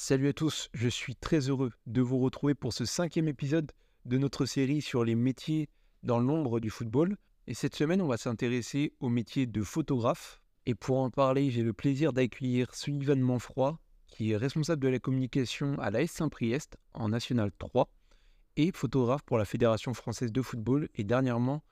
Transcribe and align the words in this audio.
Salut 0.00 0.28
à 0.28 0.32
tous, 0.32 0.70
je 0.74 0.88
suis 0.88 1.16
très 1.16 1.48
heureux 1.48 1.72
de 1.86 2.00
vous 2.00 2.20
retrouver 2.20 2.54
pour 2.54 2.72
ce 2.72 2.84
cinquième 2.84 3.26
épisode 3.26 3.72
de 4.04 4.16
notre 4.16 4.46
série 4.46 4.80
sur 4.80 5.02
les 5.02 5.16
métiers 5.16 5.68
dans 6.04 6.20
l'ombre 6.20 6.60
du 6.60 6.70
football. 6.70 7.16
Et 7.48 7.52
cette 7.52 7.74
semaine, 7.74 8.00
on 8.00 8.06
va 8.06 8.16
s'intéresser 8.16 8.92
au 9.00 9.08
métier 9.08 9.46
de 9.46 9.60
photographe. 9.60 10.40
Et 10.66 10.76
pour 10.76 10.98
en 10.98 11.10
parler, 11.10 11.50
j'ai 11.50 11.64
le 11.64 11.72
plaisir 11.72 12.12
d'accueillir 12.12 12.76
Sullivan 12.76 13.18
Manfroy, 13.18 13.76
qui 14.06 14.30
est 14.30 14.36
responsable 14.36 14.84
de 14.84 14.88
la 14.88 15.00
communication 15.00 15.76
à 15.80 15.90
la 15.90 16.02
S 16.02 16.12
Saint-Priest 16.12 16.78
en 16.94 17.08
National 17.08 17.50
3 17.58 17.90
et 18.56 18.70
photographe 18.70 19.24
pour 19.24 19.36
la 19.36 19.44
Fédération 19.44 19.94
française 19.94 20.30
de 20.30 20.42
football. 20.42 20.88
Et 20.94 21.02
dernièrement, 21.02 21.64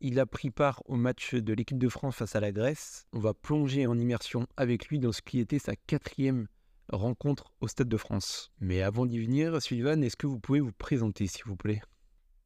il 0.00 0.18
a 0.18 0.24
pris 0.24 0.50
part 0.50 0.82
au 0.86 0.96
match 0.96 1.34
de 1.34 1.52
l'équipe 1.52 1.78
de 1.78 1.90
France 1.90 2.16
face 2.16 2.36
à 2.36 2.40
la 2.40 2.52
Grèce. 2.52 3.06
On 3.12 3.20
va 3.20 3.34
plonger 3.34 3.86
en 3.86 3.98
immersion 3.98 4.46
avec 4.56 4.86
lui 4.86 4.98
dans 4.98 5.12
ce 5.12 5.20
qui 5.20 5.40
était 5.40 5.58
sa 5.58 5.76
quatrième 5.76 6.48
rencontre 6.88 7.52
au 7.60 7.68
Stade 7.68 7.88
de 7.88 7.96
France. 7.96 8.52
Mais 8.60 8.82
avant 8.82 9.06
d'y 9.06 9.18
venir, 9.18 9.60
Sullivan, 9.60 10.02
est-ce 10.02 10.16
que 10.16 10.26
vous 10.26 10.38
pouvez 10.38 10.60
vous 10.60 10.72
présenter, 10.72 11.26
s'il 11.26 11.44
vous 11.44 11.56
plaît? 11.56 11.80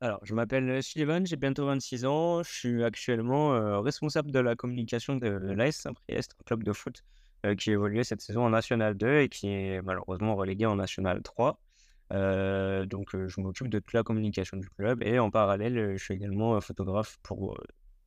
Alors, 0.02 0.20
je 0.24 0.34
m'appelle 0.34 0.82
Sullivan, 0.82 1.26
j'ai 1.26 1.36
bientôt 1.36 1.66
26 1.66 2.06
ans. 2.06 2.42
Je 2.42 2.50
suis 2.50 2.84
actuellement 2.84 3.54
euh, 3.54 3.80
responsable 3.80 4.30
de 4.30 4.38
la 4.38 4.56
communication 4.56 5.16
de 5.16 5.28
l'AS 5.28 5.76
Saint-Priest, 5.76 6.36
un 6.40 6.44
club 6.44 6.64
de 6.64 6.72
foot 6.72 7.04
euh, 7.44 7.54
qui 7.54 7.70
évoluait 7.70 8.02
cette 8.02 8.22
saison 8.22 8.46
en 8.46 8.50
National 8.50 8.96
2 8.96 9.18
et 9.18 9.28
qui 9.28 9.48
est 9.48 9.82
malheureusement 9.82 10.36
relégué 10.36 10.64
en 10.64 10.76
National 10.76 11.20
3. 11.22 11.60
Euh, 12.12 12.86
donc, 12.86 13.10
je 13.14 13.40
m'occupe 13.42 13.68
de 13.68 13.82
la 13.92 14.02
communication 14.02 14.56
du 14.56 14.70
club 14.70 15.02
et 15.02 15.18
en 15.18 15.30
parallèle, 15.30 15.98
je 15.98 16.02
suis 16.02 16.14
également 16.14 16.58
photographe 16.62 17.18
pour 17.22 17.58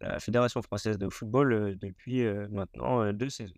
la 0.01 0.19
Fédération 0.19 0.63
française 0.63 0.97
de 0.97 1.07
football 1.09 1.77
depuis 1.79 2.23
maintenant 2.49 3.13
deux 3.13 3.29
saisons. 3.29 3.53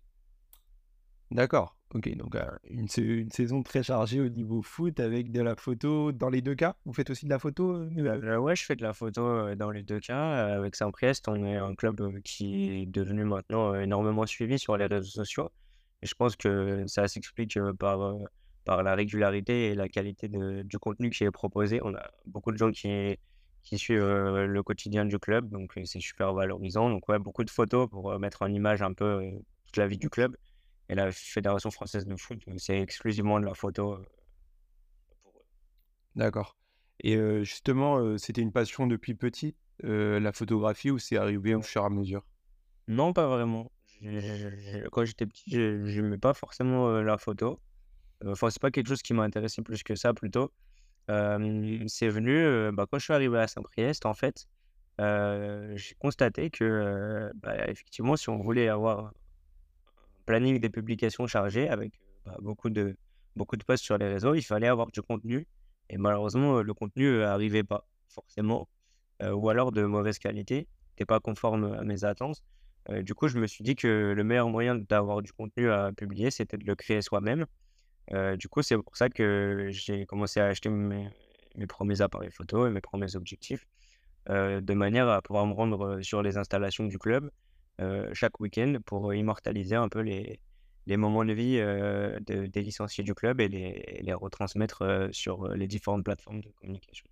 D'accord, 1.32 1.76
ok, 1.92 2.16
donc 2.16 2.36
une, 2.70 2.86
une 2.98 3.30
saison 3.30 3.62
très 3.64 3.82
chargée 3.82 4.20
au 4.20 4.28
niveau 4.28 4.62
foot 4.62 5.00
avec 5.00 5.32
de 5.32 5.40
la 5.42 5.56
photo 5.56 6.12
dans 6.12 6.28
les 6.28 6.40
deux 6.40 6.54
cas? 6.54 6.76
Vous 6.84 6.92
faites 6.92 7.10
aussi 7.10 7.24
de 7.26 7.30
la 7.30 7.40
photo 7.40 7.72
euh, 7.74 8.36
Ouais, 8.38 8.54
je 8.54 8.64
fais 8.64 8.76
de 8.76 8.82
la 8.82 8.92
photo 8.92 9.54
dans 9.56 9.70
les 9.72 9.82
deux 9.82 9.98
cas. 9.98 10.54
avec 10.56 10.76
Saint-Priest, 10.76 11.26
on 11.28 11.44
est 11.44 11.56
un 11.56 11.74
club 11.74 12.20
qui 12.22 12.82
est 12.82 12.86
devenu 12.86 13.24
maintenant 13.24 13.74
énormément 13.74 14.24
suivi 14.24 14.58
sur 14.58 14.76
les 14.76 14.86
réseaux 14.86 15.10
sociaux. 15.10 15.50
Je 16.02 16.14
pense 16.14 16.36
que 16.36 16.84
ça 16.86 17.08
s'explique 17.08 17.58
par 17.78 18.16
par 18.64 18.82
la 18.82 18.94
régularité 18.96 19.68
et 19.70 19.74
la 19.74 19.88
qualité 19.88 20.28
du 20.28 20.78
contenu 20.78 21.10
qui 21.10 21.24
est 21.24 21.30
proposé. 21.30 21.80
On 21.84 21.94
a 21.94 22.10
beaucoup 22.26 22.50
de 22.52 22.56
gens 22.56 22.70
qui, 22.72 23.16
qui 23.62 23.78
suivent 23.78 24.00
le 24.02 24.62
quotidien 24.62 25.04
du 25.04 25.18
club, 25.18 25.50
donc 25.50 25.72
c'est 25.84 26.00
super 26.00 26.34
valorisant. 26.34 26.90
Donc 26.90 27.08
ouais, 27.08 27.18
beaucoup 27.18 27.44
de 27.44 27.50
photos 27.50 27.88
pour 27.88 28.18
mettre 28.18 28.42
en 28.42 28.48
image 28.48 28.82
un 28.82 28.92
peu 28.92 29.22
toute 29.66 29.76
la 29.76 29.86
vie 29.86 29.98
du 29.98 30.10
club. 30.10 30.36
Et 30.88 30.94
la 30.94 31.10
Fédération 31.10 31.70
française 31.70 32.06
de 32.06 32.16
foot, 32.16 32.40
c'est 32.58 32.80
exclusivement 32.80 33.40
de 33.40 33.46
la 33.46 33.54
photo 33.54 33.98
pour 35.22 35.32
eux. 35.38 35.44
D'accord. 36.14 36.56
Et 37.00 37.16
justement, 37.44 38.16
c'était 38.18 38.40
une 38.40 38.52
passion 38.52 38.86
depuis 38.86 39.14
petit, 39.14 39.56
la 39.82 40.32
photographie, 40.32 40.90
ou 40.90 40.98
c'est 40.98 41.16
arrivé 41.16 41.54
au 41.54 41.62
fur 41.62 41.82
et 41.82 41.86
à 41.86 41.90
mesure? 41.90 42.24
Non, 42.88 43.12
pas 43.12 43.26
vraiment. 43.26 43.70
Quand 44.92 45.04
j'étais 45.04 45.26
petit, 45.26 45.50
je 45.50 46.00
n'aimais 46.00 46.18
pas 46.18 46.34
forcément 46.34 46.88
la 47.00 47.18
photo. 47.18 47.60
Enfin, 48.24 48.50
c'est 48.50 48.62
pas 48.62 48.70
quelque 48.70 48.88
chose 48.88 49.02
qui 49.02 49.12
m'a 49.12 49.24
intéressé 49.24 49.62
plus 49.62 49.82
que 49.82 49.94
ça, 49.94 50.14
plutôt. 50.14 50.52
c'est 51.08 52.08
venu 52.08 52.72
bah, 52.72 52.86
quand 52.90 52.98
je 52.98 53.04
suis 53.04 53.12
arrivé 53.12 53.38
à 53.38 53.48
Saint-Priest, 53.48 54.06
en 54.06 54.14
fait. 54.14 54.46
j'ai 54.98 55.94
constaté 55.98 56.50
que, 56.50 57.30
bah, 57.42 57.68
effectivement, 57.68 58.16
si 58.16 58.28
on 58.30 58.38
voulait 58.38 58.68
avoir 58.68 59.12
planning 60.26 60.58
des 60.58 60.68
publications 60.68 61.26
chargé 61.26 61.68
avec 61.68 61.92
bah, 62.24 62.36
beaucoup, 62.40 62.70
de, 62.70 62.96
beaucoup 63.36 63.56
de 63.56 63.64
posts 63.64 63.84
sur 63.84 63.96
les 63.98 64.08
réseaux, 64.08 64.34
il 64.34 64.42
fallait 64.42 64.68
avoir 64.68 64.88
du 64.88 65.02
contenu. 65.02 65.46
Et 65.88 65.98
malheureusement, 65.98 66.62
le 66.62 66.74
contenu 66.74 67.18
n'arrivait 67.18 67.64
pas 67.64 67.86
forcément, 68.08 68.68
ou 69.22 69.48
alors 69.48 69.72
de 69.72 69.82
mauvaise 69.84 70.18
qualité, 70.18 70.66
n'était 70.90 71.04
pas 71.04 71.20
conforme 71.20 71.72
à 71.74 71.84
mes 71.84 72.04
attentes. 72.04 72.42
du 72.90 73.14
coup, 73.14 73.28
je 73.28 73.38
me 73.38 73.46
suis 73.46 73.62
dit 73.62 73.76
que 73.76 74.12
le 74.16 74.24
meilleur 74.24 74.48
moyen 74.48 74.74
d'avoir 74.74 75.22
du 75.22 75.32
contenu 75.32 75.70
à 75.70 75.92
publier, 75.92 76.32
c'était 76.32 76.56
de 76.56 76.64
le 76.64 76.74
créer 76.74 77.02
soi-même 77.02 77.46
du 78.36 78.48
coup, 78.48 78.62
c'est 78.62 78.76
pour 78.76 78.96
ça 78.96 79.08
que 79.08 79.68
j'ai 79.70 80.06
commencé 80.06 80.40
à 80.40 80.46
acheter 80.46 80.68
mes, 80.68 81.10
premiers 81.68 82.00
appareils 82.00 82.30
photo 82.30 82.66
et 82.66 82.70
mes 82.70 82.80
premiers 82.80 83.16
objectifs, 83.16 83.66
de 84.28 84.74
manière 84.74 85.08
à 85.08 85.22
pouvoir 85.22 85.46
me 85.46 85.54
rendre 85.54 86.00
sur 86.02 86.22
les 86.22 86.36
installations 86.36 86.84
du 86.84 86.98
club 86.98 87.30
chaque 88.12 88.40
week-end 88.40 88.78
pour 88.84 89.12
immortaliser 89.14 89.76
un 89.76 89.88
peu 89.88 90.00
les, 90.00 90.40
moments 90.96 91.24
de 91.24 91.32
vie 91.32 92.50
des 92.50 92.62
licenciés 92.62 93.04
du 93.04 93.14
club 93.14 93.40
et 93.40 93.48
les, 93.48 94.14
retransmettre 94.14 95.08
sur 95.12 95.48
les 95.48 95.66
différentes 95.66 96.04
plateformes 96.04 96.40
de 96.40 96.50
communication. 96.60 97.06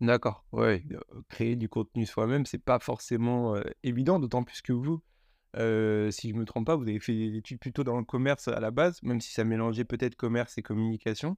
D'accord, 0.00 0.44
ouais, 0.52 0.82
créer 1.28 1.54
du 1.54 1.68
contenu 1.68 2.06
soi-même, 2.06 2.44
c'est 2.44 2.58
pas 2.58 2.80
forcément 2.80 3.54
évident, 3.84 4.18
d'autant 4.18 4.42
plus 4.42 4.60
que 4.60 4.72
vous, 4.72 5.00
si 5.54 6.30
je 6.30 6.34
me 6.34 6.44
trompe 6.44 6.66
pas, 6.66 6.76
vous 6.76 6.88
avez 6.88 7.00
fait 7.00 7.14
des 7.14 7.36
études 7.36 7.58
plutôt 7.58 7.84
dans 7.84 7.96
le 7.96 8.04
commerce 8.04 8.48
à 8.48 8.60
la 8.60 8.70
base, 8.70 9.02
même 9.02 9.20
si 9.20 9.32
ça 9.32 9.44
mélangeait 9.44 9.84
peut-être 9.84 10.16
commerce 10.16 10.58
et 10.58 10.62
communication. 10.62 11.36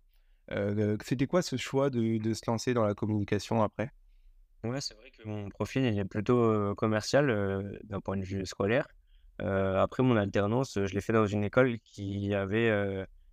C'était 1.02 1.26
quoi 1.26 1.42
ce 1.42 1.56
choix 1.56 1.90
de, 1.90 2.34
se 2.34 2.42
lancer 2.46 2.74
dans 2.74 2.84
la 2.84 2.94
communication 2.94 3.62
après? 3.62 3.92
Ouais, 4.64 4.80
c'est 4.80 4.94
vrai 4.94 5.10
que 5.10 5.28
mon 5.28 5.50
profil 5.50 5.84
est 5.84 6.04
plutôt 6.06 6.74
commercial 6.74 7.78
d'un 7.84 8.00
point 8.00 8.16
de 8.16 8.24
vue 8.24 8.46
scolaire. 8.46 8.88
après 9.38 10.02
mon 10.02 10.16
alternance, 10.16 10.78
je 10.82 10.94
l'ai 10.94 11.02
fait 11.02 11.12
dans 11.12 11.26
une 11.26 11.44
école 11.44 11.78
qui 11.80 12.34
avait, 12.34 12.70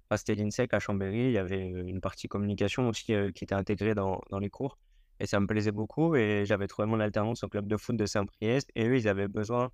ah, 0.10 0.18
c'était 0.18 0.36
l'INSEC 0.36 0.74
à 0.74 0.80
Chambéry, 0.80 1.28
il 1.28 1.32
y 1.32 1.38
avait 1.38 1.62
une 1.62 2.02
partie 2.02 2.28
communication 2.28 2.90
aussi 2.90 3.06
qui 3.06 3.44
était 3.44 3.56
intégrée 3.56 3.96
dans 3.96 4.20
les 4.42 4.50
cours. 4.50 4.78
Et 5.22 5.26
ça 5.26 5.40
me 5.40 5.48
plaisait 5.48 5.72
beaucoup 5.72 6.16
et 6.16 6.44
j'avais 6.46 6.68
trouvé 6.68 6.88
mon 6.88 7.00
alternance 7.00 7.44
au 7.44 7.48
club 7.48 7.68
de 7.68 7.78
foot 7.78 7.96
de 7.96 8.06
Saint-Priest 8.06 8.70
et 8.76 8.88
eux, 8.88 8.98
ils 8.98 9.08
avaient 9.08 9.28
besoin 9.30 9.72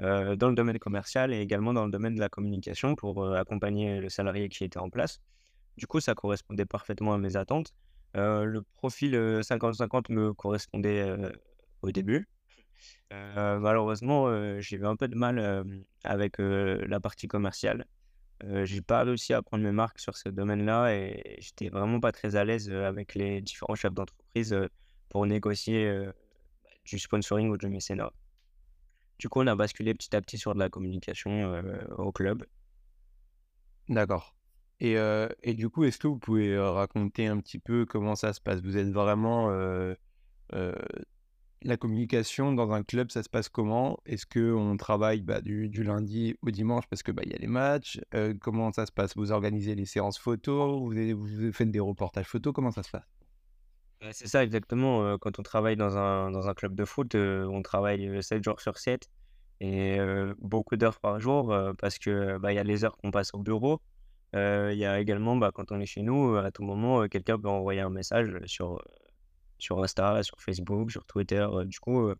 dans 0.00 0.48
le 0.48 0.54
domaine 0.54 0.78
commercial 0.80 1.32
et 1.32 1.40
également 1.40 1.72
dans 1.72 1.84
le 1.84 1.92
domaine 1.92 2.16
de 2.16 2.20
la 2.20 2.28
communication 2.28 2.96
pour 2.96 3.32
accompagner 3.36 4.00
le 4.00 4.08
salarié 4.08 4.48
qui 4.48 4.64
était 4.64 4.78
en 4.78 4.90
place. 4.90 5.20
Du 5.76 5.86
coup, 5.86 6.00
ça 6.00 6.14
correspondait 6.14 6.66
parfaitement 6.66 7.14
à 7.14 7.18
mes 7.18 7.36
attentes. 7.36 7.72
Le 8.16 8.62
profil 8.74 9.14
50-50 9.42 10.10
me 10.10 10.32
correspondait 10.32 11.14
au 11.82 11.90
début. 11.92 12.28
malheureusement, 13.10 14.60
j'ai 14.60 14.76
eu 14.76 14.86
un 14.86 14.96
peu 14.96 15.08
de 15.08 15.16
mal 15.16 15.64
avec 16.04 16.38
la 16.38 17.00
partie 17.00 17.28
commerciale. 17.28 17.86
j'ai 18.64 18.82
pas 18.82 19.04
réussi 19.04 19.32
à 19.34 19.42
prendre 19.42 19.64
mes 19.64 19.72
marques 19.72 19.98
sur 20.00 20.16
ce 20.16 20.28
domaine-là 20.28 20.94
et 20.94 21.36
j'étais 21.40 21.68
vraiment 21.68 22.00
pas 22.00 22.12
très 22.12 22.36
à 22.36 22.44
l'aise 22.44 22.70
avec 22.70 23.14
les 23.14 23.40
différents 23.40 23.74
chefs 23.74 23.94
d'entreprise 23.94 24.56
pour 25.08 25.26
négocier 25.26 26.06
bah, 26.64 26.70
du 26.84 26.98
sponsoring 26.98 27.48
ou 27.50 27.56
du 27.56 27.68
mécénat. 27.68 28.12
Du 29.18 29.28
coup, 29.28 29.40
on 29.40 29.46
a 29.46 29.56
basculé 29.56 29.94
petit 29.94 30.14
à 30.14 30.20
petit 30.20 30.38
sur 30.38 30.54
de 30.54 30.58
la 30.58 30.68
communication 30.68 31.62
au 31.96 32.12
club. 32.12 32.44
D'accord. 33.88 34.35
Et, 34.80 34.96
et, 35.42 35.54
du 35.54 35.70
coup, 35.70 35.84
est-ce 35.84 35.98
que 35.98 36.06
vous 36.06 36.18
pouvez 36.18 36.58
raconter 36.58 37.26
un 37.26 37.38
petit 37.40 37.58
peu 37.58 37.86
comment 37.86 38.14
ça 38.14 38.32
se 38.32 38.40
passe? 38.40 38.60
Vous 38.60 38.76
êtes 38.76 38.90
vraiment... 38.90 39.50
la 41.62 41.76
communication 41.76 42.52
dans 42.52 42.70
un 42.72 42.82
club, 42.82 43.10
ça 43.10 43.22
se 43.22 43.28
passe 43.28 43.48
comment? 43.48 43.98
Est-ce 44.06 44.26
qu'on 44.26 44.76
travaille 44.76 45.22
bah, 45.22 45.40
du, 45.40 45.68
du, 45.68 45.82
lundi 45.82 46.36
au 46.42 46.50
dimanche 46.50 46.84
parce 46.88 47.02
qu'il 47.02 47.14
bah, 47.14 47.22
y 47.24 47.32
a 47.34 47.38
les 47.38 47.46
matchs? 47.46 48.00
Comment 48.40 48.70
ça 48.72 48.86
se 48.86 48.92
passe? 48.92 49.16
Vous 49.16 49.32
organisez 49.32 49.74
les 49.74 49.86
séances 49.86 50.18
photos? 50.18 50.78
Vous, 50.78 51.16
vous 51.16 51.52
faites 51.52 51.70
des 51.70 51.80
reportages 51.80 52.28
photos? 52.28 52.52
Comment 52.52 52.70
ça 52.70 52.82
se 52.82 52.90
passe? 52.90 53.08
C'est 54.12 54.28
ça 54.28 54.44
exactement, 54.44 55.16
quand 55.18 55.38
on 55.38 55.42
travaille 55.42 55.76
dans 55.76 55.96
un 55.96 56.30
dans 56.30 56.48
un 56.48 56.54
club 56.54 56.74
de 56.74 56.84
foot, 56.84 57.14
on 57.14 57.62
travaille, 57.62 58.22
7 58.22 58.44
jours 58.44 58.60
sur 58.60 58.78
7 58.78 59.08
et 59.60 59.98
beaucoup 60.38 60.76
d'heures 60.76 61.00
par 61.00 61.18
jour, 61.18 61.56
parce 61.78 61.98
que, 61.98 62.36
bah, 62.38 62.52
y 62.52 62.58
a 62.58 62.62
les 62.62 62.84
heures 62.84 62.96
qu'on 62.98 63.10
passe 63.10 63.32
au 63.32 63.38
bureau. 63.38 63.80
Il 64.72 64.78
y 64.78 64.84
a 64.84 65.00
également, 65.00 65.36
bah, 65.36 65.50
quand 65.54 65.72
on 65.72 65.80
est 65.80 65.86
chez 65.86 66.02
nous, 66.02 66.36
à 66.36 66.50
tout 66.50 66.62
moment, 66.62 67.08
quelqu'un 67.08 67.38
peut 67.38 67.48
envoyer 67.48 67.80
un 67.80 67.90
message, 67.90 68.38
sur, 68.46 68.82
sur 69.58 69.82
Insta, 69.82 70.22
sur 70.22 70.40
Facebook, 70.40 70.90
sur 70.90 71.04
Twitter, 71.06 71.46
du 71.66 71.80
coup, 71.80 72.12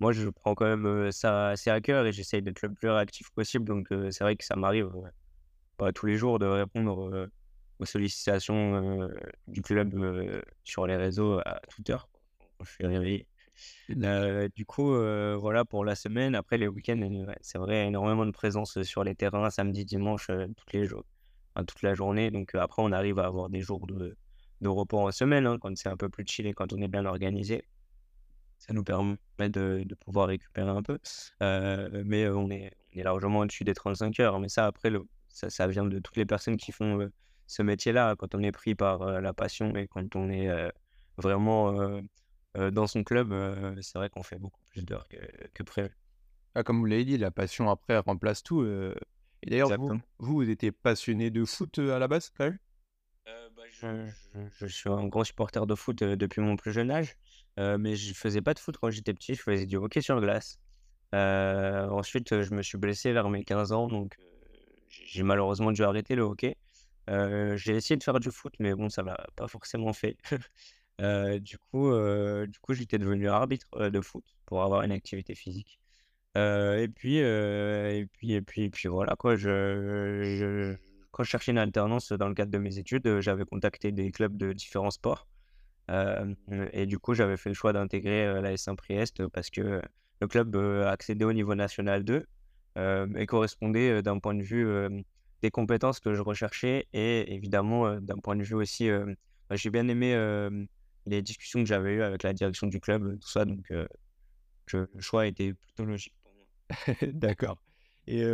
moi 0.00 0.12
je 0.12 0.28
prends 0.28 0.54
quand 0.54 0.66
même, 0.66 1.10
ça 1.12 1.48
assez 1.48 1.70
à 1.70 1.80
cœur 1.80 2.06
et 2.06 2.12
j'essaye 2.12 2.42
d'être 2.42 2.62
le 2.62 2.72
plus 2.72 2.90
réactif 2.90 3.30
possible 3.30 3.64
donc 3.64 3.88
c'est 4.10 4.24
vrai 4.24 4.36
que 4.36 4.44
ça 4.44 4.56
m'arrive, 4.56 4.90
pas 5.78 5.92
tous 5.92 6.06
les 6.06 6.16
jours 6.16 6.38
de 6.38 6.46
répondre, 6.46 7.28
aux 7.78 7.84
sollicitations 7.84 9.08
du 9.48 9.62
club 9.62 9.94
sur 10.64 10.86
les 10.86 10.96
réseaux 10.96 11.40
à 11.44 11.60
toute 11.70 11.88
heure 11.90 12.08
je 12.64 12.70
suis 12.70 12.86
réveillé. 12.86 13.26
du 14.54 14.66
coup, 14.66 14.94
voilà 15.38 15.64
pour 15.64 15.84
la 15.84 15.94
semaine. 15.94 16.34
Après, 16.34 16.58
les 16.58 16.68
week-ends, 16.68 17.26
c'est 17.40 17.58
vrai, 17.58 17.86
énormément 17.86 18.26
de 18.26 18.30
présence 18.30 18.82
sur 18.82 19.04
les 19.04 19.14
terrains, 19.14 19.50
samedi, 19.50 19.84
dimanche, 19.84 20.28
toutes 20.56 20.72
les 20.72 20.84
jours, 20.86 21.04
toute 21.64 21.82
la 21.82 21.94
journée. 21.94 22.30
Donc 22.30 22.54
après, 22.54 22.82
on 22.82 22.92
arrive 22.92 23.18
à 23.18 23.26
avoir 23.26 23.48
des 23.48 23.60
jours 23.60 23.86
de, 23.86 24.16
de 24.60 24.68
repos 24.68 24.98
en 25.00 25.10
semaine, 25.12 25.46
hein, 25.46 25.58
quand 25.60 25.76
c'est 25.76 25.88
un 25.88 25.96
peu 25.96 26.08
plus 26.08 26.24
chill 26.26 26.46
et 26.46 26.54
quand 26.54 26.72
on 26.72 26.80
est 26.80 26.88
bien 26.88 27.04
organisé. 27.04 27.64
Ça 28.58 28.72
nous 28.72 28.84
permet 28.84 29.16
de, 29.38 29.82
de 29.84 29.94
pouvoir 29.94 30.28
récupérer 30.28 30.70
un 30.70 30.82
peu. 30.82 30.98
mais 31.40 32.28
on 32.28 32.50
est, 32.50 32.70
on 32.94 32.98
est 32.98 33.02
largement 33.02 33.40
au-dessus 33.40 33.64
des 33.64 33.74
35 33.74 34.18
heures. 34.20 34.40
Mais 34.40 34.48
ça, 34.48 34.66
après, 34.66 34.90
ça, 35.28 35.50
ça 35.50 35.66
vient 35.66 35.84
de 35.84 35.98
toutes 35.98 36.16
les 36.16 36.26
personnes 36.26 36.56
qui 36.56 36.72
font 36.72 37.10
ce 37.46 37.62
métier-là, 37.62 38.16
quand 38.16 38.34
on 38.34 38.42
est 38.42 38.52
pris 38.52 38.74
par 38.74 39.20
la 39.20 39.32
passion 39.32 39.76
et 39.76 39.86
quand 39.86 40.16
on 40.16 40.30
est 40.30 40.48
vraiment 41.18 42.00
dans 42.54 42.86
son 42.86 43.04
club, 43.04 43.34
c'est 43.82 43.98
vrai 43.98 44.08
qu'on 44.08 44.22
fait 44.22 44.38
beaucoup 44.38 44.60
plus 44.70 44.84
d'heures 44.84 45.06
que, 45.08 45.18
que 45.52 45.62
prévu. 45.62 45.90
Ah, 46.54 46.62
comme 46.62 46.78
vous 46.78 46.86
l'avez 46.86 47.04
dit, 47.04 47.18
la 47.18 47.30
passion 47.30 47.68
après 47.68 47.98
remplace 47.98 48.42
tout. 48.42 48.64
Et 49.42 49.50
d'ailleurs, 49.50 49.78
vous, 49.78 50.00
vous, 50.18 50.48
étiez 50.48 50.72
passionné 50.72 51.30
de 51.30 51.44
foot 51.44 51.78
à 51.78 51.98
la 51.98 52.08
base, 52.08 52.30
quand 52.36 52.44
même? 52.44 52.58
Bah, 53.56 53.62
je, 53.70 54.06
je, 54.58 54.66
suis 54.66 54.88
un 54.88 55.06
grand 55.06 55.24
supporter 55.24 55.66
de 55.66 55.74
foot 55.74 56.02
depuis 56.02 56.40
mon 56.40 56.56
plus 56.56 56.72
jeune 56.72 56.90
âge, 56.90 57.16
mais 57.56 57.96
je 57.96 58.14
faisais 58.14 58.42
pas 58.42 58.54
de 58.54 58.58
foot 58.58 58.76
quand 58.76 58.90
j'étais 58.90 59.14
petit, 59.14 59.34
je 59.34 59.42
faisais 59.42 59.66
du 59.66 59.76
hockey 59.76 60.00
sur 60.00 60.20
glace. 60.20 60.58
ensuite, 61.12 62.42
je 62.42 62.54
me 62.54 62.62
suis 62.62 62.78
blessé 62.78 63.12
vers 63.12 63.28
mes 63.28 63.44
15 63.44 63.72
ans, 63.72 63.88
donc 63.88 64.16
j'ai 64.88 65.22
malheureusement 65.22 65.72
dû 65.72 65.82
arrêter 65.82 66.14
le 66.14 66.22
hockey. 66.22 66.56
j'ai 67.08 67.76
essayé 67.76 67.96
de 67.96 68.02
faire 68.02 68.20
du 68.20 68.30
foot, 68.30 68.54
mais 68.58 68.74
bon, 68.74 68.88
ça 68.88 69.02
m'a 69.02 69.16
pas 69.36 69.48
forcément 69.48 69.92
fait. 69.92 70.16
du 71.40 71.58
coup, 71.58 71.90
du 72.46 72.58
coup, 72.60 72.74
j'étais 72.74 72.98
devenu 72.98 73.28
arbitre 73.28 73.88
de 73.88 74.00
foot 74.00 74.24
pour 74.44 74.62
avoir 74.62 74.82
une 74.82 74.92
activité 74.92 75.34
physique. 75.34 75.80
Et 76.36 76.88
puis, 76.94 77.16
et 77.18 78.06
puis, 78.12 78.32
et 78.32 78.42
puis, 78.42 78.62
et 78.64 78.70
puis 78.70 78.88
voilà 78.88 79.16
quoi. 79.16 79.36
Je, 79.36 80.76
quand 81.10 81.22
je 81.22 81.30
cherchais 81.30 81.52
une 81.52 81.58
alternance 81.58 82.12
dans 82.12 82.28
le 82.28 82.34
cadre 82.34 82.50
de 82.50 82.58
mes 82.58 82.78
études, 82.78 83.20
j'avais 83.20 83.44
contacté 83.44 83.92
des 83.92 84.10
clubs 84.10 84.36
de 84.36 84.52
différents 84.52 84.90
sports. 84.90 85.26
et 86.72 86.86
du 86.86 86.98
coup, 86.98 87.14
j'avais 87.14 87.36
fait 87.36 87.48
le 87.48 87.54
choix 87.54 87.72
d'intégrer 87.72 88.40
la 88.42 88.56
Saint-Priest 88.56 89.26
parce 89.28 89.50
que 89.50 89.80
le 90.20 90.26
club 90.28 90.56
accédait 90.86 91.24
au 91.24 91.32
niveau 91.32 91.54
national 91.54 92.04
2 92.04 92.26
et 93.16 93.26
correspondait 93.26 94.02
d'un 94.02 94.18
point 94.18 94.34
de 94.34 94.42
vue 94.42 94.66
des 95.42 95.50
compétences 95.50 96.00
que 96.00 96.14
je 96.14 96.22
recherchais 96.22 96.86
et 96.92 97.34
évidemment 97.34 98.00
d'un 98.00 98.18
point 98.18 98.36
de 98.36 98.42
vue 98.42 98.54
aussi, 98.54 98.90
bah, 99.48 99.56
j'ai 99.56 99.70
bien 99.70 99.88
aimé 99.88 100.14
les 101.06 101.22
discussions 101.22 101.60
que 101.60 101.66
j'avais 101.66 101.94
eues 101.94 102.02
avec 102.02 102.22
la 102.24 102.32
direction 102.34 102.66
du 102.66 102.80
club, 102.80 103.18
tout 103.20 103.28
ça, 103.28 103.44
donc 103.44 103.70
le 103.70 104.88
choix 104.98 105.26
était 105.26 105.54
plutôt 105.54 105.84
logique. 105.84 106.15
D'accord. 107.12 107.58
Et 108.06 108.24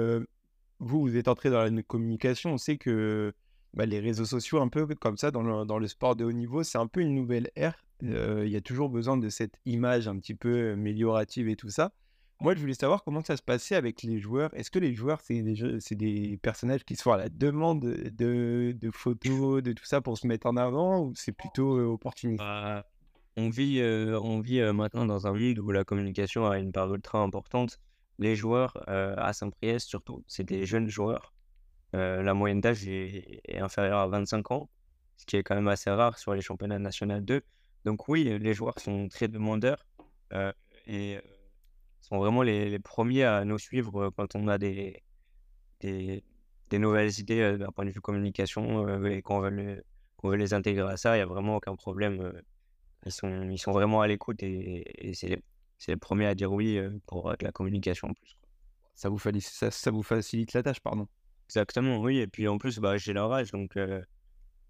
vous, 0.79 1.01
vous 1.01 1.17
êtes 1.17 1.29
entré 1.29 1.51
dans 1.51 1.63
la 1.63 1.83
communication, 1.83 2.55
on 2.55 2.59
sait 2.59 2.77
que 2.77 3.33
bah, 3.75 3.87
les 3.87 4.01
réseaux 4.01 4.25
sociaux, 4.25 4.61
un 4.61 4.69
peu 4.69 4.87
comme 4.87 5.17
ça, 5.17 5.31
dans 5.31 5.79
le, 5.79 5.87
sport 5.87 6.17
de 6.17 6.25
haut 6.25 6.33
niveau, 6.33 6.63
c'est 6.63 6.79
un 6.79 6.87
peu 6.87 7.01
une 7.01 7.15
nouvelle 7.15 7.51
ère. 7.57 7.85
Il 8.03 8.49
y 8.49 8.57
a 8.57 8.61
toujours 8.61 8.91
besoin 8.91 9.17
de 9.17 9.29
cette 9.29 9.55
image 9.65 10.09
un 10.09 10.19
petit 10.19 10.35
peu 10.35 10.73
améliorative 10.73 11.49
et 11.49 11.57
tout 11.57 11.71
ça. 11.71 11.93
Moi, 12.41 12.57
je 12.57 12.61
voulais 12.61 12.75
savoir 12.75 13.05
comment 13.05 13.23
ça 13.23 13.37
se 13.37 13.43
passait 13.43 13.77
avec 13.77 14.03
les 14.03 14.19
joueurs. 14.19 14.53
Est-ce 14.55 14.73
que 14.73 14.81
les 14.81 14.93
joueurs, 14.95 15.21
c'est 15.21 15.41
des, 15.43 16.39
personnages 16.43 16.85
qui 16.85 16.97
se 16.97 17.03
font 17.03 17.13
à 17.13 17.17
la 17.17 17.29
demande 17.29 17.81
de, 17.81 18.73
de 18.77 18.91
photos, 18.91 19.63
de 19.63 19.73
tout 19.73 19.85
ça 19.85 20.01
pour 20.01 20.19
se 20.19 20.27
mettre 20.27 20.49
en 20.49 20.57
avant 20.57 21.05
ou 21.05 21.13
c'est 21.15 21.33
plutôt 21.33 21.79
opportuniste? 21.79 22.41
Bah, 22.41 22.85
On 23.37 23.49
vit, 23.49 23.81
on 23.81 24.41
vit 24.41 24.61
maintenant 24.73 25.07
dans 25.07 25.29
un 25.29 25.33
monde 25.33 25.61
où 25.61 25.71
la 25.71 25.85
communication 25.85 26.47
a 26.47 26.59
une 26.59 26.73
part 26.73 26.93
ultra 26.93 27.21
importante. 27.21 27.79
Les 28.23 28.37
joueurs 28.37 28.73
à 28.89 29.33
Saint-Priest, 29.33 29.89
surtout, 29.89 30.23
c'est 30.29 30.45
des 30.45 30.65
jeunes 30.65 30.89
joueurs. 30.89 31.35
la 31.93 32.35
moyenne 32.35 32.61
d'âge 32.61 32.87
est, 32.87 33.59
inférieure 33.59 33.99
à 33.99 34.07
25 34.07 34.53
ans, 34.53 34.71
ce 35.17 35.27
qui 35.27 35.37
est 35.37 35.43
quand 35.43 35.57
même 35.57 35.69
assez 35.69 35.91
rare 35.91 36.19
sur 36.19 36.33
les 36.33 36.41
championnats 36.41 36.79
nationaux 36.79 37.21
2. 37.21 37.43
Donc 37.85 38.09
oui, 38.09 38.39
les 38.39 38.55
joueurs 38.55 38.79
sont 38.79 39.09
très 39.09 39.27
demandeurs 39.27 39.85
et 40.87 41.19
sont 42.01 42.19
vraiment 42.19 42.43
les, 42.43 42.79
premiers 42.79 43.25
à 43.25 43.45
nous 43.45 43.59
suivre 43.59 44.11
quand 44.17 44.37
on 44.37 44.47
a 44.47 44.57
des, 44.57 45.03
des, 45.81 46.23
nouvelles 46.79 47.19
idées 47.19 47.59
d'un 47.59 47.73
point 47.73 47.85
de 47.85 47.91
vue 47.91 48.01
communication 48.01 49.05
et 49.05 49.21
qu'on 49.21 49.41
veut, 49.41 50.37
les 50.37 50.55
intégrer 50.55 50.93
à 50.93 50.97
ça, 50.97 51.17
il 51.17 51.19
n'y 51.19 51.23
a 51.23 51.27
vraiment 51.27 51.57
aucun 51.57 51.75
problème. 51.75 52.33
Ils 53.05 53.11
sont, 53.11 53.51
ils 53.51 53.59
sont 53.59 53.73
vraiment 53.73 54.01
à 54.01 54.07
l'écoute 54.07 54.45
et, 54.45 55.13
c'est 55.15 55.43
les, 55.89 55.97
premiers 55.97 56.27
à 56.27 56.35
dire 56.35 56.53
oui 56.53 56.81
pour 57.07 57.35
la 57.41 57.53
communication 57.53 58.09
en 58.09 58.15
plus. 58.15 58.37
Ça, 58.95 59.09
vous 59.09 59.19
facilite, 59.19 59.45
ça, 59.47 59.71
ça, 59.71 59.91
vous 59.91 60.03
facilite 60.03 60.53
la 60.53 60.63
tâche, 60.63 60.81
pardon. 60.81 61.09
Exactement, 61.49 61.99
oui. 62.01 62.19
Et 62.19 62.27
puis 62.27 62.49
en 62.49 62.59
plus, 62.59 62.79
bah, 62.79 62.97
j'ai 62.99 63.13
leur 63.13 63.33
âge, 63.33 63.51
donc 63.53 63.79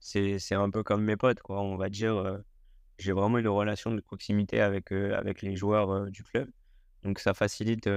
c'est 0.00 0.54
un 0.54 0.70
peu 0.70 0.82
comme 0.82 1.04
mes 1.04 1.16
potes, 1.16 1.40
quoi. 1.40 1.60
On 1.60 1.76
va 1.76 1.88
dire, 1.88 2.40
j'ai 2.98 3.12
vraiment 3.12 3.38
une 3.38 3.48
relation 3.48 3.92
de 3.92 4.00
proximité 4.00 4.60
avec, 4.60 4.92
avec 4.92 5.42
les 5.42 5.56
joueurs 5.56 6.10
du 6.10 6.22
club. 6.22 6.50
Donc 7.02 7.18
ça 7.18 7.34
facilite, 7.34 7.88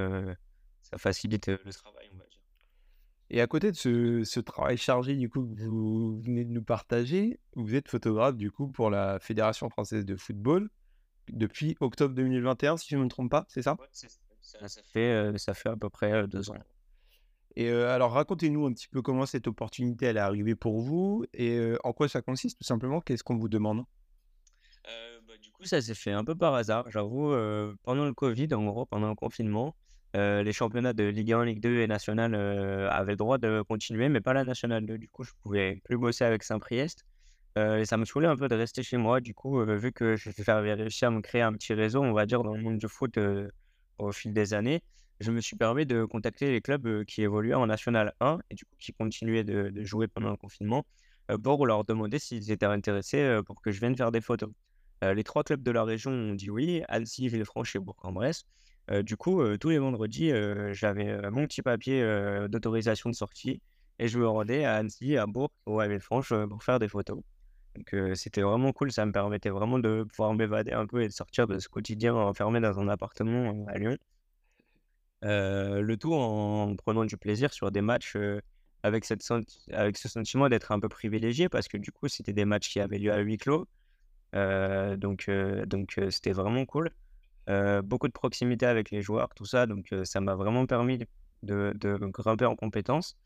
ça 0.82 0.98
facilite 0.98 1.48
le 1.48 1.74
travail, 1.74 2.10
on 2.14 2.18
va 2.18 2.26
dire. 2.26 2.36
Et 3.32 3.42
à 3.42 3.48
côté 3.48 3.72
de 3.72 3.76
ce, 3.76 4.24
ce, 4.24 4.40
travail 4.40 4.78
chargé 4.78 5.16
du 5.16 5.30
coup 5.30 5.48
que 5.48 5.64
vous 5.64 6.22
venez 6.22 6.46
de 6.46 6.52
nous 6.52 6.64
partager, 6.64 7.40
vous 7.56 7.74
êtes 7.74 7.90
photographe 7.90 8.36
du 8.36 8.52
coup 8.52 8.68
pour 8.68 8.92
la 8.92 9.20
Fédération 9.20 9.70
française 9.70 10.06
de 10.06 10.16
football 10.16 10.70
depuis 11.32 11.76
octobre 11.80 12.14
2021, 12.16 12.78
si 12.78 12.90
je 12.90 12.98
ne 12.98 13.04
me 13.04 13.10
trompe 13.10 13.32
pas, 13.32 13.46
c'est 13.48 13.62
ça, 13.62 13.78
ça, 13.92 14.68
ça, 14.68 14.82
fait, 14.94 15.38
ça 15.38 15.54
fait 15.54 15.70
à 15.70 15.76
peu 15.76 15.90
près 15.90 16.28
deux 16.28 16.50
ans. 16.50 16.56
Et 17.56 17.70
alors 17.70 18.12
racontez-nous 18.12 18.66
un 18.66 18.74
petit 18.74 18.88
peu 18.88 19.02
comment 19.02 19.26
cette 19.26 19.48
opportunité 19.48 20.08
elle 20.08 20.18
est 20.18 20.22
arrivée 20.22 20.56
pour 20.56 20.82
vous 20.82 21.26
et 21.34 21.74
en 21.84 21.94
quoi 21.94 22.10
ça 22.10 22.22
consiste 22.22 22.58
tout 22.60 22.66
simplement, 22.66 23.02
qu'est-ce 23.02 23.24
qu'on 23.24 23.38
vous 23.38 23.50
demande? 23.50 23.84
Du 25.42 25.52
coup, 25.52 25.66
ça 25.66 25.82
s'est 25.82 25.96
fait 25.96 26.12
un 26.12 26.24
peu 26.24 26.36
par 26.36 26.54
hasard. 26.56 26.90
J'avoue, 26.90 27.36
pendant 27.84 28.06
le 28.06 28.14
Covid, 28.14 28.54
en 28.54 28.66
gros, 28.66 28.86
pendant 28.86 29.10
le 29.10 29.16
confinement, 29.16 29.76
les 30.14 30.54
championnats 30.54 30.94
de 30.94 31.04
Ligue 31.04 31.34
1, 31.34 31.46
Ligue 31.46 31.60
2 31.60 31.80
et 31.82 31.88
National 31.88 32.36
avaient 32.90 33.14
le 33.14 33.18
droit 33.18 33.38
de 33.38 33.62
continuer, 33.62 34.10
mais 34.10 34.22
pas 34.22 34.34
la 34.34 34.44
Nationale 34.44 34.86
2. 34.86 34.98
Du 34.98 35.10
coup, 35.10 35.24
je 35.24 35.32
pouvais 35.44 35.82
plus 35.84 35.98
bosser 35.98 36.24
avec 36.24 36.44
Saint-Priest. 36.44 37.06
Et 37.56 37.86
ça 37.86 37.98
me 37.98 38.06
saoulait 38.06 38.28
un 38.28 38.36
peu 38.36 38.48
de 38.48 38.56
rester 38.56 38.84
chez 38.84 38.98
moi. 38.98 39.22
Du 39.22 39.34
coup, 39.34 39.64
vu 39.66 39.92
que 39.94 40.16
j'avais 40.18 40.74
réussi 40.74 41.06
à 41.06 41.12
me 41.12 41.22
créer 41.22 41.42
un 41.42 41.54
petit 41.54 41.74
réseau, 41.74 42.02
on 42.02 42.14
va 42.14 42.26
dire, 42.26 42.44
dans 42.44 42.54
le 42.54 42.62
monde 42.62 42.78
du 42.78 42.88
foot 42.88 43.18
au 43.98 44.12
fil 44.12 44.34
des 44.34 44.54
années, 44.54 44.82
je 45.20 45.32
me 45.32 45.40
suis 45.42 45.56
permis 45.56 45.86
de 45.86 46.04
contacter 46.06 46.52
les 46.52 46.62
clubs 46.62 47.06
qui 47.06 47.22
évoluaient 47.24 47.54
en 47.54 47.68
National 47.68 48.14
1 48.20 48.40
et 48.50 48.56
du 48.56 48.66
coup 48.66 48.76
qui 48.80 48.92
continuaient 48.94 49.46
de, 49.46 49.70
de 49.70 49.84
jouer 49.84 50.08
pendant 50.08 50.32
le 50.32 50.38
confinement 50.38 50.86
pour 51.44 51.66
leur 51.66 51.86
demander 51.86 52.20
s'ils 52.20 52.52
étaient 52.52 52.66
intéressés 52.66 53.40
pour 53.46 53.62
que 53.62 53.72
je 53.72 53.80
vienne 53.80 53.96
faire 53.96 54.12
des 54.12 54.22
photos 54.22 54.52
les 55.02 55.24
trois 55.24 55.44
clubs 55.44 55.62
de 55.62 55.72
la 55.72 55.84
région 55.84 56.12
ont 56.12 56.34
dit 56.34 56.50
oui, 56.50 56.84
Annecy, 56.88 57.28
Villefranche 57.28 57.76
et 57.76 57.80
Bourg-en-Bresse. 57.80 58.46
du 59.04 59.18
coup, 59.18 59.42
tous 59.58 59.70
les 59.70 59.80
vendredis, 59.80 60.32
j'avais 60.72 61.30
mon 61.32 61.46
petit 61.48 61.62
papier 61.62 62.02
d'autorisation 62.50 63.10
de 63.10 63.16
sortie 63.16 63.62
et 64.00 64.08
je 64.08 64.18
me 64.20 64.28
rendais 64.28 64.66
à 64.66 64.76
Annecy, 64.76 65.18
à 65.18 65.26
Bourg 65.26 65.52
ou 65.66 65.80
à 65.80 65.88
Villefranche 65.88 66.34
pour 66.50 66.64
faire 66.64 66.80
des 66.80 66.88
photos. 66.88 67.20
Donc 67.76 67.96
c'était 68.16 68.42
vraiment 68.42 68.72
cool, 68.72 68.92
ça 68.92 69.06
me 69.06 69.12
permettait 69.12 69.50
vraiment 69.50 69.80
de 69.80 70.04
pouvoir 70.04 70.34
m'évader 70.34 70.72
un 70.72 70.86
peu 70.88 71.02
et 71.02 71.08
de 71.08 71.14
sortir 71.14 71.48
de 71.48 71.60
ce 71.60 71.68
quotidien 71.68 72.16
enfermé 72.16 72.60
dans 72.60 72.80
un 72.80 72.88
appartement 72.88 73.66
à 73.68 73.78
Lyon. 73.78 73.98
le 75.22 75.96
tout 75.96 76.14
en 76.14 76.76
prenant 76.76 77.06
du 77.06 77.18
plaisir 77.18 77.54
sur 77.54 77.72
des 77.72 77.82
matchs 77.82 78.18
avec, 78.84 79.06
cette 79.06 79.24
avec 79.74 79.98
ce 79.98 80.08
sentiment 80.08 80.48
d'être 80.48 80.72
un 80.72 80.80
peu 80.80 80.90
privilégié 80.90 81.50
parce 81.50 81.68
que 81.68 81.78
du 81.78 81.92
coup 81.92 82.08
c'était 82.08 82.34
des 82.34 82.46
matchs 82.46 82.70
qui 82.70 82.80
avaient 82.80 83.00
lieu 83.00 83.12
à 83.12 83.18
huis 83.18 83.38
clos 83.38 83.68
donc 84.34 85.30
donc 85.68 86.00
c'était 86.10 86.34
vraiment 86.34 86.66
cool. 86.66 86.92
beaucoup 87.84 88.08
de 88.08 88.14
proximité 88.14 88.66
avec 88.66 88.92
les 88.92 89.02
joueurs, 89.02 89.30
tout 89.36 89.46
ça, 89.46 89.66
donc 89.66 89.94
ça 90.04 90.22
m'a 90.22 90.36
vraiment 90.36 90.66
permis 90.66 91.00
de, 91.44 91.74
de, 91.76 91.98
grimper 91.98 92.46
en 92.46 92.56
compétences. 92.56 93.18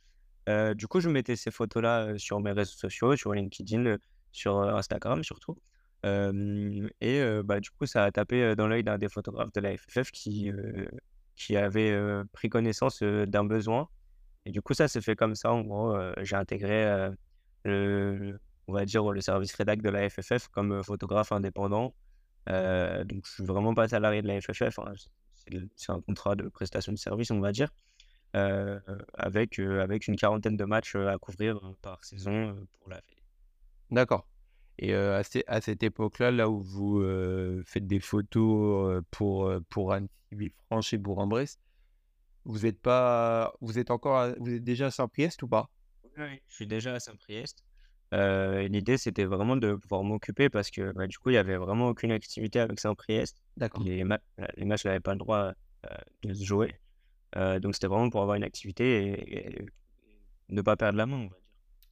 du 0.76 0.88
coup, 0.88 1.00
je 1.00 1.10
mettais 1.10 1.36
ces 1.36 1.52
photos-là 1.52 2.18
sur 2.18 2.40
mes 2.40 2.52
réseaux 2.52 2.78
sociaux, 2.78 3.16
sur 3.16 3.34
LinkedIn, 3.34 3.98
sur 4.32 4.60
Instagram 4.62 5.24
surtout. 5.24 5.58
et 6.04 7.42
bah, 7.44 7.60
du 7.60 7.70
coup, 7.72 7.86
ça 7.86 8.06
a 8.06 8.12
tapé 8.12 8.56
dans 8.56 8.68
l'œil 8.68 8.84
d'un 8.84 8.98
des 8.98 9.10
photographes 9.10 9.52
de 9.54 9.62
la 9.62 9.78
FFF 9.78 10.12
qui, 10.12 10.52
qui 11.36 11.56
avait 11.58 11.98
pris 12.34 12.50
connaissance 12.50 13.02
d'un 13.04 13.44
besoin. 13.44 13.88
Et 14.46 14.52
du 14.52 14.62
coup, 14.62 14.74
ça 14.74 14.88
s'est 14.88 15.02
fait 15.02 15.16
comme 15.16 15.36
ça. 15.36 15.52
En 15.52 15.62
gros, 15.62 15.98
j'ai 16.22 16.36
intégré 16.36 17.10
le, 17.66 18.40
on 18.68 18.74
va 18.74 18.86
dire, 18.86 19.12
le 19.12 19.22
service 19.22 19.54
rédac 19.56 19.82
de 19.82 19.90
la 19.90 20.10
FFF 20.10 20.48
comme 20.50 20.84
photographe 20.84 21.32
indépendant. 21.32 21.94
donc, 22.48 23.26
je 23.26 23.32
suis 23.32 23.46
vraiment 23.46 23.74
pas 23.74 23.88
salarié 23.88 24.22
de 24.22 24.28
la 24.28 24.40
FFF. 24.42 24.80
Hein, 24.80 24.94
c'est 25.76 25.92
un 25.92 26.02
contrat 26.02 26.36
de 26.36 26.48
prestation 26.50 26.92
de 26.92 26.98
service, 26.98 27.32
on 27.32 27.40
va 27.40 27.52
dire, 27.52 27.70
avec, 28.34 29.60
avec 29.60 30.08
une 30.08 30.16
quarantaine 30.16 30.58
de 30.58 30.66
matchs 30.66 30.96
à 30.96 31.18
couvrir 31.18 31.60
par 31.82 32.04
saison 32.04 32.56
pour 32.80 32.90
la. 32.90 33.02
D'accord. 33.92 34.28
Et 34.78 34.94
à, 34.94 35.22
à, 35.48 35.62
cette 35.62 35.84
époque-là, 35.84 36.32
là 36.32 36.50
où 36.50 36.62
vous 36.62 37.04
faites 37.66 37.86
des 37.86 38.00
photos 38.00 39.04
pour, 39.12 39.52
pour 39.70 39.94
Anne, 39.94 40.08
Villefranche 40.32 40.94
et 40.94 40.98
Bourg-en-Bresse, 40.98 41.60
vous 42.46 42.66
êtes 42.66 42.80
pas, 42.80 43.54
vous 43.60 43.78
êtes 43.78 43.92
encore, 43.92 44.34
vous 44.40 44.54
êtes 44.54 44.64
déjà 44.64 44.88
à 44.88 44.92
Saint-Priest 44.92 45.44
ou 45.44 45.48
pas? 45.48 45.70
Oui, 46.18 46.42
je 46.48 46.56
suis 46.56 46.68
déjà 46.68 46.96
à 46.96 47.00
Saint-Priest 47.00 47.64
l'idée, 48.12 48.98
c'était 48.98 49.26
vraiment 49.26 49.56
de 49.56 49.76
pouvoir 49.76 50.04
m'occuper 50.04 50.50
parce 50.50 50.72
que 50.72 50.92
bah, 50.94 51.08
du 51.08 51.18
coup, 51.18 51.30
il 51.30 51.34
n'y 51.34 51.38
avait 51.38 51.58
vraiment 51.58 51.90
aucune 51.90 52.12
activité 52.12 52.60
avec 52.60 52.80
Saint-Priest. 52.80 53.42
D'accord. 53.58 53.84
Les, 53.84 54.04
les 54.58 54.66
matchs 54.66 54.86
n'avaient 54.86 55.00
pas 55.00 55.14
le 55.14 55.20
droit 55.20 55.54
de 56.24 56.34
se 56.34 56.44
jouer. 56.44 56.76
donc, 57.36 57.74
c'était 57.74 57.88
vraiment 57.88 58.10
pour 58.10 58.22
avoir 58.22 58.36
une 58.36 58.44
activité 58.44 59.58
et, 59.60 59.66
ne 60.50 60.62
pas 60.64 60.76
perdre 60.76 60.98
la 60.98 61.06
main. 61.06 61.30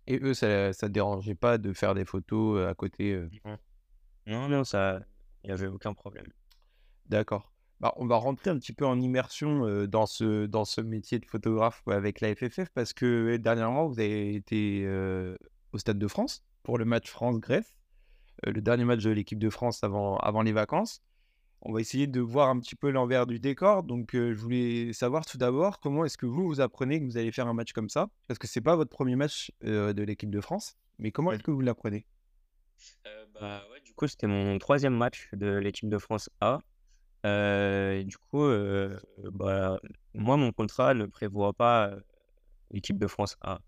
Et 0.08 0.20
eux, 0.22 0.34
ça 0.34 0.48
ne 0.48 0.88
dérangeait 0.88 1.36
pas 1.36 1.58
de 1.58 1.74
faire 1.74 1.94
des 1.94 2.06
photos 2.06 2.68
à 2.68 2.74
côté 2.74 3.22
Non, 4.26 4.48
non, 4.48 4.64
ça, 4.64 5.02
il 5.44 5.48
n'y 5.48 5.54
avait 5.54 5.68
aucun 5.68 5.94
problème. 5.94 6.28
D'accord. 7.08 7.54
Bah, 7.80 7.94
on 7.98 8.08
va 8.08 8.16
rentrer 8.16 8.50
un 8.50 8.58
petit 8.58 8.74
peu 8.74 8.86
en 8.86 9.00
immersion 9.00 9.86
dans, 9.86 10.06
ce, 10.06 10.46
dans 10.46 10.66
ce 10.66 10.82
métier 10.82 11.20
de 11.20 11.26
photographe 11.26 11.84
avec 11.88 12.22
la 12.22 12.34
FFF 12.34 12.70
parce 12.74 12.94
que 12.94 13.38
dernièrement, 13.38 13.88
vous 13.88 14.00
avez 14.00 14.34
été 14.34 14.88
au 15.74 15.78
Stade 15.78 16.00
de 16.00 16.08
France 16.08 16.44
pour 16.64 16.78
le 16.78 16.86
match 16.86 17.10
France-Grèce, 17.10 17.78
le 18.46 18.62
dernier 18.62 18.86
match 18.86 19.04
de 19.04 19.12
l'équipe 19.12 19.40
de 19.40 19.50
France 19.50 19.84
avant, 19.84 20.18
avant 20.18 20.42
les 20.42 20.54
vacances. 20.54 21.02
On 21.62 21.74
va 21.74 21.82
essayer 21.82 22.08
de 22.08 22.22
voir 22.22 22.50
un 22.50 22.60
petit 22.60 22.76
peu 22.76 22.92
l'envers 22.92 23.26
du 23.26 23.40
décor. 23.40 23.84
Donc, 23.84 24.12
je 24.14 24.34
voulais 24.34 24.94
savoir 24.94 25.26
tout 25.26 25.38
d'abord 25.38 25.80
comment 25.80 26.06
est-ce 26.06 26.18
que 26.18 26.26
vous 26.26 26.46
vous 26.46 26.62
apprenez 26.62 27.00
que 27.00 27.06
vous 27.06 27.18
allez 27.18 27.32
faire 27.32 27.48
un 27.48 27.54
match 27.54 27.74
comme 27.74 27.90
ça? 27.90 28.08
Parce 28.28 28.38
que 28.38 28.48
c'est 28.48 28.62
pas 28.62 28.76
votre 28.76 28.92
premier 28.92 29.16
match 29.16 29.52
de 29.62 30.04
l'équipe 30.04 30.30
de 30.30 30.40
France, 30.40 30.78
mais 31.00 31.12
comment 31.12 31.32
est-ce 31.32 31.44
que 31.44 31.52
vous 31.52 31.62
l'apprenez? 31.62 32.06
Bah, 33.34 33.64
Du 33.84 33.94
coup, 33.94 34.08
c'était 34.08 34.28
mon 34.28 34.58
troisième 34.60 34.96
match 34.96 35.30
de 35.34 35.58
l'équipe 35.58 35.90
de 35.90 35.98
France 35.98 36.30
A. 36.42 36.60
du 37.24 38.18
coup, 38.30 38.48
bah, 39.32 39.80
moi, 40.14 40.38
mon 40.38 40.52
contrat 40.52 40.94
ne 40.94 41.06
prévoit 41.06 41.54
pas 41.54 41.92
l'équipe 42.72 42.98
de 42.98 43.08
France 43.08 43.36
A. 43.42 43.60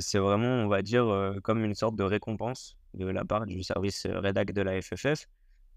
c'est 0.00 0.18
vraiment, 0.18 0.46
on 0.64 0.68
va 0.68 0.82
dire, 0.82 1.34
comme 1.42 1.64
une 1.64 1.74
sorte 1.74 1.96
de 1.96 2.04
récompense 2.04 2.76
de 2.94 3.06
la 3.06 3.24
part 3.24 3.46
du 3.46 3.62
service 3.62 4.06
rédac 4.06 4.52
de 4.52 4.62
la 4.62 4.80
FFF 4.80 5.26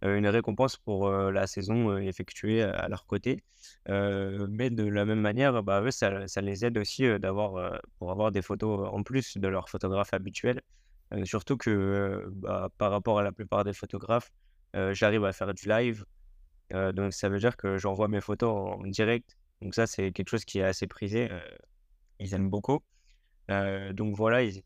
une 0.01 0.27
récompense 0.27 0.77
pour 0.77 1.09
la 1.11 1.47
saison 1.47 1.97
effectuée 1.97 2.63
à 2.63 2.87
leur 2.87 3.05
côté. 3.05 3.43
mais 3.87 4.69
de 4.69 4.83
la 4.83 5.05
même 5.05 5.21
manière, 5.21 5.63
bah, 5.63 5.81
eux, 5.81 5.91
ça, 5.91 6.41
les 6.41 6.65
aide 6.65 6.77
aussi 6.77 7.07
d'avoir, 7.19 7.79
pour 7.99 8.11
avoir 8.11 8.31
des 8.31 8.41
photos 8.41 8.89
en 8.91 9.03
plus 9.03 9.37
de 9.37 9.47
leurs 9.47 9.69
photographes 9.69 10.13
habituels. 10.13 10.61
surtout 11.23 11.57
que 11.57 12.25
bah, 12.33 12.69
par 12.77 12.91
rapport 12.91 13.19
à 13.19 13.23
la 13.23 13.31
plupart 13.31 13.63
des 13.63 13.73
photographes, 13.73 14.31
j'arrive 14.91 15.25
à 15.25 15.33
faire 15.33 15.53
du 15.53 15.67
live. 15.67 16.05
donc 16.93 17.13
ça 17.13 17.29
veut 17.29 17.39
dire 17.39 17.55
que 17.57 17.77
j'envoie 17.77 18.07
mes 18.07 18.21
photos 18.21 18.79
en 18.79 18.87
direct. 18.87 19.37
Donc 19.61 19.75
ça, 19.75 19.85
c'est 19.85 20.11
quelque 20.11 20.29
chose 20.29 20.45
qui 20.45 20.59
est 20.59 20.63
assez 20.63 20.87
prisé. 20.87 21.29
ils 22.19 22.33
aiment 22.33 22.49
beaucoup. 22.49 22.79
donc 23.49 24.15
voilà, 24.15 24.43
ils 24.43 24.57
étaient, 24.57 24.65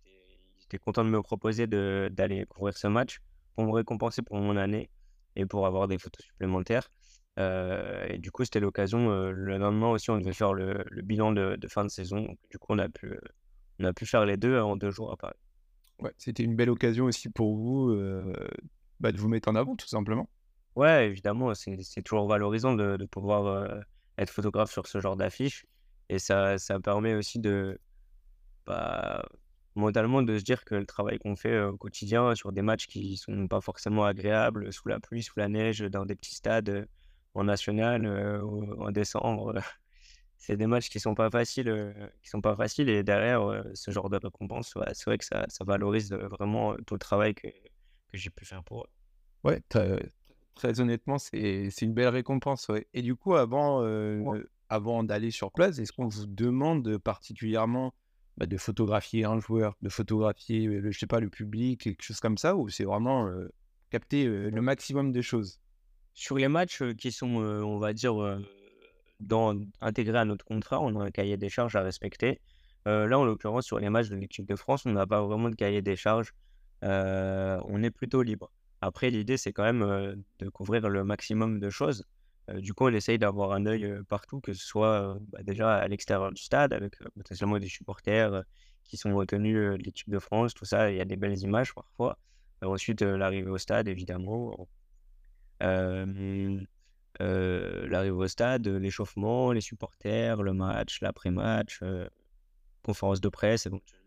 ils 0.60 0.64
étaient, 0.64 0.78
contents 0.78 1.04
de 1.04 1.10
me 1.10 1.22
proposer 1.22 1.68
d'aller 1.68 2.46
couvrir 2.46 2.78
ce 2.78 2.88
match 2.88 3.20
pour 3.56 3.66
me 3.66 3.72
récompenser 3.72 4.22
pour 4.22 4.38
mon 4.38 4.58
année 4.58 4.90
et 5.36 5.46
pour 5.46 5.66
avoir 5.66 5.88
des 5.88 5.98
photos 5.98 6.26
supplémentaires. 6.26 6.90
Euh, 7.38 8.06
et 8.10 8.18
du 8.18 8.32
coup, 8.32 8.44
c'était 8.44 8.60
l'occasion. 8.60 9.12
Euh, 9.12 9.32
le 9.32 9.58
lendemain 9.58 9.90
aussi, 9.90 10.10
on 10.10 10.18
devait 10.18 10.34
faire 10.34 10.54
le, 10.54 10.86
bilan 11.04 11.32
de, 11.32 11.58
fin 11.68 11.84
de 11.84 11.90
saison. 11.90 12.28
du 12.50 12.58
coup, 12.58 12.68
on 12.70 12.80
a 12.80 12.90
pu, 12.90 13.18
on 13.80 13.86
a 13.86 13.94
pu 13.94 14.06
faire 14.06 14.26
les 14.26 14.38
deux 14.38 14.60
en 14.60 14.76
deux 14.76 14.92
jours 14.92 15.12
à 15.12 15.18
Paris. 15.18 15.38
Ouais, 16.00 16.12
c'était 16.18 16.44
une 16.44 16.56
belle 16.56 16.70
occasion 16.70 17.06
aussi 17.06 17.30
pour 17.30 17.56
vous 17.56 17.90
euh, 17.90 18.34
bah, 19.00 19.12
de 19.12 19.18
vous 19.18 19.30
mettre 19.30 19.50
en 19.50 19.56
avant, 19.56 19.76
tout 19.76 19.88
simplement. 19.88 20.30
Ouais, 20.76 21.08
évidemment, 21.08 21.54
c'est 21.54 22.02
toujours 22.04 22.28
valorisant 22.28 22.76
de, 22.76 22.98
de 22.98 23.06
pouvoir 23.06 23.82
être 24.18 24.30
photographe 24.30 24.72
sur 24.72 24.88
ce 24.88 25.00
genre 25.00 25.16
d'affiche. 25.16 25.66
Et 26.10 26.20
ça, 26.20 26.58
ça 26.58 26.80
permet 26.82 27.16
aussi 27.16 27.40
de, 27.40 27.80
bah, 28.66 29.26
mentalement 29.76 30.22
de 30.22 30.38
se 30.38 30.44
dire 30.44 30.64
que 30.66 30.76
le 30.76 30.86
travail 30.86 31.20
qu'on 31.20 31.36
fait 31.36 31.60
au 31.62 31.78
quotidien 31.78 32.34
sur 32.36 32.52
des 32.52 32.62
matchs 32.62 32.88
qui 32.88 33.18
sont 33.18 33.48
pas 33.48 33.62
forcément 33.62 34.06
agréables, 34.06 34.72
sous 34.72 34.88
la 34.88 35.00
pluie, 35.00 35.24
sous 35.24 35.38
la 35.38 35.50
neige, 35.50 35.82
dans 35.82 36.06
des 36.06 36.16
petits 36.16 36.36
stades 36.36 36.88
en 37.34 37.44
national, 37.44 38.08
en 38.80 38.92
décembre, 38.92 39.54
c'est 40.38 40.56
des 40.58 40.68
matchs 40.68 40.90
qui 40.90 41.00
sont 41.00 41.16
pas 41.16 41.30
faciles, 41.30 41.94
qui 42.24 42.30
sont 42.30 42.42
pas 42.42 42.56
faciles. 42.56 42.90
Et 42.90 43.04
derrière 43.04 43.64
ce 43.74 43.92
genre 43.92 44.10
de 44.10 44.18
récompense, 44.18 44.74
c'est 44.94 45.06
vrai 45.06 45.18
que 45.18 45.26
ça, 45.26 45.46
ça 45.50 45.66
valorise 45.66 46.14
vraiment 46.14 46.76
tout 46.88 46.96
le 46.96 47.00
travail 47.00 47.36
que, 47.36 47.48
que 47.48 48.18
j'ai 48.18 48.30
pu 48.30 48.46
faire 48.46 48.64
pour 48.64 48.84
eux. 48.84 48.90
Ouais, 49.44 49.62
très, 49.70 50.80
honnêtement, 50.80 51.18
c'est 51.18 51.70
une 51.82 51.94
belle 51.94 52.08
récompense. 52.08 52.72
Et 52.94 53.02
du 53.02 53.16
coup, 53.16 53.36
avant, 53.36 53.86
avant 54.70 55.04
d'aller 55.04 55.32
sur 55.32 55.52
place, 55.52 55.78
est-ce 55.80 55.92
qu'on 55.92 56.08
vous 56.08 56.26
demande 56.26 56.98
particulièrement 56.98 57.94
bah, 58.38 58.46
de 58.46 58.58
photographier 58.58 59.26
un 59.26 59.40
joueur, 59.40 59.76
de 59.82 59.90
photographier, 59.90 60.66
le, 60.66 60.92
je 60.92 61.00
sais 61.00 61.08
pas, 61.08 61.20
le 61.20 61.30
public, 61.30 61.82
quelque 61.82 62.04
chose 62.04 62.20
comme 62.20 62.38
ça, 62.38 62.56
ou 62.56 62.70
c'est 62.70 62.84
vraiment 62.84 63.30
capter 63.90 64.26
le 64.26 64.62
maximum 64.62 65.12
de 65.12 65.22
choses? 65.22 65.60
Sur 66.14 66.38
les 66.38 66.48
matchs 66.48 66.84
qui 66.98 67.12
sont, 67.12 67.36
on 67.38 67.78
va 67.78 67.94
dire, 67.94 68.16
intégrés 69.82 70.18
à 70.18 70.26
notre 70.26 70.46
contrat, 70.46 70.82
on 70.82 71.00
a 71.00 71.06
un 71.06 71.12
cahier 71.12 71.38
des 71.38 71.50
charges 71.50 71.76
à 71.76 71.82
respecter. 71.82 72.40
là, 72.86 73.18
en 73.18 73.26
l'occurrence, 73.26 73.66
sur 73.66 73.80
les 73.80 73.90
matchs 73.90 74.10
de 74.10 74.16
l'équipe 74.16 74.46
de 74.46 74.56
France, 74.56 74.86
on 74.86 74.92
n'a 74.92 75.08
pas 75.08 75.22
vraiment 75.26 75.50
de 75.50 75.56
cahier 75.56 75.82
des 75.82 75.96
charges. 75.96 76.34
on 76.82 77.84
est 77.84 77.92
plutôt 77.92 78.22
libre. 78.22 78.52
Après, 78.82 79.10
l'idée, 79.10 79.38
c'est 79.38 79.54
quand 79.54 79.64
même 79.64 80.24
de 80.40 80.50
couvrir 80.50 80.90
le 80.90 81.04
maximum 81.04 81.60
de 81.60 81.70
choses 81.70 82.06
du 82.54 82.74
coup, 82.74 82.86
on 82.86 82.94
essaye 82.94 83.18
d'avoir 83.18 83.52
un 83.54 83.66
œil 83.66 84.00
partout, 84.08 84.40
que 84.40 84.54
ce 84.54 84.66
soit 84.66 85.18
bah, 85.32 85.44
déjà 85.44 85.76
à 85.76 85.88
l'extérieur 85.88 86.32
du 86.32 86.42
stade, 86.42 86.74
avec 86.74 86.98
potentiellement 87.16 87.58
des 87.60 87.68
supporters 87.68 88.44
qui 88.84 88.98
sont 88.98 89.16
retenus 89.16 89.56
de 89.56 89.84
l'équipe 89.84 90.10
de 90.10 90.20
France, 90.20 90.54
tout 90.54 90.66
ça. 90.66 90.92
Il 90.92 90.98
y 90.98 91.02
a 91.02 91.06
des 91.06 91.16
belles 91.16 91.40
images 91.40 91.74
parfois. 91.74 92.20
ensuite, 92.62 93.02
l'arrivée 93.02 93.50
au 93.50 93.58
stade, 93.58 93.88
évidemment. 93.88 94.68
l'arrivée 97.20 98.12
au 98.12 98.28
stade, 98.28 98.68
l'échauffement, 98.68 99.52
les 99.52 99.62
supporters, 99.62 100.44
le 100.44 100.54
match, 100.54 101.02
l'après-match, 101.02 101.82
conférence 102.84 103.22
de 103.22 103.30
presse 103.30 103.66
éventuellement. 103.66 104.06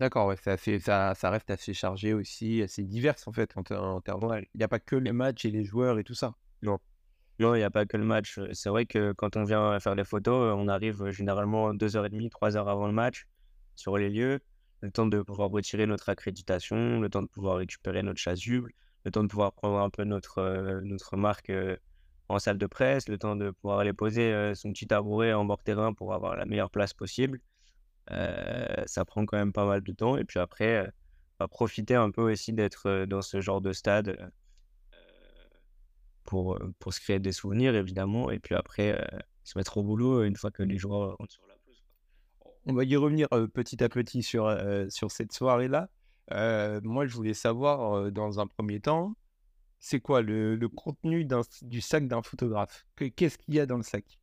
D'accord, 0.00 0.26
ouais, 0.26 0.36
ça, 0.36 1.14
ça 1.14 1.30
reste 1.30 1.50
assez 1.50 1.72
chargé 1.72 2.14
aussi, 2.14 2.62
assez 2.62 2.82
divers 2.82 3.14
en 3.26 3.32
fait 3.32 3.56
en, 3.56 3.62
en 3.70 4.00
termes. 4.00 4.40
Il 4.54 4.58
n'y 4.58 4.64
a 4.64 4.68
pas 4.68 4.80
que 4.80 4.96
les 4.96 5.12
matchs 5.12 5.44
et 5.44 5.50
les 5.50 5.64
joueurs 5.64 5.98
et 5.98 6.04
tout 6.04 6.14
ça. 6.14 6.34
Non. 6.62 6.78
Non, 7.40 7.54
il 7.54 7.58
n'y 7.58 7.64
a 7.64 7.70
pas 7.70 7.84
que 7.84 7.96
le 7.96 8.04
match. 8.04 8.38
C'est 8.52 8.68
vrai 8.68 8.86
que 8.86 9.12
quand 9.12 9.36
on 9.36 9.44
vient 9.44 9.78
faire 9.80 9.94
les 9.94 10.04
photos, 10.04 10.54
on 10.56 10.68
arrive 10.68 11.10
généralement 11.10 11.74
2h30, 11.74 12.30
3h 12.30 12.56
avant 12.68 12.86
le 12.86 12.92
match 12.92 13.26
sur 13.74 13.98
les 13.98 14.08
lieux. 14.08 14.40
Le 14.80 14.90
temps 14.90 15.06
de 15.06 15.20
pouvoir 15.22 15.50
retirer 15.50 15.86
notre 15.86 16.08
accréditation, 16.10 17.00
le 17.00 17.08
temps 17.08 17.22
de 17.22 17.28
pouvoir 17.28 17.56
récupérer 17.56 18.02
notre 18.02 18.20
chasuble, 18.20 18.72
le 19.04 19.10
temps 19.10 19.22
de 19.22 19.28
pouvoir 19.28 19.52
prendre 19.52 19.78
un 19.78 19.90
peu 19.90 20.04
notre, 20.04 20.80
notre 20.82 21.16
marque 21.16 21.50
en 22.28 22.38
salle 22.38 22.58
de 22.58 22.66
presse, 22.66 23.08
le 23.08 23.18
temps 23.18 23.34
de 23.34 23.50
pouvoir 23.50 23.80
aller 23.80 23.92
poser 23.92 24.54
son 24.54 24.72
petit 24.72 24.86
tabouret 24.86 25.32
en 25.32 25.44
bord 25.44 25.62
terrain 25.62 25.92
pour 25.92 26.14
avoir 26.14 26.36
la 26.36 26.44
meilleure 26.44 26.70
place 26.70 26.92
possible. 26.92 27.40
ça 28.08 29.04
prend 29.06 29.26
quand 29.26 29.38
même 29.38 29.52
pas 29.52 29.66
mal 29.66 29.82
de 29.82 29.92
temps. 29.92 30.16
Et 30.16 30.24
puis 30.24 30.38
après, 30.38 30.88
va 31.40 31.48
profiter 31.48 31.94
un 31.94 32.10
peu 32.10 32.30
aussi 32.32 32.52
d'être 32.52 33.06
dans 33.06 33.22
ce 33.22 33.40
genre 33.40 33.60
de 33.60 33.72
stade 33.72 34.30
pour, 36.24 36.58
pour 36.78 36.92
se 36.92 37.00
créer 37.00 37.18
des 37.18 37.32
souvenirs, 37.32 37.74
évidemment, 37.74 38.30
et 38.30 38.38
puis 38.38 38.54
après, 38.54 39.06
se 39.44 39.58
mettre 39.58 39.76
au 39.78 39.82
boulot 39.82 40.24
une 40.24 40.36
fois 40.36 40.50
que 40.50 40.62
les 40.62 40.78
joueurs 40.78 41.16
rentrent 41.16 41.32
sur 41.32 41.46
la 41.46 41.54
pelouse. 41.56 41.82
On 42.66 42.72
va 42.72 42.84
y 42.84 42.96
revenir 42.96 43.28
petit 43.52 43.82
à 43.82 43.88
petit 43.88 44.22
sur, 44.22 44.54
sur 44.88 45.10
cette 45.10 45.32
soirée-là. 45.32 45.88
moi, 46.82 47.06
je 47.06 47.14
voulais 47.14 47.34
savoir, 47.34 48.10
dans 48.10 48.40
un 48.40 48.46
premier 48.46 48.80
temps, 48.80 49.14
c'est 49.78 50.00
quoi 50.00 50.22
le, 50.22 50.56
le 50.56 50.68
contenu 50.68 51.28
du 51.62 51.80
sac 51.82 52.08
d'un 52.08 52.22
photographe? 52.22 52.86
Qu'est-ce 52.96 53.36
qu'il 53.36 53.54
y 53.54 53.60
a 53.60 53.66
dans 53.66 53.76
le 53.76 53.82
sac? 53.82 54.18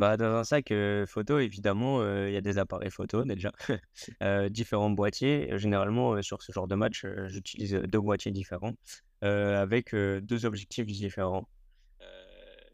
Bah, 0.00 0.16
dans 0.16 0.34
un 0.34 0.44
sac 0.44 0.72
photo, 1.06 1.38
évidemment, 1.38 2.02
il 2.26 2.32
y 2.32 2.36
a 2.36 2.40
des 2.40 2.56
appareils 2.56 2.90
photo 2.90 3.24
déjà, 3.24 3.52
différents 4.50 4.90
boîtiers. 4.90 5.58
Généralement, 5.58 6.20
sur 6.22 6.42
ce 6.42 6.52
genre 6.52 6.66
de 6.66 6.74
match, 6.74 7.04
j'utilise 7.26 7.74
deux 7.74 8.00
boîtiers 8.00 8.32
différents 8.32 8.72
avec 9.20 9.94
deux 9.94 10.46
objectifs 10.46 10.86
différents. 10.86 11.46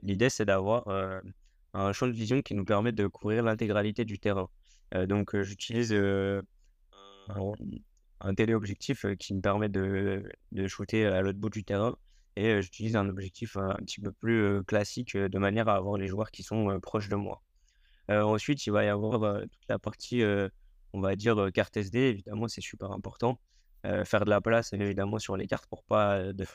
L'idée, 0.02 0.30
c'est 0.30 0.44
d'avoir 0.44 0.86
un 1.74 1.92
champ 1.92 2.06
de 2.06 2.12
vision 2.12 2.40
qui 2.42 2.54
nous 2.54 2.64
permet 2.64 2.92
de 2.92 3.06
couvrir 3.08 3.42
l'intégralité 3.42 4.04
du 4.04 4.20
terrain. 4.20 4.48
donc, 5.08 5.36
j'utilise 5.42 5.92
un, 5.92 6.42
un 8.20 8.34
téléobjectif 8.34 9.04
qui 9.18 9.34
me 9.34 9.40
permet 9.40 9.68
de, 9.68 10.22
de 10.52 10.66
shooter 10.68 11.06
à 11.06 11.22
l'autre 11.22 11.38
bout 11.38 11.50
du 11.50 11.64
terrain 11.64 11.96
et 12.36 12.60
j'utilise 12.62 12.96
un 12.96 13.08
objectif 13.08 13.56
un 13.56 13.74
petit 13.76 14.00
peu 14.00 14.12
plus 14.12 14.62
classique 14.64 15.16
de 15.16 15.38
manière 15.38 15.68
à 15.68 15.76
avoir 15.76 15.96
les 15.96 16.06
joueurs 16.06 16.30
qui 16.30 16.42
sont 16.42 16.78
proches 16.80 17.08
de 17.08 17.16
moi. 17.16 17.42
ensuite, 18.08 18.66
il 18.66 18.72
va 18.72 18.84
y 18.84 18.88
avoir 18.88 19.40
toute 19.42 19.68
la 19.68 19.78
partie, 19.78 20.22
on 20.92 21.00
va 21.00 21.16
dire, 21.16 21.48
carte 21.52 21.76
SD, 21.76 21.98
évidemment, 21.98 22.46
c'est 22.48 22.60
super 22.60 22.92
important. 22.92 23.40
faire 24.04 24.24
de 24.24 24.30
la 24.30 24.40
place, 24.40 24.72
évidemment, 24.74 25.18
sur 25.18 25.36
les 25.36 25.46
cartes 25.46 25.66
pour 25.66 25.82
pas, 25.84 26.32
de, 26.32 26.46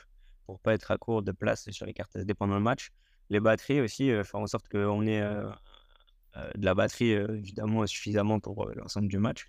pour 0.46 0.60
pas 0.60 0.74
être 0.74 0.92
à 0.92 0.98
court 0.98 1.24
de 1.24 1.32
place 1.32 1.70
sur 1.72 1.86
les 1.86 1.94
cartes 1.94 2.16
SD 2.16 2.34
pendant 2.36 2.56
le 2.56 2.62
match. 2.62 2.90
Les 3.30 3.40
batteries 3.40 3.82
aussi, 3.82 4.10
faire 4.24 4.40
en 4.40 4.48
sorte 4.48 4.68
qu'on 4.70 5.06
ait 5.08 5.22
de 5.22 6.66
la 6.66 6.76
batterie, 6.76 7.12
évidemment, 7.12 7.88
suffisamment 7.88 8.40
pour 8.40 8.70
l'ensemble 8.76 9.08
du 9.08 9.18
match. 9.18 9.48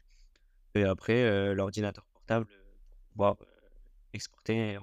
Et 0.74 0.84
après, 0.84 1.54
l'ordinateur 1.54 2.06
portable 2.06 2.46
pour 2.46 3.08
pouvoir 3.12 3.36
exporter 4.14 4.78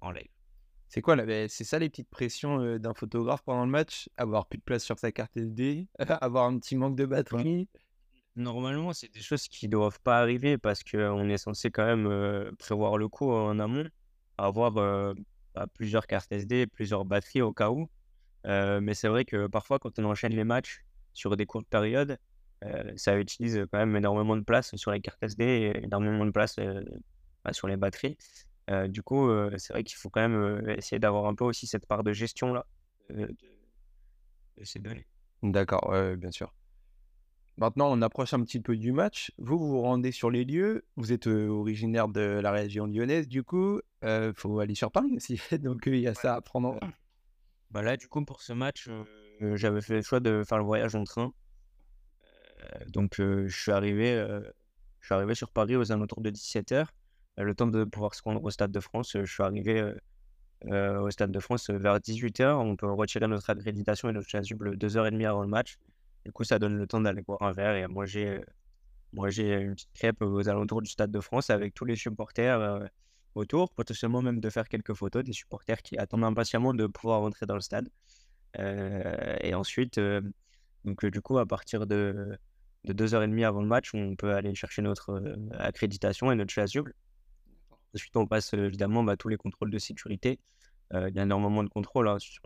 en 0.00 0.10
live. 0.10 0.28
C'est 0.88 1.02
quoi 1.02 1.14
là? 1.14 1.24
Ben, 1.24 1.48
C'est 1.48 1.64
ça 1.64 1.78
les 1.78 1.88
petites 1.88 2.10
pressions 2.10 2.78
d'un 2.78 2.94
photographe 2.94 3.42
pendant 3.42 3.64
le 3.64 3.70
match? 3.70 4.08
Avoir 4.16 4.46
plus 4.46 4.58
de 4.58 4.64
place 4.64 4.84
sur 4.84 4.98
sa 4.98 5.12
carte 5.12 5.36
SD, 5.36 5.86
avoir 6.20 6.46
un 6.46 6.58
petit 6.58 6.76
manque 6.76 6.96
de 6.96 7.06
batterie? 7.06 7.68
Normalement, 8.36 8.92
c'est 8.92 9.12
des 9.12 9.20
choses 9.20 9.48
qui 9.48 9.68
doivent 9.68 10.00
pas 10.00 10.20
arriver 10.20 10.56
parce 10.56 10.82
qu'on 10.82 11.28
est 11.28 11.38
censé 11.38 11.70
quand 11.70 11.84
même 11.84 12.06
euh, 12.06 12.50
prévoir 12.58 12.96
le 12.96 13.08
coup 13.08 13.30
en 13.30 13.58
amont, 13.58 13.88
avoir 14.38 14.76
euh, 14.78 15.14
bah, 15.54 15.66
plusieurs 15.74 16.06
cartes 16.06 16.30
SD, 16.30 16.66
plusieurs 16.66 17.04
batteries 17.04 17.42
au 17.42 17.52
cas 17.52 17.70
où. 17.70 17.90
Euh, 18.46 18.80
mais 18.80 18.94
c'est 18.94 19.08
vrai 19.08 19.24
que 19.24 19.46
parfois, 19.46 19.78
quand 19.78 19.98
on 19.98 20.04
enchaîne 20.04 20.34
les 20.34 20.44
matchs 20.44 20.84
sur 21.12 21.36
des 21.36 21.46
courtes 21.46 21.68
périodes, 21.68 22.18
ça 22.96 23.18
utilise 23.18 23.66
quand 23.72 23.78
même 23.78 23.96
énormément 23.96 24.36
de 24.36 24.42
place 24.42 24.76
sur 24.76 24.90
les 24.90 25.00
cartes 25.00 25.22
SD 25.22 25.44
et 25.44 25.84
énormément 25.84 26.26
de 26.26 26.30
place 26.30 26.56
bah, 27.42 27.54
sur 27.54 27.68
les 27.68 27.78
batteries. 27.78 28.18
Du 28.88 29.02
coup, 29.02 29.28
c'est 29.58 29.72
vrai 29.72 29.84
qu'il 29.84 29.96
faut 29.96 30.10
quand 30.10 30.28
même 30.28 30.68
essayer 30.70 30.98
d'avoir 30.98 31.26
un 31.26 31.34
peu 31.34 31.44
aussi 31.44 31.66
cette 31.66 31.86
part 31.86 32.04
de 32.04 32.12
gestion 32.12 32.52
là 32.52 32.66
de, 33.08 33.34
de 34.58 34.64
ces 34.64 34.78
données. 34.78 35.06
D'accord, 35.42 35.88
ouais, 35.90 36.16
bien 36.16 36.30
sûr. 36.30 36.54
Maintenant, 37.56 37.90
on 37.90 38.00
approche 38.00 38.32
un 38.32 38.42
petit 38.42 38.60
peu 38.60 38.76
du 38.76 38.92
match. 38.92 39.32
Vous, 39.38 39.58
vous 39.58 39.68
vous 39.68 39.80
rendez 39.82 40.12
sur 40.12 40.30
les 40.30 40.44
lieux. 40.44 40.86
Vous 40.96 41.12
êtes 41.12 41.26
originaire 41.26 42.08
de 42.08 42.40
la 42.42 42.52
région 42.52 42.86
lyonnaise, 42.86 43.28
du 43.28 43.42
coup. 43.42 43.80
Il 44.02 44.32
faut 44.34 44.60
aller 44.60 44.74
sur 44.74 44.90
Paris 44.90 45.12
aussi. 45.14 45.40
Donc, 45.58 45.82
il 45.86 45.96
y 45.96 46.06
a 46.06 46.14
ça 46.14 46.36
à 46.36 46.40
prendre 46.40 46.68
en 46.70 46.78
Bah 47.70 47.82
là, 47.82 47.96
du 47.96 48.08
coup, 48.08 48.24
pour 48.24 48.40
ce 48.40 48.52
match, 48.52 48.88
j'avais 49.40 49.82
fait 49.82 49.96
le 49.96 50.02
choix 50.02 50.20
de 50.20 50.42
faire 50.42 50.58
le 50.58 50.64
voyage 50.64 50.94
en 50.94 51.04
train. 51.04 51.32
donc, 52.88 53.16
je 53.18 53.48
suis 53.48 53.72
arrivé, 53.72 54.14
je 55.00 55.06
suis 55.06 55.14
arrivé 55.14 55.34
sur 55.34 55.50
Paris 55.50 55.76
aux 55.76 55.92
alentours 55.92 56.22
de 56.22 56.30
17h. 56.30 56.86
Le 57.42 57.54
temps 57.54 57.66
de 57.66 57.84
pouvoir 57.84 58.14
se 58.14 58.22
rendre 58.22 58.42
au 58.42 58.50
Stade 58.50 58.72
de 58.72 58.80
France, 58.80 59.12
je 59.14 59.24
suis 59.24 59.42
arrivé 59.42 59.92
au 60.66 61.10
Stade 61.10 61.32
de 61.32 61.40
France 61.40 61.70
vers 61.70 61.98
18h. 61.98 62.54
On 62.56 62.76
peut 62.76 62.90
retirer 62.90 63.26
notre 63.26 63.50
accréditation 63.50 64.08
et 64.08 64.12
notre 64.12 64.28
chasuble 64.28 64.76
2h30 64.76 65.26
avant 65.26 65.42
le 65.42 65.48
match. 65.48 65.78
Du 66.24 66.32
coup, 66.32 66.44
ça 66.44 66.58
donne 66.58 66.76
le 66.76 66.86
temps 66.86 67.00
d'aller 67.00 67.22
boire 67.22 67.42
un 67.42 67.52
verre 67.52 67.74
et 67.76 67.86
moi 67.86 68.04
j'ai 68.06 68.40
j'ai 69.28 69.54
une 69.54 69.74
petite 69.74 69.92
crêpe 69.92 70.22
aux 70.22 70.48
alentours 70.48 70.82
du 70.82 70.90
Stade 70.90 71.10
de 71.10 71.20
France 71.20 71.50
avec 71.50 71.74
tous 71.74 71.84
les 71.84 71.96
supporters 71.96 72.88
autour, 73.34 73.70
potentiellement 73.72 74.22
même 74.22 74.40
de 74.40 74.50
faire 74.50 74.68
quelques 74.68 74.94
photos 74.94 75.24
des 75.24 75.32
supporters 75.32 75.82
qui 75.82 75.98
attendent 75.98 76.24
impatiemment 76.24 76.74
de 76.74 76.86
pouvoir 76.86 77.20
rentrer 77.20 77.46
dans 77.46 77.54
le 77.54 77.60
stade. 77.60 77.88
et 78.58 79.54
ensuite, 79.54 80.00
donc 80.84 81.04
du 81.06 81.20
coup, 81.20 81.38
à 81.38 81.46
partir 81.46 81.86
de, 81.86 82.38
de 82.84 82.92
2h30 82.92 83.44
avant 83.44 83.60
le 83.60 83.68
match, 83.68 83.94
on 83.94 84.16
peut 84.16 84.34
aller 84.34 84.54
chercher 84.54 84.82
notre 84.82 85.22
accréditation 85.58 86.30
et 86.32 86.34
notre 86.34 86.52
chasuble. 86.52 86.94
Ensuite, 87.94 88.16
on 88.16 88.26
passe 88.26 88.52
évidemment 88.54 89.02
bah, 89.02 89.16
tous 89.16 89.28
les 89.28 89.36
contrôles 89.36 89.70
de 89.70 89.78
sécurité. 89.78 90.38
il 90.92 91.14
y 91.14 91.18
a 91.18 91.22
énormément 91.22 91.62
de 91.64 91.68
contrôles 91.68 92.08
hein, 92.08 92.18
sur, 92.18 92.42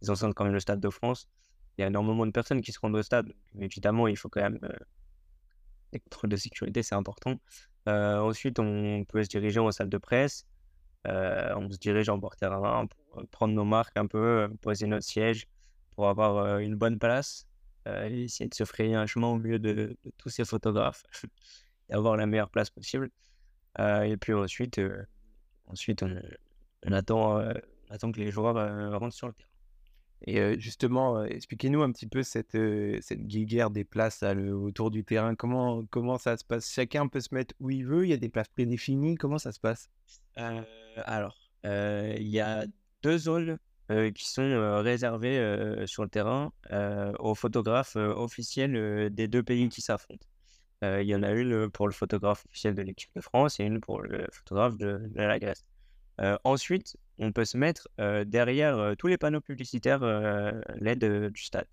des, 0.00 0.10
enceintes 0.10 0.34
comme 0.34 0.48
le 0.48 0.60
Stade 0.60 0.80
de 0.80 0.90
France 0.90 1.28
il 1.80 1.82
y 1.82 1.84
a 1.84 1.86
énormément 1.86 2.26
de 2.26 2.30
personnes 2.30 2.60
qui 2.60 2.72
se 2.72 2.78
rendent 2.78 2.96
au 2.96 3.02
stade. 3.02 3.32
Mais 3.54 3.64
évidemment, 3.64 4.06
il 4.06 4.16
faut 4.16 4.28
quand 4.28 4.42
même 4.42 4.58
euh, 4.64 4.76
des 5.92 6.00
contrôles 6.00 6.30
de 6.30 6.36
sécurité, 6.36 6.82
c'est 6.82 6.94
important. 6.94 7.40
Euh, 7.88 8.18
ensuite, 8.18 8.58
on 8.58 9.04
peut 9.08 9.22
se 9.24 9.28
diriger 9.28 9.60
en 9.60 9.70
salle 9.70 9.88
de 9.88 9.96
presse. 9.96 10.46
Euh, 11.06 11.54
on 11.56 11.70
se 11.70 11.78
dirige 11.78 12.10
en 12.10 12.20
porte-terrain 12.20 12.86
pour 12.86 13.26
prendre 13.30 13.54
nos 13.54 13.64
marques 13.64 13.96
un 13.96 14.06
peu, 14.06 14.50
poser 14.60 14.86
notre 14.86 15.06
siège 15.06 15.46
pour 15.92 16.08
avoir 16.08 16.58
une 16.58 16.74
bonne 16.74 16.98
place 16.98 17.46
et 17.86 18.24
essayer 18.24 18.48
de 18.48 18.54
se 18.54 18.64
frayer 18.64 18.94
un 18.94 19.06
chemin 19.06 19.28
au 19.28 19.38
milieu 19.38 19.58
de, 19.58 19.96
tous 20.18 20.28
ces 20.28 20.44
photographes 20.44 21.02
et 21.88 21.94
avoir 21.94 22.18
la 22.18 22.26
meilleure 22.26 22.50
place 22.50 22.68
possible. 22.68 23.10
Et 23.78 24.16
puis 24.16 24.32
ensuite, 24.32 24.80
ensuite 25.66 26.02
on, 26.02 26.92
attend, 26.92 27.40
on 27.40 27.94
attend 27.94 28.12
que 28.12 28.20
les 28.20 28.30
joueurs 28.30 28.54
rentrent 28.98 29.14
sur 29.14 29.28
le 29.28 29.32
terrain. 29.32 29.50
Et 30.26 30.60
justement, 30.60 31.24
expliquez-nous 31.24 31.82
un 31.82 31.90
petit 31.92 32.06
peu 32.06 32.22
cette, 32.22 32.58
cette 33.00 33.26
des 33.26 33.84
places 33.84 34.22
autour 34.22 34.90
du 34.90 35.02
terrain. 35.02 35.34
Comment, 35.34 35.84
comment 35.86 36.18
ça 36.18 36.36
se 36.36 36.44
passe? 36.44 36.70
Chacun 36.70 37.08
peut 37.08 37.20
se 37.20 37.34
mettre 37.34 37.54
où 37.58 37.70
il 37.70 37.86
veut 37.86 38.04
Il 38.04 38.10
y 38.10 38.12
a 38.12 38.18
des 38.18 38.28
places 38.28 38.48
prédéfinies 38.48 39.16
Comment 39.16 39.38
ça 39.38 39.52
se 39.52 39.60
passe? 39.60 39.88
Alors, 40.34 41.38
il 41.64 42.28
y 42.28 42.40
a 42.40 42.66
deux 43.02 43.18
zones 43.18 43.58
qui 44.14 44.28
sont 44.28 44.82
réservées 44.82 45.84
sur 45.86 46.02
le 46.02 46.10
terrain 46.10 46.52
aux 47.18 47.34
photographes 47.34 47.96
officiels 47.96 49.08
des 49.10 49.26
deux 49.26 49.42
pays 49.42 49.70
qui 49.70 49.80
s'affrontent. 49.80 50.26
Il 50.82 51.02
y 51.02 51.14
en 51.14 51.22
a 51.22 51.32
une 51.32 51.68
pour 51.70 51.86
le 51.88 51.92
photographe 51.92 52.46
officiel 52.46 52.74
de 52.74 52.82
l'équipe 52.82 53.10
de 53.14 53.20
France 53.20 53.60
et 53.60 53.64
une 53.64 53.80
pour 53.80 54.00
le 54.00 54.26
photographe 54.32 54.76
de 54.76 55.10
la 55.14 55.38
Grèce 55.38 55.64
ensuite, 56.44 56.96
on 57.18 57.32
peut 57.32 57.44
se 57.44 57.56
mettre 57.56 57.88
derrière 58.26 58.94
tous 58.98 59.06
les 59.06 59.18
panneaux 59.18 59.40
publicitaires 59.40 60.00
LED 60.76 61.30
du 61.30 61.42
stade. 61.42 61.66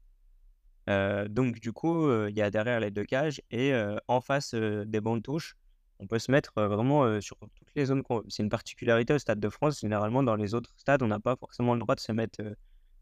donc, 1.30 1.60
du 1.60 1.74
coup, 1.74 2.12
il 2.28 2.36
y 2.36 2.42
a 2.42 2.50
derrière 2.50 2.80
les 2.80 2.92
deux 2.92 3.04
cages 3.06 3.42
et 3.52 3.74
en 4.08 4.22
face 4.22 4.54
des 4.54 5.02
bancs 5.02 5.18
de 5.18 5.22
touche, 5.24 5.56
on 6.00 6.08
peut 6.08 6.20
se 6.20 6.32
mettre 6.32 6.54
vraiment 6.56 7.20
sur 7.22 7.38
toutes 7.38 7.72
les 7.76 7.86
zones. 7.86 8.04
C'est 8.30 8.44
une 8.44 8.50
particularité 8.50 9.14
au 9.14 9.20
Stade 9.20 9.40
de 9.40 9.50
France. 9.50 9.80
Généralement, 9.80 10.24
dans 10.24 10.36
les 10.36 10.54
autres 10.54 10.72
stades, 10.78 11.02
on 11.02 11.08
n'a 11.08 11.20
pas 11.20 11.36
forcément 11.36 11.74
le 11.74 11.80
droit 11.80 11.96
de 11.96 12.00
se 12.00 12.12
mettre 12.12 12.42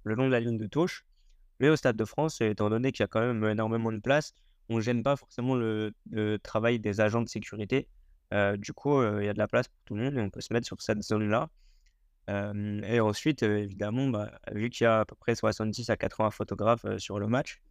le 0.03 0.15
long 0.15 0.27
de 0.27 0.31
la 0.31 0.39
ligne 0.39 0.57
de 0.57 0.67
touche. 0.67 1.05
Mais 1.59 1.69
au 1.69 1.75
Stade 1.75 1.97
de 1.97 2.05
France, 2.05 2.41
étant 2.41 2.69
donné 2.69 2.91
qu'il 2.91 3.03
y 3.03 3.05
a 3.05 3.07
quand 3.07 3.21
même 3.21 3.43
énormément 3.45 3.91
de 3.91 3.99
place, 3.99 4.33
on 4.69 4.78
ne 4.78 4.82
gêne 4.82 5.04
pas 5.04 5.15
forcément 5.15 5.56
le, 5.56 5.93
travail 6.43 6.80
des 6.80 7.01
agents 7.01 7.21
de 7.21 7.30
sécurité 7.30 7.88
du 8.58 8.73
coup, 8.73 9.01
il 9.01 9.25
y 9.25 9.30
a 9.30 9.34
de 9.34 9.38
la 9.38 9.47
place 9.47 9.67
pour 9.67 9.82
tout 9.86 9.95
le 9.95 10.04
monde 10.04 10.17
et 10.17 10.21
on 10.21 10.30
peut 10.30 10.41
se 10.41 10.54
mettre 10.54 10.67
sur 10.67 10.82
cette 10.82 11.01
zone-là. 11.01 11.49
et 12.28 12.99
ensuite, 12.99 13.43
évidemment, 13.43 14.08
bah, 14.10 14.32
vu 14.51 14.69
qu'il 14.69 14.84
y 14.86 14.88
a 14.88 15.01
à 15.01 15.06
peu 15.06 15.15
près 15.15 15.36
70 15.36 15.89
à 15.89 15.97
80 15.97 16.32
photographes 16.32 16.97
sur 16.97 17.19
le 17.19 17.28
match, 17.28 17.62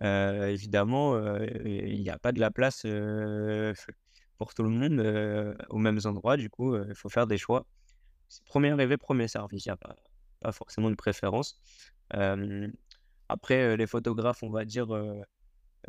évidemment, 0.00 1.18
il 1.64 2.00
n'y 2.00 2.10
a 2.10 2.18
pas 2.18 2.32
de 2.32 2.40
la 2.40 2.50
place 2.50 2.82
pour 4.38 4.54
tout 4.54 4.62
le 4.62 4.70
monde 4.70 5.56
aux 5.68 5.78
mêmes 5.78 6.00
endroits. 6.04 6.36
Du 6.36 6.48
coup, 6.48 6.76
il 6.76 6.94
faut 6.94 7.08
faire 7.08 7.26
des 7.26 7.38
choix. 7.38 7.66
Premier 8.46 8.70
arrivé, 8.70 8.96
premier 8.96 9.28
service. 9.28 9.66
Il 9.66 9.68
n'y 9.68 9.72
a 9.72 9.76
pas, 9.76 10.52
forcément 10.52 10.90
de 10.90 10.96
préférence. 10.96 11.60
après, 13.28 13.76
les 13.76 13.86
photographes, 13.86 14.42
on 14.42 14.50
va 14.50 14.64
dire, 14.64 14.86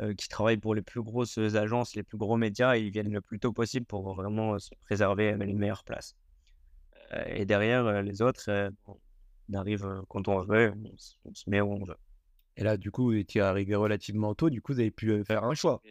euh, 0.00 0.14
qui 0.14 0.28
travaillent 0.28 0.56
pour 0.56 0.74
les 0.74 0.80
plus 0.80 1.02
grosses 1.02 1.36
agences, 1.36 1.94
les 1.94 2.02
plus 2.02 2.16
gros 2.16 2.38
médias, 2.38 2.76
ils 2.76 2.90
viennent 2.90 3.12
le 3.12 3.20
plus 3.20 3.38
tôt 3.38 3.52
possible 3.52 3.84
pour 3.84 4.14
vraiment 4.14 4.58
se 4.58 4.70
préserver 4.86 5.36
les 5.36 5.52
meilleures 5.52 5.84
places. 5.84 6.16
Euh, 7.12 7.22
et 7.26 7.44
derrière, 7.44 8.02
les 8.02 8.22
autres, 8.22 8.72
on 8.86 8.98
arrive 9.52 9.86
quand 10.08 10.26
on 10.28 10.40
veut, 10.40 10.72
on, 11.26 11.34
se 11.34 11.50
met 11.50 11.60
où 11.60 11.72
on 11.72 11.84
veut. 11.84 11.98
Et 12.56 12.64
là, 12.64 12.78
du 12.78 12.90
coup, 12.90 13.12
tu 13.24 13.38
es 13.38 13.40
arrivé 13.42 13.74
relativement 13.74 14.34
tôt, 14.34 14.48
du 14.48 14.62
coup, 14.62 14.72
vous 14.72 14.80
avez 14.80 14.90
pu 14.90 15.22
faire 15.24 15.44
un 15.44 15.54
choix. 15.54 15.82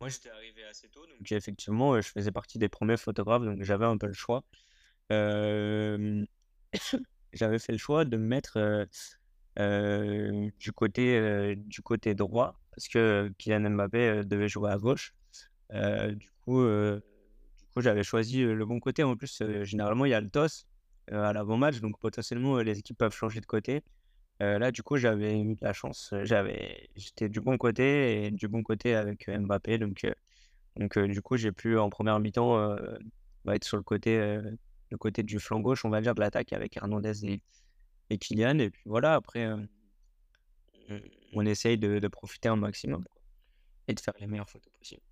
Moi, 0.00 0.08
j'étais 0.08 0.30
arrivé 0.30 0.64
assez 0.64 0.88
tôt, 0.88 1.06
donc 1.06 1.30
effectivement, 1.30 2.00
je 2.00 2.08
faisais 2.08 2.32
partie 2.32 2.58
des 2.58 2.68
premiers 2.68 2.96
photographes, 2.96 3.44
donc 3.44 3.62
j'avais 3.62 3.86
un 3.86 3.98
peu 3.98 4.08
le 4.08 4.14
choix. 4.14 4.42
j'avais 5.10 6.26
fait 7.60 7.72
le 7.72 7.78
choix 7.78 8.04
de 8.04 8.16
me 8.16 8.26
mettre 8.26 8.88
du, 10.58 10.72
côté, 10.72 11.54
du 11.54 11.82
côté 11.82 12.16
droit 12.16 12.58
parce 12.78 12.86
que 12.86 13.32
Kylian 13.38 13.70
Mbappé 13.70 14.22
devait 14.24 14.48
jouer 14.48 14.70
à 14.70 14.78
gauche. 14.78 15.12
du 15.72 16.30
coup, 16.44 16.62
du 16.64 17.66
coup 17.74 17.80
j'avais 17.80 18.04
choisi 18.04 18.42
le 18.44 18.64
bon 18.64 18.78
côté. 18.78 19.02
En 19.02 19.16
plus, 19.16 19.42
généralement, 19.62 20.04
il 20.04 20.10
y 20.10 20.14
a 20.14 20.20
le 20.20 20.30
toss 20.30 20.68
à 21.10 21.32
l'avant-match, 21.32 21.80
donc 21.80 21.98
potentiellement, 21.98 22.58
les 22.58 22.78
équipes 22.78 22.98
peuvent 22.98 23.14
changer 23.14 23.40
de 23.40 23.46
côté. 23.46 23.82
là, 24.38 24.70
du 24.70 24.84
coup, 24.84 24.96
j'avais 24.96 25.40
eu 25.40 25.54
de 25.56 25.64
la 25.64 25.72
chance. 25.72 26.14
J'étais 26.94 27.28
du 27.28 27.40
bon 27.40 27.58
côté 27.58 28.26
et 28.26 28.30
du 28.30 28.46
bon 28.46 28.62
côté 28.62 28.94
avec 28.94 29.28
Mbappé. 29.28 29.78
Donc, 29.78 30.06
donc 30.76 30.96
du 31.00 31.20
coup, 31.20 31.36
j'ai 31.36 31.50
pu 31.50 31.76
en 31.78 31.90
première 31.90 32.20
mi-temps 32.20 32.76
bah, 33.44 33.56
être 33.56 33.64
sur 33.64 33.76
le 33.76 33.82
côté, 33.82 34.16
le 34.90 34.96
côté 34.98 35.24
du 35.24 35.40
flanc 35.40 35.58
gauche, 35.58 35.84
on 35.84 35.90
va 35.90 36.00
dire, 36.00 36.14
de 36.14 36.20
l'attaque 36.20 36.52
avec 36.52 36.76
Hernandez 36.76 37.24
et, 37.26 37.42
et 38.10 38.18
Kylian. 38.18 38.60
Et 38.60 38.70
puis 38.70 38.82
voilà, 38.86 39.14
après, 39.14 39.48
on 41.34 41.46
essaye 41.46 41.78
de, 41.78 42.06
profiter 42.08 42.48
un 42.48 42.56
maximum 42.56 43.04
et 43.86 43.94
de 43.94 44.00
faire 44.00 44.14
les 44.20 44.26
meilleures 44.26 44.48
photos 44.48 44.72
possibles. 44.78 45.02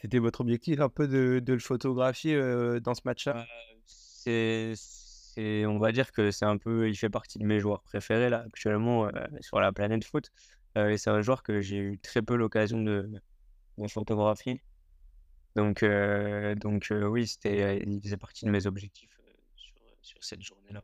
C'était 0.00 0.18
votre 0.18 0.40
objectif 0.40 0.80
un 0.80 0.88
peu 0.88 1.06
de, 1.06 1.42
le 1.46 1.58
photographier 1.58 2.36
dans 2.80 2.94
ce 2.94 3.02
match-là? 3.04 3.46
C'est, 3.86 4.74
On 5.66 5.78
va 5.78 5.92
dire 5.92 6.12
que 6.12 6.30
c'est 6.30 6.44
un 6.44 6.58
peu, 6.58 6.88
il 6.88 6.96
fait 6.96 7.10
partie 7.10 7.38
de 7.38 7.44
mes 7.44 7.60
joueurs 7.60 7.82
préférés 7.82 8.28
là, 8.28 8.44
actuellement 8.46 9.08
sur 9.40 9.60
la 9.60 9.72
planète 9.72 10.04
foot. 10.04 10.30
et 10.76 10.96
c'est 10.96 11.10
un 11.10 11.22
joueur 11.22 11.42
que 11.42 11.60
j'ai 11.60 11.78
eu 11.78 11.98
très 11.98 12.22
peu 12.22 12.36
l'occasion 12.36 12.80
de, 12.82 13.10
photographier. 13.88 14.62
Donc, 15.54 15.84
donc 16.56 16.88
oui, 16.90 17.26
c'était, 17.26 17.82
il 17.86 18.00
faisait 18.02 18.16
partie 18.16 18.44
de 18.44 18.50
mes 18.50 18.66
objectifs 18.66 19.18
sur 20.02 20.22
cette 20.24 20.42
journée-là. 20.42 20.82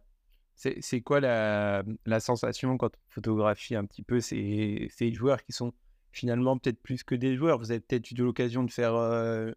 C'est 0.58 1.02
quoi 1.02 1.20
la, 1.20 1.84
sensation 2.18 2.76
quand 2.78 2.88
on 2.88 2.98
photographie 3.10 3.76
un 3.76 3.84
petit 3.84 4.02
peu 4.02 4.20
ces, 4.20 4.90
joueurs 5.12 5.44
qui 5.44 5.52
sont 5.52 5.72
finalement 6.10 6.58
peut-être 6.58 6.82
plus 6.82 7.04
que 7.04 7.14
des 7.14 7.36
joueurs? 7.36 7.58
Vous 7.58 7.70
avez 7.70 7.78
peut-être 7.78 8.10
eu 8.10 8.16
l'occasion 8.16 8.64
de 8.64 8.70
faire 8.72 8.96
euh, 8.96 9.52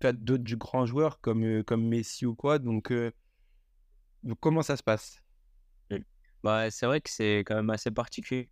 d'autres 0.00 0.54
grands 0.54 0.86
joueurs 0.86 1.20
comme, 1.20 1.42
euh, 1.42 1.62
comme 1.64 1.84
Messi 1.84 2.26
ou 2.26 2.36
quoi. 2.36 2.60
Donc, 2.60 2.92
euh, 2.92 3.10
comment 4.38 4.62
ça 4.62 4.76
se 4.76 4.84
passe? 4.84 5.20
Bah, 6.44 6.70
C'est 6.70 6.86
vrai 6.86 7.00
que 7.00 7.10
c'est 7.10 7.40
quand 7.40 7.56
même 7.56 7.70
assez 7.70 7.90
particulier. 7.90 8.48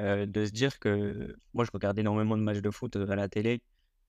de 0.00 0.44
se 0.44 0.50
dire 0.50 0.80
que 0.80 1.36
moi, 1.54 1.64
je 1.64 1.70
regarde 1.72 2.00
énormément 2.00 2.36
de 2.36 2.42
matchs 2.42 2.62
de 2.62 2.70
foot 2.70 2.96
à 2.96 3.14
la 3.14 3.28
télé. 3.28 3.62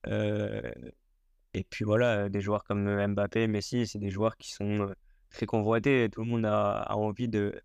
et 0.07 1.63
puis 1.69 1.85
voilà, 1.85 2.27
des 2.27 2.41
joueurs 2.41 2.63
comme 2.63 3.05
Mbappé, 3.13 3.47
Messi, 3.47 3.85
c'est 3.85 3.99
des 3.99 4.09
joueurs 4.09 4.35
qui 4.37 4.51
sont 4.51 4.91
très 5.31 5.45
convoités. 5.45 6.09
Tout 6.09 6.21
le 6.21 6.27
monde 6.27 6.45
a, 6.45 6.95
envie 6.95 7.27
de, 7.27 7.61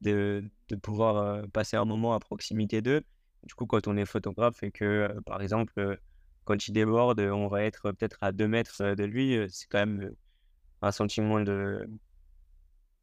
de, 0.00 0.44
de 0.68 0.76
pouvoir 0.76 1.42
passer 1.52 1.76
un 1.76 1.84
moment 1.84 2.14
à 2.14 2.20
proximité 2.20 2.80
d'eux. 2.82 3.02
Du 3.44 3.54
coup, 3.54 3.66
quand 3.66 3.86
on 3.88 3.96
est 3.96 4.04
photographe 4.04 4.62
et 4.62 4.70
que, 4.70 5.08
par 5.26 5.42
exemple, 5.42 5.98
quand 6.44 6.68
il 6.68 6.72
déborde, 6.72 7.20
on 7.20 7.48
va 7.48 7.64
être 7.64 7.92
peut-être 7.92 8.18
à 8.20 8.32
2 8.32 8.48
mètres 8.48 8.94
de 8.94 9.04
lui, 9.04 9.38
c'est 9.50 9.68
quand 9.68 9.78
même 9.78 10.12
un 10.82 10.92
sentiment 10.92 11.40
de, 11.40 11.88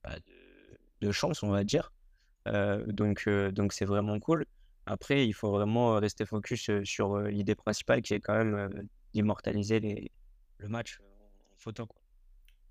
bah, 0.03 0.15
de, 0.15 1.07
de, 1.07 1.11
chance, 1.11 1.43
on 1.43 1.49
va 1.49 1.63
dire. 1.63 1.93
donc, 2.87 3.29
donc 3.29 3.73
c'est 3.73 3.85
vraiment 3.85 4.19
cool. 4.19 4.45
Après, 4.85 5.25
il 5.27 5.33
faut 5.33 5.51
vraiment 5.51 5.95
rester 5.95 6.25
focus 6.25 6.69
sur 6.83 7.19
l'idée 7.19 7.55
principale 7.55 8.01
qui 8.01 8.13
est 8.13 8.19
quand 8.19 8.35
même 8.35 8.87
d'immortaliser 9.13 10.11
le 10.59 10.67
match 10.67 10.99
en 10.99 11.57
photo. 11.57 11.87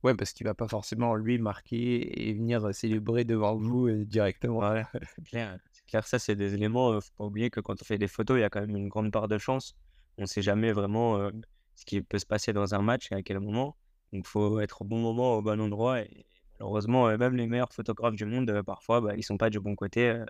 Ouais, 0.05 0.14
parce 0.14 0.33
qu'il 0.33 0.47
va 0.47 0.55
pas 0.55 0.69
forcément 0.69 1.17
lui 1.17 1.38
marquer 1.38 2.29
et 2.29 2.35
venir 2.35 2.75
célébrer 2.75 3.25
devant 3.25 3.57
vous 3.57 3.90
directement. 4.05 4.61
c'est 5.25 5.87
clair. 5.87 6.07
Ça, 6.07 6.19
c'est 6.19 6.37
des 6.37 6.55
éléments. 6.55 7.01
faut 7.01 7.12
pas 7.17 7.25
oublier 7.25 7.51
que 7.51 7.61
quand 7.61 7.81
on 7.81 7.85
fait 7.85 7.99
des 7.99 8.07
photos, 8.07 8.38
il 8.38 8.43
y 8.43 8.45
a 8.45 8.51
quand 8.51 8.61
même 8.61 8.77
une 8.77 8.88
grande 8.88 9.11
part 9.11 9.29
de 9.29 9.38
chance 9.38 9.75
on 10.19 10.23
ne 10.23 10.27
sait 10.27 10.43
jamais 10.43 10.73
vraiment 10.73 11.31
ce 11.75 11.85
qui 11.85 12.01
peut 12.03 12.19
se 12.19 12.27
passer 12.27 12.53
dans 12.53 12.75
un 12.75 12.83
match 12.83 13.11
et 13.11 13.14
à 13.14 13.23
quel 13.23 13.40
moment. 13.40 13.77
Donc, 14.12 14.25
il 14.25 14.29
faut 14.29 14.61
être 14.61 14.83
au 14.83 14.85
bon 14.85 14.99
moment, 14.99 15.37
au 15.37 15.43
bon 15.43 15.61
endroit. 15.61 16.01
Et 16.03 16.25
malheureusement, 16.59 17.07
même 17.17 17.37
les 17.37 17.47
meilleurs 17.47 17.73
photographes 17.73 18.14
du 18.14 18.25
monde, 18.25 18.62
parfois, 18.62 19.01
bah, 19.01 19.14
ils 19.14 19.19
ne 19.19 19.23
sont 19.23 19.37
pas 19.37 19.51
du 19.51 19.61
bon 19.61 19.75
côté 19.75 20.23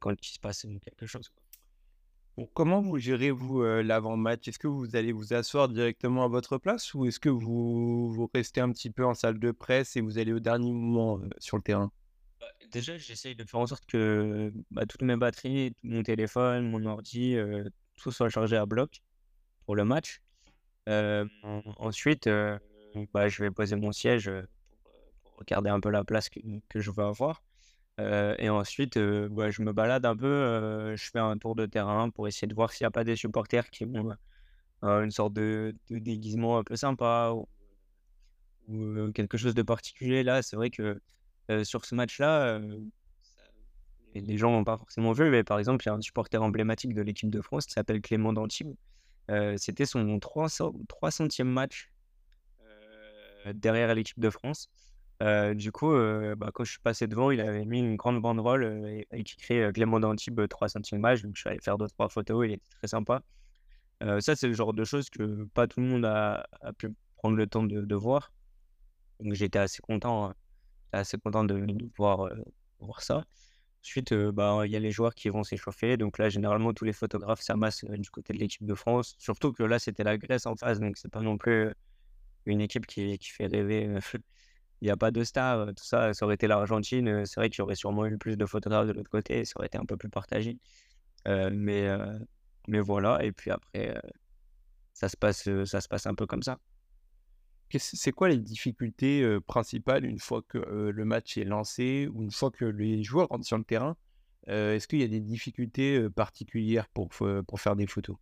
quand 0.00 0.12
il 0.12 0.28
se 0.28 0.38
passe 0.38 0.66
quelque 0.82 1.06
chose. 1.06 1.32
Comment 2.54 2.80
vous 2.80 2.98
gérez, 2.98 3.30
vous, 3.30 3.62
l'avant-match? 3.62 4.48
Est-ce 4.48 4.58
que 4.58 4.68
vous 4.68 4.96
allez 4.96 5.12
vous 5.12 5.32
asseoir 5.32 5.68
directement 5.68 6.24
à 6.24 6.28
votre 6.28 6.58
place 6.58 6.94
ou 6.94 7.06
est-ce 7.06 7.20
que 7.20 7.28
vous, 7.28 8.30
restez 8.34 8.60
un 8.60 8.70
petit 8.72 8.90
peu 8.90 9.04
en 9.04 9.14
salle 9.14 9.38
de 9.38 9.50
presse 9.50 9.96
et 9.96 10.00
vous 10.00 10.18
allez 10.18 10.32
au 10.32 10.40
dernier 10.40 10.72
moment 10.72 11.20
sur 11.38 11.56
le 11.56 11.62
terrain? 11.62 11.90
Bah, 12.40 12.46
Déjà, 12.70 12.96
j'essaye 12.96 13.34
de 13.34 13.44
faire 13.44 13.60
en 13.60 13.66
sorte 13.66 13.86
que 13.86 14.52
toutes 14.88 15.02
mes 15.02 15.16
batteries, 15.16 15.74
mon 15.82 16.02
téléphone, 16.02 16.70
mon 16.70 16.84
ordi, 16.86 17.36
tout 17.96 18.12
soit 18.12 18.28
chargé 18.28 18.56
à 18.56 18.66
bloc 18.66 19.02
pour 19.66 19.76
le 19.76 19.84
match. 19.84 20.20
ensuite, 20.86 22.28
bah, 23.12 23.28
je 23.28 23.42
vais 23.42 23.50
poser 23.50 23.76
mon 23.76 23.92
siège 23.92 24.30
pour, 25.22 25.36
regarder 25.38 25.70
un 25.70 25.80
peu 25.80 25.90
la 25.90 26.04
place 26.04 26.28
que, 26.28 26.40
je 26.74 26.90
veux 26.90 27.04
avoir. 27.04 27.42
Et 27.98 28.48
ensuite, 28.48 28.98
bah, 28.98 29.50
je 29.50 29.62
me 29.62 29.72
balade 29.72 30.06
un 30.06 30.16
peu, 30.16 30.94
je 30.96 31.10
fais 31.10 31.18
un 31.18 31.36
tour 31.36 31.54
de 31.54 31.66
terrain 31.66 32.08
pour 32.10 32.28
essayer 32.28 32.48
de 32.48 32.54
voir 32.54 32.72
s'il 32.72 32.84
n'y 32.84 32.88
a 32.88 32.90
pas 32.90 33.04
des 33.04 33.16
supporters 33.16 33.68
qui 33.70 33.84
ont 33.84 34.16
une 34.82 35.10
sorte 35.10 35.34
de, 35.34 35.74
déguisement 35.90 36.58
un 36.58 36.64
peu 36.64 36.76
sympa 36.76 37.34
ou, 38.68 39.12
quelque 39.12 39.36
chose 39.36 39.54
de 39.54 39.62
particulier. 39.62 40.22
Là, 40.22 40.42
c'est 40.42 40.56
vrai 40.56 40.70
que 40.70 41.00
sur 41.62 41.84
ce 41.84 41.94
match-là, 41.94 42.58
les 44.14 44.36
gens 44.36 44.50
n'ont 44.50 44.64
pas 44.64 44.76
forcément 44.76 45.12
vu, 45.12 45.30
mais 45.30 45.44
par 45.44 45.58
exemple, 45.58 45.84
il 45.84 45.88
y 45.88 45.92
a 45.92 45.94
un 45.94 46.00
supporter 46.00 46.42
emblématique 46.42 46.94
de 46.94 47.02
l'équipe 47.02 47.30
de 47.30 47.40
France 47.40 47.66
qui 47.66 47.72
s'appelle 47.72 48.00
Clément 48.00 48.32
Dantibes. 48.32 48.74
Euh, 49.30 49.56
C'était 49.56 49.86
son 49.86 50.18
300e 50.18 51.44
match 51.44 51.90
euh, 53.46 53.52
derrière 53.54 53.94
l'équipe 53.94 54.18
de 54.18 54.30
France. 54.30 54.68
Euh, 55.22 55.52
du 55.52 55.70
coup, 55.70 55.92
euh, 55.92 56.34
bah, 56.34 56.50
quand 56.54 56.64
je 56.64 56.72
suis 56.72 56.80
passé 56.80 57.06
devant, 57.06 57.30
il 57.30 57.40
avait 57.40 57.66
mis 57.66 57.78
une 57.80 57.96
grande 57.96 58.22
banderole 58.22 59.04
et, 59.12 59.24
qui 59.24 59.34
écrit 59.38 59.72
Clément 59.72 60.00
Dantibes 60.00 60.40
300e 60.40 60.98
match. 60.98 61.22
Donc, 61.22 61.36
je 61.36 61.40
suis 61.40 61.50
allé 61.50 61.60
faire 61.60 61.76
deux, 61.76 61.88
trois 61.88 62.08
photos. 62.08 62.46
Il 62.46 62.52
était 62.52 62.70
très 62.78 62.88
sympa. 62.88 63.22
ça, 64.00 64.34
c'est 64.36 64.48
le 64.48 64.54
genre 64.54 64.72
de 64.72 64.84
choses 64.84 65.10
que 65.10 65.44
pas 65.54 65.66
tout 65.66 65.80
le 65.80 65.86
monde 65.86 66.04
a, 66.06 66.46
pu 66.78 66.94
prendre 67.16 67.36
le 67.36 67.46
temps 67.46 67.62
de, 67.62 67.94
voir. 67.94 68.32
Donc, 69.20 69.34
j'étais 69.34 69.58
assez 69.58 69.82
content, 69.82 70.30
hein. 70.30 70.34
assez 70.92 71.18
content 71.18 71.44
de, 71.44 71.66
pouvoir 71.94 72.30
voir 72.78 73.02
ça. 73.02 73.24
Ensuite, 73.82 74.14
bah, 74.14 74.62
il 74.64 74.72
y 74.72 74.76
a 74.76 74.80
les 74.80 74.90
joueurs 74.90 75.14
qui 75.14 75.28
vont 75.28 75.44
s'échauffer. 75.44 75.96
Donc 75.98 76.18
là, 76.18 76.30
généralement, 76.30 76.72
tous 76.72 76.84
les 76.84 76.92
photographes 76.94 77.42
s'amassent 77.42 77.84
du 77.84 78.10
côté 78.10 78.32
de 78.32 78.38
l'équipe 78.38 78.64
de 78.64 78.74
France. 78.74 79.16
Surtout 79.18 79.52
que 79.52 79.62
là, 79.62 79.78
c'était 79.78 80.04
la 80.04 80.16
Grèce 80.16 80.46
en 80.46 80.56
face. 80.56 80.80
Donc, 80.80 80.96
c'est 80.96 81.10
pas 81.10 81.20
non 81.20 81.36
plus 81.36 81.70
une 82.46 82.62
équipe 82.62 82.86
qui, 82.86 83.18
qui 83.18 83.30
fait 83.30 83.46
rêver. 83.46 83.98
Il 84.80 84.86
n'y 84.86 84.90
a 84.90 84.96
pas 84.96 85.10
de 85.10 85.24
stars, 85.24 85.66
tout 85.68 85.84
ça. 85.84 86.14
Ça 86.14 86.24
aurait 86.24 86.36
été 86.36 86.46
l'Argentine. 86.46 87.26
C'est 87.26 87.40
vrai 87.40 87.50
qu'il 87.50 87.58
y 87.60 87.62
aurait 87.62 87.74
sûrement 87.74 88.06
eu 88.06 88.16
plus 88.18 88.36
de 88.36 88.46
photographes 88.46 88.86
de 88.86 88.92
l'autre 88.92 89.10
côté. 89.10 89.44
Ça 89.44 89.52
aurait 89.56 89.66
été 89.66 89.78
un 89.78 89.84
peu 89.84 89.96
plus 89.96 90.08
partagé. 90.10 90.58
mais, 91.26 91.88
mais 92.68 92.80
voilà. 92.80 93.22
Et 93.24 93.32
puis 93.32 93.50
après, 93.50 94.00
ça, 94.92 95.08
se 95.08 95.16
passe, 95.16 95.48
ça 95.66 95.80
se 95.80 95.88
passe 95.88 96.06
un 96.06 96.14
peu 96.14 96.26
comme 96.26 96.42
ça. 96.42 96.58
C'est 97.78 98.12
quoi 98.12 98.28
les 98.28 98.38
difficultés 98.38 99.38
principales 99.46 100.04
une 100.04 100.18
fois 100.18 100.42
que 100.48 100.58
le 100.58 101.04
match 101.04 101.36
est 101.36 101.44
lancé 101.44 102.08
ou 102.12 102.22
une 102.22 102.32
fois 102.32 102.50
que 102.50 102.64
les 102.64 103.02
joueurs 103.04 103.28
rentrent 103.28 103.46
sur 103.46 103.58
le 103.58 103.64
terrain? 103.64 103.96
Est-ce 104.46 104.88
qu'il 104.88 105.00
y 105.00 105.04
a 105.04 105.08
des 105.08 105.20
difficultés 105.20 106.08
particulières 106.10 106.88
pour, 106.88 107.10
pour 107.46 107.60
faire 107.60 107.76
des 107.76 107.86
photos? 107.86 108.16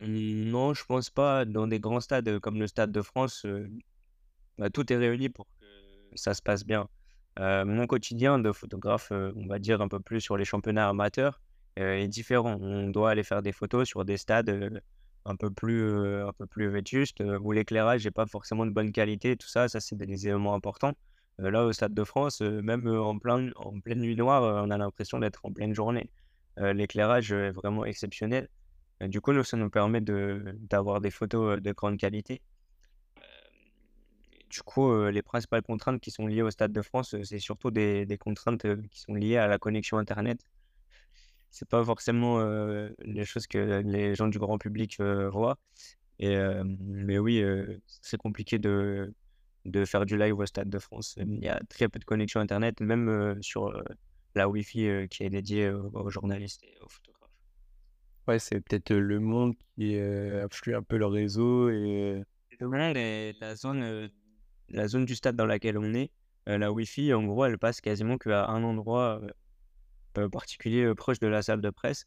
Mmh, 0.00 0.50
Non, 0.50 0.74
je 0.74 0.84
pense 0.84 1.10
pas. 1.10 1.44
Dans 1.44 1.66
des 1.66 1.80
grands 1.80 2.00
stades 2.00 2.38
comme 2.40 2.58
le 2.58 2.66
Stade 2.66 2.92
de 2.92 3.02
France, 3.02 3.46
bah, 4.58 4.70
tout 4.70 4.92
est 4.92 4.96
réuni 4.96 5.28
pour 5.28 5.46
que 5.60 5.66
ça 6.14 6.34
se 6.34 6.42
passe 6.42 6.64
bien. 6.64 6.88
mon 7.38 7.86
quotidien 7.86 8.38
de 8.38 8.52
photographe, 8.52 9.10
on 9.12 9.46
va 9.46 9.58
dire 9.58 9.80
un 9.80 9.88
peu 9.88 10.00
plus 10.00 10.20
sur 10.20 10.36
les 10.36 10.44
championnats 10.44 10.88
amateurs, 10.88 11.40
est 11.76 12.08
différent. 12.08 12.58
On 12.60 12.88
doit 12.88 13.10
aller 13.10 13.22
faire 13.24 13.42
des 13.42 13.52
photos 13.52 13.88
sur 13.88 14.04
des 14.04 14.16
stades 14.16 14.82
un 15.24 15.36
peu 15.36 15.50
plus, 15.50 16.22
un 16.22 16.32
peu 16.32 16.46
plus 16.46 16.68
vétuste, 16.68 17.22
où 17.40 17.52
l'éclairage 17.52 18.04
n'est 18.04 18.10
pas 18.10 18.26
forcément 18.26 18.66
de 18.66 18.70
bonne 18.72 18.92
qualité, 18.92 19.36
tout 19.36 19.48
ça, 19.48 19.68
ça 19.68 19.80
c'est 19.80 19.96
des 19.96 20.26
éléments 20.26 20.54
importants. 20.54 20.94
là, 21.38 21.64
au 21.64 21.72
Stade 21.72 21.94
de 21.94 22.04
France, 22.04 22.40
même 22.40 22.86
en, 22.86 23.18
plein, 23.18 23.50
en 23.56 23.80
pleine 23.80 24.00
nuit 24.00 24.16
noire, 24.16 24.64
on 24.64 24.70
a 24.70 24.78
l'impression 24.78 25.18
d'être 25.18 25.40
en 25.44 25.52
pleine 25.52 25.74
journée. 25.74 26.10
l'éclairage 26.58 27.32
est 27.32 27.52
vraiment 27.52 27.84
exceptionnel. 27.84 28.48
du 29.00 29.20
coup, 29.20 29.42
ça 29.42 29.56
nous 29.56 29.70
permet 29.70 30.00
d'avoir 30.02 31.00
des 31.00 31.10
photos 31.10 31.60
de 31.60 31.72
grande 31.72 31.98
qualité. 31.98 32.42
Du 34.52 34.62
coup, 34.62 35.08
les 35.08 35.22
principales 35.22 35.62
contraintes 35.62 36.00
qui 36.00 36.10
sont 36.10 36.26
liées 36.26 36.42
au 36.42 36.50
Stade 36.50 36.72
de 36.72 36.82
France, 36.82 37.16
c'est 37.24 37.38
surtout 37.38 37.70
des, 37.70 38.06
des 38.06 38.18
contraintes 38.18 38.66
qui 38.90 39.00
sont 39.00 39.14
liées 39.14 39.38
à 39.38 39.48
la 39.48 39.58
connexion 39.58 39.98
Internet 39.98 40.46
c'est 41.52 41.68
pas 41.68 41.84
forcément 41.84 42.40
les 43.04 43.24
choses 43.24 43.46
que 43.46 43.82
les 43.84 44.14
gens 44.14 44.26
du 44.26 44.38
grand 44.38 44.58
public 44.58 45.00
voient. 45.00 45.58
Et, 46.18 46.36
mais 46.80 47.18
oui, 47.18 47.44
c'est 47.86 48.16
compliqué 48.16 48.58
de, 48.58 49.14
de 49.66 49.84
faire 49.84 50.06
du 50.06 50.16
live 50.16 50.38
au 50.38 50.46
Stade 50.46 50.70
de 50.70 50.78
France. 50.78 51.14
Il 51.18 51.44
y 51.44 51.48
a 51.48 51.60
très 51.68 51.88
peu 51.88 51.98
de 51.98 52.04
connexion 52.04 52.40
Internet, 52.40 52.80
même 52.80 53.38
sur 53.42 53.70
la 54.34 54.48
Wi-Fi 54.48 55.08
qui 55.10 55.24
est 55.24 55.30
dédiée 55.30 55.70
aux 55.70 56.08
journalistes 56.08 56.64
et 56.64 56.74
aux 56.80 56.88
photographes. 56.88 57.30
Ouais, 58.26 58.38
c'est 58.38 58.60
peut-être 58.60 58.94
le 58.94 59.20
monde 59.20 59.54
qui 59.76 59.98
influe 59.98 60.74
un 60.74 60.82
peu 60.82 60.96
le 60.96 61.06
réseau. 61.06 61.68
Et... 61.68 62.22
Le 62.58 62.68
monde 62.68 62.96
est 62.96 63.38
la 63.40 63.56
zone, 63.56 64.08
la 64.72 64.88
zone 64.88 65.04
du 65.04 65.14
stade 65.14 65.36
dans 65.36 65.46
laquelle 65.46 65.78
on 65.78 65.94
est. 65.94 66.10
la 66.46 66.72
Wi-Fi, 66.72 67.14
en 67.14 67.24
gros, 67.24 67.44
elle 67.44 67.58
passe 67.58 67.80
quasiment 67.80 68.18
qu'à 68.18 68.46
un 68.46 68.62
endroit 68.64 69.20
particulier 70.30 70.94
proche 70.94 71.18
de 71.20 71.26
la 71.26 71.42
salle 71.42 71.60
de 71.60 71.70
presse. 71.70 72.06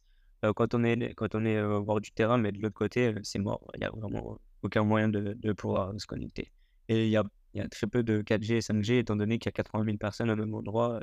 quand 0.55 0.73
on 0.73 0.83
est, 0.83 1.13
quand 1.15 1.35
on 1.35 1.45
est 1.45 1.61
au 1.61 1.83
bord 1.83 2.01
du 2.01 2.11
terrain, 2.11 2.37
mais 2.37 2.51
de 2.51 2.61
l'autre 2.61 2.75
côté, 2.75 3.13
c'est 3.23 3.39
mort. 3.39 3.65
Il 3.75 3.79
n'y 3.79 3.85
a 3.85 3.91
vraiment 3.91 4.37
aucun 4.61 4.83
moyen 4.83 5.09
de, 5.09 5.33
de, 5.33 5.53
pouvoir 5.53 5.93
se 5.97 6.05
connecter. 6.05 6.51
Et 6.89 7.05
il 7.05 7.09
y 7.09 7.17
a, 7.17 7.23
y 7.53 7.61
a, 7.61 7.67
très 7.67 7.87
peu 7.87 8.03
de 8.03 8.21
4G 8.21 8.53
et 8.55 8.59
5G, 8.59 8.99
étant 8.99 9.15
donné 9.15 9.39
qu'il 9.39 9.47
y 9.47 9.49
a 9.49 9.51
80 9.53 9.85
000 9.85 9.97
personnes 9.97 10.29
au 10.29 10.35
même 10.35 10.53
endroit. 10.53 10.99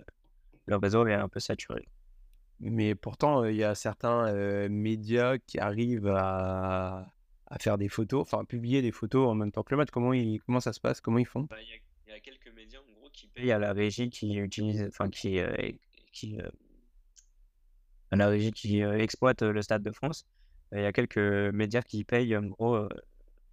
Le 0.66 0.76
réseau 0.76 1.06
est 1.06 1.14
un 1.14 1.28
peu 1.28 1.40
saturé. 1.40 1.88
Mais 2.60 2.94
pourtant, 2.94 3.44
il 3.44 3.56
y 3.56 3.64
a 3.64 3.74
certains 3.74 4.68
médias 4.68 5.38
qui 5.38 5.58
arrivent 5.58 6.12
à, 6.14 7.06
à, 7.52 7.58
faire 7.58 7.78
des 7.78 7.88
photos, 7.88 8.22
enfin 8.22 8.44
publier 8.44 8.82
des 8.82 8.92
photos 8.92 9.28
en 9.28 9.34
même 9.34 9.52
temps 9.52 9.62
que 9.62 9.74
le 9.74 9.78
match. 9.78 9.90
Comment, 9.90 10.12
ils, 10.12 10.40
comment 10.42 10.60
ça 10.60 10.72
se 10.72 10.80
passe? 10.80 11.00
Comment 11.00 11.18
ils 11.18 11.26
font? 11.26 11.42
Bah, 11.42 11.56
Il 11.60 11.68
y, 11.68 12.10
y, 12.10 12.14
a 12.14 12.20
quelques 12.20 12.52
médias 12.54 12.78
en 12.80 13.00
gros 13.00 13.10
qui 13.10 13.28
payent 13.28 13.52
à 13.52 13.58
la 13.58 13.72
régie 13.72 14.10
qui 14.10 14.36
utilise, 14.36 14.84
enfin 14.88 15.08
qui, 15.08 15.38
qui 16.12 16.38
la 18.10 18.28
régie 18.28 18.52
qui 18.52 18.80
exploite 18.80 19.42
le 19.42 19.62
Stade 19.62 19.82
de 19.82 19.90
France. 19.90 20.26
Il 20.72 20.80
y 20.80 20.84
a 20.84 20.92
quelques 20.92 21.18
médias 21.18 21.82
qui 21.82 22.04
payent 22.04 22.36
en 22.36 22.44
gros 22.44 22.88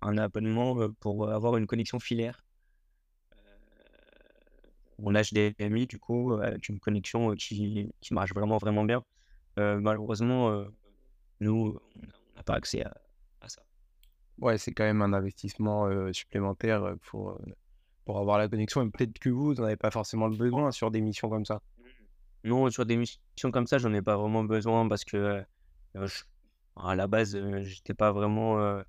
un 0.02 0.18
abonnement 0.18 0.90
pour 1.00 1.30
avoir 1.30 1.58
une 1.58 1.68
connexion 1.68 2.00
filaire. 2.00 2.44
On 5.02 5.16
a 5.16 5.22
HDMI 5.24 5.88
du 5.88 5.98
coup, 5.98 6.34
avec 6.34 6.68
une 6.68 6.80
connexion 6.80 7.34
qui, 7.36 7.90
qui 8.02 8.14
marche 8.14 8.34
vraiment 8.34 8.58
vraiment 8.58 8.84
bien. 8.84 9.04
malheureusement, 9.58 10.66
nous, 11.40 11.80
on 11.96 12.36
n'a 12.36 12.44
pas 12.44 12.56
accès 12.56 12.84
à. 12.84 12.94
Ouais, 14.41 14.58
c'est 14.58 14.71
quand 14.71 14.86
même 14.86 15.02
un 15.02 15.13
investissement 15.13 15.89
supplémentaire 16.13 16.95
pour, 17.08 17.39
pour 18.06 18.19
avoir 18.19 18.38
la 18.38 18.47
connexion. 18.47 18.86
Et 18.86 18.89
peut-être 18.89 19.19
que 19.19 19.30
vous, 19.30 19.47
vous 19.47 19.54
n'en 19.56 19.65
avez 19.65 19.75
pas 19.75 19.91
forcément 19.91 20.28
le 20.28 20.38
besoin 20.38 20.71
sur 20.71 20.91
des 20.91 21.02
missions 21.02 21.30
comme 21.30 21.45
ça. 21.45 21.62
Non, 22.43 22.69
sur 22.69 22.86
des 22.86 22.95
missions 22.95 23.52
comme 23.52 23.67
ça, 23.67 23.78
j'en 23.80 23.93
ai 23.93 24.02
pas 24.02 24.15
vraiment 24.15 24.43
besoin 24.43 24.88
parce 24.88 25.04
que, 25.04 25.43
je 25.95 26.21
à 26.78 26.95
la 26.95 27.08
base, 27.08 27.38
j'étais 27.63 27.93
pas 27.93 28.13
vraiment, 28.13 28.82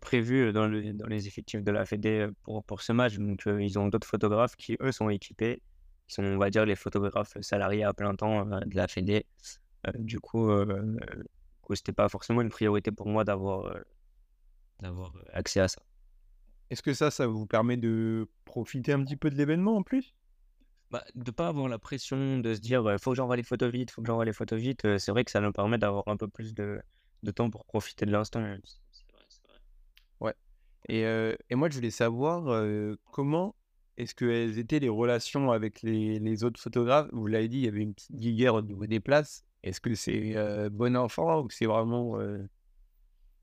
prévu, 0.00 0.52
dans 0.52 0.66
le 0.66 0.92
dans 0.94 1.06
les 1.06 1.26
effectifs 1.28 1.62
de 1.62 1.70
la 1.70 1.84
fédé, 1.84 2.20
heu, 2.28 2.34
pour 2.42 2.64
pour 2.64 2.80
ce 2.82 2.92
match. 2.92 3.16
Donc, 3.18 3.42
ils 3.46 3.78
ont 3.78 3.88
d'autres 3.88 4.06
photographes 4.08 4.56
qui, 4.56 4.76
eux, 4.80 4.92
sont 4.92 5.10
équipés. 5.10 5.62
Qui 6.06 6.14
sont, 6.14 6.24
on 6.24 6.38
va 6.38 6.48
dire, 6.48 6.64
les 6.64 6.76
photographes 6.76 7.36
salariés 7.42 7.84
à 7.84 7.92
plein 7.92 8.14
temps, 8.14 8.46
de 8.46 8.76
la 8.76 8.88
fédé. 8.88 9.26
Heu, 9.86 9.92
du 9.98 10.18
coup, 10.20 10.50
c'était 11.74 11.92
pas 11.92 12.08
forcément 12.08 12.40
une 12.40 12.48
priorité 12.48 12.90
pour 12.90 13.08
moi 13.08 13.24
d'avoir, 13.24 13.76
d'avoir, 14.80 15.16
heu, 15.16 15.24
accès 15.32 15.60
à 15.60 15.68
ça. 15.68 15.82
Est-ce 16.70 16.82
que 16.82 16.94
ça, 16.94 17.10
ça 17.10 17.26
vous 17.28 17.46
permet 17.46 17.76
de 17.78 18.28
profiter 18.44 18.92
un 18.92 19.04
petit 19.04 19.16
peu 19.16 19.30
de 19.30 19.36
l'événement 19.36 19.76
en 19.76 19.82
plus? 19.84 20.14
Bah, 20.90 21.04
de 21.14 21.30
pas 21.32 21.48
avoir 21.48 21.68
la 21.68 21.78
pression 21.78 22.38
de 22.38 22.54
se 22.54 22.60
dire, 22.60 22.86
heu: 22.88 22.98
«Faut 22.98 23.10
que 23.12 23.16
j'envoie 23.16 23.36
les 23.36 23.42
photos 23.44 23.70
vite, 23.72 23.90
faut 23.90 24.02
que 24.02 24.06
j'envoie 24.08 24.24
les 24.26 24.32
photos 24.34 24.60
vite», 24.60 24.82
c'est 24.98 25.12
vrai 25.12 25.24
que 25.24 25.30
ça 25.30 25.40
nous 25.40 25.52
permet 25.52 25.78
d'avoir 25.78 26.04
un 26.08 26.16
peu 26.16 26.28
plus 26.28 26.54
de 26.54 26.80
de 27.24 27.30
temps 27.32 27.50
pour 27.50 27.64
profiter 27.66 28.06
de 28.06 28.12
l'instant, 28.12 28.40
heu, 28.42 28.58
c 28.64 28.76
c'est 28.92 29.12
vrai, 29.12 29.24
c'est 29.28 29.42
vrai. 29.48 29.58
Ouais 30.20 30.34
et 30.88 31.02
et 31.50 31.54
moi, 31.56 31.70
je 31.70 31.76
voulais 31.76 31.90
savoir, 31.90 32.64
comment 33.12 33.56
est-ce 33.98 34.14
qu'elles 34.14 34.58
étaient 34.58 34.80
les 34.80 34.88
relations 34.90 35.50
avec 35.52 35.82
les 35.82 36.18
les 36.20 36.44
autres 36.44 36.60
photographes? 36.60 37.08
Vous 37.12 37.26
l'avez 37.28 37.48
dit, 37.48 37.58
il 37.58 37.64
y 37.66 37.68
avait 37.68 37.82
une 37.82 37.94
petite 37.94 38.16
guéguerre 38.16 38.54
au 38.56 38.62
niveau 38.62 38.86
des 38.86 39.00
places. 39.00 39.44
Est-ce 39.64 39.80
que 39.80 39.94
c'est, 39.96 40.34
bon 40.70 40.96
enfant 40.96 41.42
ou 41.42 41.50
c'est 41.50 41.66
vraiment, 41.66 42.18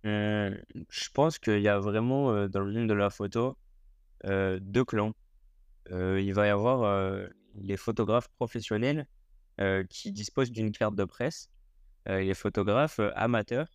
Heu, 0.05 0.61
je 0.89 1.09
pense 1.13 1.39
qu'il 1.39 1.61
y 1.61 1.67
a 1.67 1.79
vraiment, 1.79 2.31
heu, 2.33 2.49
dans 2.49 2.61
le 2.61 2.71
monde 2.71 2.87
de 2.89 2.93
la 2.93 3.09
photo, 3.09 3.57
heu, 4.25 4.59
2 4.61 4.85
clans. 4.85 5.13
Il 5.91 6.33
va 6.33 6.47
y 6.47 6.51
avoir, 6.51 7.19
les 7.55 7.77
photographes 7.77 8.29
professionnels, 8.37 9.07
qui 9.89 10.11
disposent 10.13 10.51
d'une 10.51 10.71
carte 10.73 10.95
de 10.95 11.05
presse, 11.05 11.49
les 12.07 12.33
photographes, 12.35 12.99
amateurs 13.15 13.67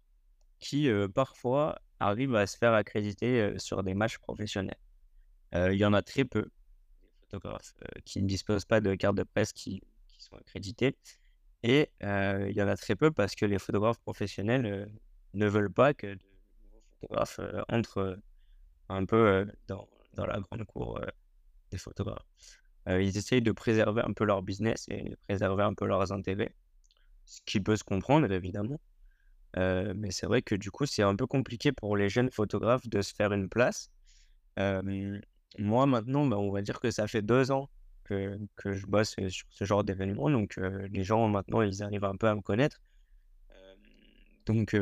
qui, 0.61 0.89
parfois 1.15 1.81
arrivent 2.01 2.37
à 2.37 2.47
se 2.49 2.59
faire 2.59 2.75
accréditer, 2.75 3.59
sur 3.59 3.83
des 3.85 3.95
matchs 3.95 4.19
professionnels. 4.19 4.79
Il 5.55 5.75
y 5.77 5.85
en 5.87 5.95
a 5.95 6.03
très 6.03 6.25
peu, 6.27 6.43
des 7.03 7.11
photographes, 7.23 7.75
qui 8.07 8.23
ne 8.23 8.29
disposent 8.29 8.67
pas 8.67 8.81
de 8.83 8.95
carte 8.97 9.17
de 9.17 9.25
presse 9.25 9.53
qui 9.55 9.83
sont 10.19 10.37
accrédités 10.37 10.97
et 11.65 11.91
il 12.03 12.53
y 12.57 12.63
en 12.63 12.69
a 12.69 12.77
très 12.77 12.97
peu 12.97 13.11
parce 13.13 13.35
que 13.37 13.47
les 13.47 13.59
photographes 13.61 14.01
professionnels, 14.01 14.91
ne 15.35 15.47
veulent 15.49 15.73
pas 15.73 15.95
que 15.95 16.07
de 16.09 16.13
nouveaux 16.73 16.83
photographes, 17.01 17.41
heu, 17.41 17.63
entrent, 17.69 17.99
heu, 18.01 18.23
un 18.91 19.05
peu, 19.07 19.17
heu, 19.17 19.53
dans 19.69 19.89
dans 20.15 20.27
la 20.27 20.41
grande 20.41 20.65
cour, 20.67 21.01
des 21.73 21.79
photographes. 21.79 22.27
Ils 22.89 23.17
essayent 23.19 23.43
de 23.43 23.53
préserver 23.53 24.03
un 24.03 24.13
peu 24.15 24.25
leur 24.25 24.43
business 24.43 24.87
et 24.91 25.03
de 25.11 25.17
préserver 25.29 25.63
un 25.65 25.75
peu 25.75 25.87
leurs 25.87 26.13
intérêts, 26.13 26.55
ce 27.27 27.41
qui 27.47 27.61
peut 27.61 27.77
se 27.77 27.85
comprendre 27.85 28.31
évidemment. 28.33 28.81
Mais 29.57 30.11
c'est 30.13 30.27
vrai 30.27 30.43
que 30.43 30.55
du 30.57 30.71
coup, 30.71 30.87
c'est 30.87 31.03
un 31.03 31.17
peu 31.17 31.27
compliqué 31.27 31.73
pour 31.73 31.97
les 31.97 32.09
jeunes 32.11 32.31
photographes 32.31 32.89
de 32.89 33.03
se 33.03 33.15
faire 33.15 33.33
une 33.33 33.49
place. 33.51 33.91
Moi 35.59 35.87
maintenant, 35.87 36.27
bah, 36.27 36.39
on 36.39 36.51
va 36.53 36.63
dire 36.63 36.81
que 36.81 36.91
ça 36.91 37.07
fait 37.09 37.23
2 37.23 37.51
ans 37.53 37.69
que 38.05 38.39
que 38.57 38.73
je 38.73 38.87
bosse, 38.87 39.15
sur 39.29 39.47
ce 39.51 39.65
genre 39.65 39.85
d'événement 39.85 40.31
donc 40.31 40.57
les 40.59 41.05
gens 41.05 41.29
maintenant, 41.29 41.63
ils 41.63 41.83
arrivent 41.83 42.05
un 42.05 42.17
peu 42.17 42.29
à 42.29 42.35
me 42.35 42.43
connaître. 42.43 42.81
Donc 44.47 44.75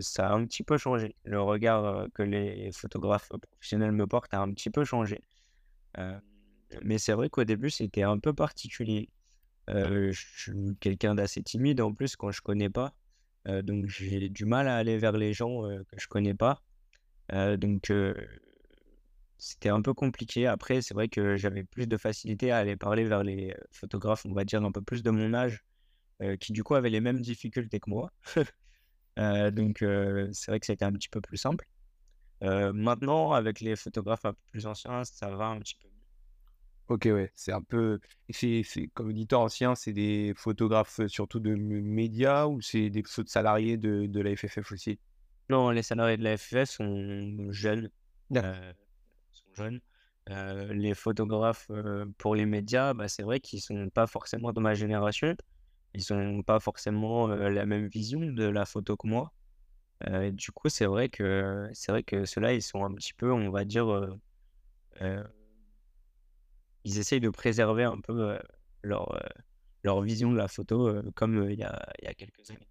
ça 0.00 0.28
a 0.28 0.32
un 0.32 0.44
petit 0.44 0.62
peu 0.62 0.78
changé. 0.78 1.14
Le 1.24 1.40
regard, 1.40 2.06
que 2.14 2.22
les 2.22 2.70
photographes 2.72 3.28
professionnels 3.28 3.92
me 3.92 4.06
portent 4.06 4.34
a 4.34 4.40
un 4.40 4.52
petit 4.52 4.70
peu 4.70 4.84
changé. 4.84 5.20
Mais 6.82 6.98
c'est 6.98 7.12
vrai 7.12 7.28
qu'au 7.28 7.44
début, 7.44 7.70
c'était 7.70 8.02
un 8.02 8.18
peu 8.18 8.32
particulier. 8.32 9.08
Je 9.68 10.12
suis 10.12 10.76
quelqu'un 10.80 11.14
d'assez 11.14 11.42
timide 11.42 11.80
en 11.80 11.92
plus 11.92 12.16
quand 12.16 12.30
je 12.30 12.42
connais 12.42 12.70
pas, 12.70 12.94
donc 13.46 13.86
j'ai 13.86 14.28
du 14.28 14.44
mal 14.44 14.68
à 14.68 14.76
aller 14.76 14.98
vers 14.98 15.12
les 15.12 15.32
gens, 15.32 15.62
que 15.62 15.98
je 15.98 16.08
connais 16.08 16.34
pas. 16.34 16.62
Donc 17.30 17.92
c'était 19.38 19.70
un 19.70 19.82
peu 19.82 19.94
compliqué. 19.94 20.46
Après, 20.46 20.82
c'est 20.82 20.94
vrai 20.94 21.08
que 21.08 21.36
j'avais 21.36 21.64
plus 21.64 21.86
de 21.86 21.96
facilité 21.96 22.52
à 22.52 22.58
aller 22.58 22.76
parler 22.76 23.04
vers 23.04 23.22
les, 23.22 23.54
photographes, 23.70 24.24
on 24.26 24.32
va 24.32 24.44
dire 24.44 24.62
un 24.62 24.72
peu 24.72 24.82
plus 24.82 25.02
de 25.02 25.10
mon 25.10 25.34
âge, 25.34 25.64
qui 26.40 26.52
du 26.52 26.62
coup 26.62 26.74
avaient 26.74 26.90
les 26.90 27.00
mêmes 27.00 27.20
difficultés 27.20 27.80
que 27.80 27.90
moi. 27.90 28.12
Heu, 29.18 29.50
donc 29.50 29.82
heu, 29.82 30.28
c'est 30.32 30.50
vrai 30.50 30.60
que 30.60 30.66
c'était 30.66 30.84
un 30.84 30.92
petit 30.92 31.08
peu 31.08 31.20
plus 31.20 31.36
simple. 31.36 31.66
Heu, 32.42 32.72
maintenant 32.72 33.32
avec 33.32 33.60
les 33.60 33.76
photographes 33.76 34.24
un 34.24 34.32
peu 34.34 34.40
plus 34.52 34.66
anciens, 34.66 35.04
ça 35.04 35.30
va 35.34 35.46
un 35.46 35.60
petit 35.60 35.76
peu 35.80 35.88
mieux. 35.88 35.94
OK, 36.88 37.04
ouais, 37.06 37.30
c'est 37.34 37.52
un 37.52 37.62
peu 37.62 38.00
c'est 38.30 38.62
comme 38.92 39.10
éditeur 39.12 39.40
ancien, 39.40 39.74
c'est 39.74 39.92
des 39.92 40.34
photographes, 40.36 41.00
surtout 41.06 41.40
de 41.40 41.54
mé 41.54 41.80
médias 41.80 42.46
ou 42.46 42.60
c'est 42.60 42.90
des 42.90 43.02
salariés 43.26 43.76
de 43.78 44.06
de 44.06 44.20
la 44.20 44.36
FFF 44.36 44.72
aussi? 44.72 44.98
Non, 45.48 45.70
les 45.70 45.82
salariés 45.82 46.16
de 46.16 46.24
la 46.24 46.36
FFF 46.36 46.70
sont 46.70 47.52
jeunes, 47.52 47.90
sont 49.32 49.54
jeunes. 49.54 49.80
Les 50.28 50.94
photographes, 50.94 51.70
pour 52.18 52.34
les 52.34 52.46
médias, 52.46 52.94
bah, 52.94 53.08
c'est 53.08 53.22
vrai 53.22 53.40
qu'ils 53.40 53.60
sont 53.60 53.88
pas 53.90 54.06
forcément 54.06 54.52
de 54.52 54.60
ma 54.60 54.74
génération. 54.74 55.34
Ils 55.94 56.12
ont 56.12 56.42
pas 56.42 56.60
forcément, 56.60 57.26
la 57.28 57.66
même 57.66 57.86
vision 57.86 58.20
de 58.20 58.44
la 58.44 58.64
photo 58.64 58.96
que 58.96 59.06
moi. 59.06 59.32
Du 60.32 60.50
coup, 60.52 60.68
c'est 60.68 60.86
vrai 60.86 61.08
que 61.08 61.68
c'est 61.74 61.92
vrai 61.92 62.02
que 62.02 62.24
ceux-là, 62.24 62.54
ils 62.54 62.62
sont 62.62 62.84
un 62.84 62.92
petit 62.94 63.14
peu, 63.14 63.32
on 63.32 63.50
va 63.50 63.64
dire, 63.64 64.16
ils 66.84 66.98
essayent 66.98 67.20
de 67.20 67.30
préserver 67.30 67.84
un 67.84 68.00
peu, 68.00 68.38
leur, 68.82 69.18
leur 69.84 70.00
vision 70.02 70.32
de 70.32 70.36
la 70.36 70.48
photo, 70.48 71.02
comme, 71.14 71.50
il 71.50 71.58
y 71.58 71.62
a 71.62 71.92
il 72.00 72.06
y 72.06 72.08
a 72.08 72.14
quelques 72.14 72.50
années. 72.50 72.68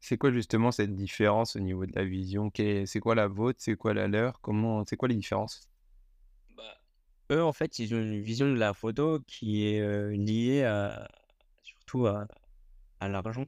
C'est 0.00 0.18
quoi 0.18 0.32
justement 0.32 0.72
cette 0.72 0.94
différence 0.96 1.54
au 1.54 1.60
niveau 1.60 1.86
de 1.86 1.92
la 1.94 2.04
vision? 2.04 2.50
C'est 2.54 3.00
quoi 3.00 3.14
la 3.14 3.28
vôtre? 3.28 3.60
C'est 3.62 3.76
quoi 3.76 3.94
la 3.94 4.08
leur? 4.08 4.40
Comment 4.40 4.84
c'est 4.84 4.96
quoi 4.96 5.08
les 5.08 5.14
différences? 5.14 5.68
Bah, 6.56 6.76
eux, 7.30 7.42
en 7.42 7.52
fait, 7.52 7.78
ils 7.78 7.94
ont 7.94 7.98
une 8.00 8.20
vision 8.20 8.46
de 8.46 8.58
la 8.58 8.74
photo 8.74 9.20
qui 9.26 9.64
est, 9.64 9.80
liée 10.16 10.64
à 10.64 11.08
surtout 11.62 12.06
à 12.06 12.26
à 13.04 13.08
l'argent, 13.08 13.46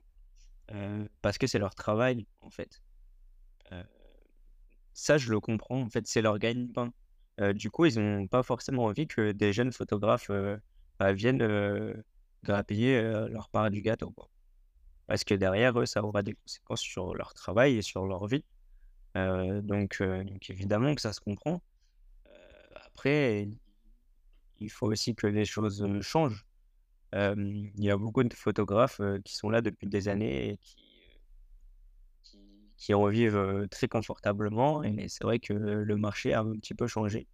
heu, 0.73 1.09
parce 1.23 1.39
que 1.39 1.47
c'est 1.49 1.61
leur 1.61 1.75
travail, 1.77 2.27
en 2.43 2.51
fait. 2.51 2.83
Heu, 3.73 3.85
ça, 4.93 5.19
je 5.19 5.31
le 5.31 5.41
comprends, 5.41 5.81
en 5.83 5.89
fait, 5.91 6.07
c'est 6.07 6.23
leur 6.23 6.39
gagne-pain. 6.39 6.93
Heu, 7.41 7.53
du 7.55 7.71
coup, 7.71 7.85
ils 7.87 7.99
ont 7.99 8.27
pas 8.29 8.43
forcément 8.43 8.85
envie 8.85 9.07
que 9.07 9.33
des 9.33 9.53
jeunes 9.53 9.73
photographes, 9.73 10.31
bah, 10.99 11.13
viennent, 11.13 11.43
grappiller, 12.45 13.03
leur 13.31 13.49
part 13.51 13.71
du 13.71 13.81
gâteau. 13.83 14.15
Parce 15.07 15.25
que 15.25 15.35
derrière, 15.35 15.79
eux, 15.81 15.87
ça 15.87 16.03
aura 16.05 16.23
des 16.23 16.35
conséquences 16.35 16.83
sur 16.83 17.15
leur 17.15 17.35
travail 17.35 17.77
et 17.79 17.83
sur 17.83 18.07
leur 18.07 18.27
vie. 18.27 18.45
Donc 19.17 20.03
donc 20.03 20.51
évidemment 20.51 20.95
que 20.95 21.01
ça 21.03 21.13
se 21.15 21.21
comprend. 21.21 21.63
Après, 22.87 23.49
il 24.59 24.69
faut 24.71 24.87
aussi 24.89 25.15
que 25.15 25.27
les 25.29 25.45
choses, 25.45 25.87
changent. 26.01 26.45
Il 27.15 27.73
y 27.85 27.91
a 27.91 27.97
beaucoup 27.97 28.25
de 28.25 28.35
photographes, 28.35 29.01
qui 29.25 29.37
sont 29.37 29.51
là 29.51 29.61
depuis 29.63 29.87
des 29.87 30.09
années 30.09 30.51
et 30.51 30.57
qui, 30.59 30.77
qui 32.25 32.39
qui 32.77 32.95
en 32.95 33.07
vivent, 33.07 33.37
heu, 33.37 33.69
très 33.69 33.89
confortablement 33.89 34.83
et 34.83 35.09
c'est 35.09 35.25
vrai 35.25 35.39
que 35.39 35.53
le 35.55 35.97
marché 35.97 36.33
a 36.35 36.41
un 36.41 36.53
petit 36.59 36.75
peu 36.75 36.87
changé, 36.87 37.27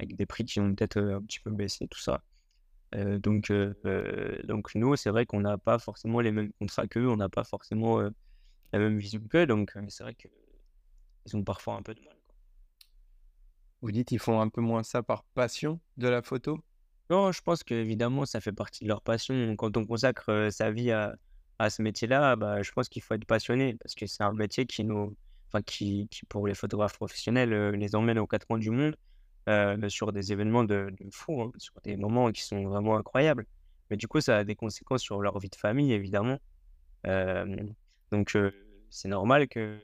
avec 0.00 0.16
des 0.16 0.26
prix 0.26 0.44
qui 0.44 0.60
ont 0.60 0.74
peut-être, 0.74 0.98
un 1.00 1.22
petit 1.22 1.40
peu 1.40 1.50
baissé, 1.50 1.88
tout 1.88 2.00
ça. 2.00 2.22
Donc 2.92 3.52
donc 4.44 4.74
nous, 4.74 4.96
c'est 4.96 5.10
vrai 5.10 5.26
qu'on 5.26 5.40
n'a 5.40 5.58
pas 5.58 5.78
forcément 5.78 6.20
les 6.20 6.32
mêmes 6.32 6.52
contrats 6.60 6.86
qu'eux, 6.86 7.08
on 7.08 7.16
n'a 7.16 7.28
pas 7.28 7.44
forcément, 7.44 8.00
la 8.72 8.78
même 8.78 8.98
vision 8.98 9.20
qu'eux, 9.30 9.46
donc 9.46 9.72
c'est 9.88 10.04
vrai 10.04 10.14
qu'ils 10.14 11.36
ont 11.36 11.44
parfois 11.44 11.74
un 11.76 11.82
peu 11.82 11.94
de 11.94 12.00
mal, 12.02 12.16
quoi. 12.26 12.34
Vous 13.82 13.92
dites 13.92 14.12
ils 14.12 14.18
font 14.18 14.40
un 14.40 14.48
peu 14.48 14.60
moins 14.60 14.82
ça 14.82 15.02
par 15.02 15.24
passion 15.34 15.80
de 15.96 16.08
la 16.08 16.22
photo? 16.22 16.58
Non, 17.10 17.32
je 17.32 17.42
pense 17.42 17.62
qu'évidemment, 17.64 18.24
ça 18.24 18.40
fait 18.40 18.52
partie 18.52 18.84
de 18.84 18.88
leur 18.88 19.02
passion. 19.02 19.54
Quand 19.56 19.76
on 19.76 19.84
consacre, 19.84 20.48
sa 20.50 20.70
vie 20.70 20.90
à 20.90 21.14
à 21.60 21.70
ce 21.70 21.82
métier-là, 21.82 22.34
bah, 22.34 22.62
je 22.62 22.72
pense 22.72 22.88
qu'il 22.88 23.00
faut 23.02 23.14
être 23.14 23.26
passionné 23.26 23.76
parce 23.76 23.94
que 23.94 24.06
c'est 24.06 24.24
un 24.24 24.32
métier 24.32 24.66
qui 24.66 24.82
nous 24.84 25.16
enfin 25.48 25.62
qui 25.62 26.08
qui 26.10 26.24
pour 26.26 26.46
les 26.48 26.54
photographes 26.54 26.94
professionnels, 26.96 27.50
les 27.76 27.94
emmène 27.94 28.18
aux 28.18 28.26
4 28.26 28.44
coins 28.46 28.58
du 28.58 28.70
monde, 28.70 28.96
sur 29.88 30.12
des 30.12 30.32
événements 30.32 30.64
de 30.64 30.92
fou, 31.12 31.42
hein, 31.42 31.52
sur 31.58 31.80
des 31.82 31.96
moments 31.96 32.32
qui 32.32 32.42
sont 32.42 32.64
vraiment 32.64 32.96
incroyables. 32.96 33.46
Mais 33.90 33.96
du 33.96 34.08
coup, 34.08 34.20
ça 34.20 34.38
a 34.38 34.44
des 34.44 34.56
conséquences 34.56 35.02
sur 35.02 35.20
leur 35.22 35.38
vie 35.38 35.50
de 35.50 35.54
famille 35.56 35.92
évidemment. 35.92 36.38
Donc 38.10 38.36
c'est 38.90 39.08
normal 39.08 39.48
que 39.48 39.78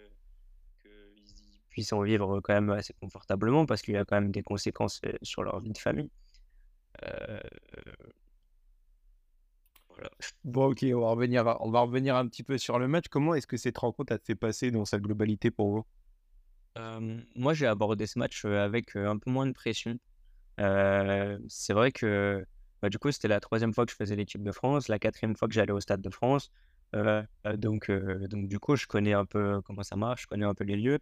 qu'ils 0.82 1.62
puissent 1.70 1.92
en 1.92 2.02
vivre 2.02 2.40
quand 2.40 2.54
même 2.54 2.70
assez 2.70 2.94
confortablement 2.94 3.66
parce 3.66 3.82
qu'il 3.82 3.94
y 3.94 3.96
a 3.98 4.04
quand 4.04 4.20
même 4.20 4.32
des 4.32 4.42
conséquences, 4.42 5.00
sur 5.22 5.42
leur 5.42 5.60
vie 5.60 5.70
de 5.72 5.78
famille. 5.78 6.10
Heu, 7.02 7.40
voilà. 9.88 10.10
Bon 10.44 10.66
OK, 10.70 10.84
on 10.94 11.00
va 11.00 11.10
revenir 11.10 11.56
on 11.60 11.70
va 11.70 11.80
revenir 11.80 12.16
un 12.16 12.26
petit 12.28 12.42
peu 12.42 12.58
sur 12.58 12.78
le 12.78 12.88
match. 12.88 13.06
Comment 13.10 13.34
est-ce 13.34 13.46
que 13.46 13.56
cette 13.56 13.78
rencontre, 13.78 14.12
elle 14.12 14.20
s'est 14.24 14.34
passée 14.34 14.70
dans 14.70 14.84
sa 14.84 14.98
globalité 14.98 15.50
pour 15.50 15.70
vous? 15.70 15.84
Hem, 16.76 17.24
moi, 17.36 17.54
j'ai 17.54 17.66
abordé 17.66 18.06
ce 18.06 18.18
match, 18.18 18.44
avec, 18.44 18.96
un 18.96 19.18
peu 19.18 19.30
moins 19.30 19.46
de 19.46 19.52
pression. 19.52 19.98
C'est 21.48 21.72
vrai 21.72 21.92
que 21.92 22.44
bah, 22.82 22.88
du 22.90 22.98
coup, 22.98 23.10
c'était 23.12 23.28
la 23.28 23.40
troisième 23.40 23.74
fois 23.74 23.86
que 23.86 23.92
je 23.92 23.96
faisais 23.96 24.16
l'équipe 24.16 24.42
de 24.42 24.52
France, 24.52 24.88
la 24.88 24.98
quatrième 24.98 25.36
fois 25.36 25.48
que 25.48 25.54
j'allais 25.54 25.72
au 25.72 25.80
Stade 25.80 26.00
de 26.02 26.10
France. 26.10 26.50
Euh, 26.96 27.22
donc, 27.56 27.90
donc, 27.90 28.48
du 28.48 28.58
coup, 28.58 28.76
je 28.76 28.86
connais 28.86 29.12
un 29.14 29.26
peu 29.26 29.60
comment 29.62 29.82
ça 29.82 29.96
marche, 29.96 30.22
je 30.22 30.26
connais 30.28 30.46
un 30.46 30.54
peu 30.54 30.64
les 30.64 30.76
lieux. 30.76 30.98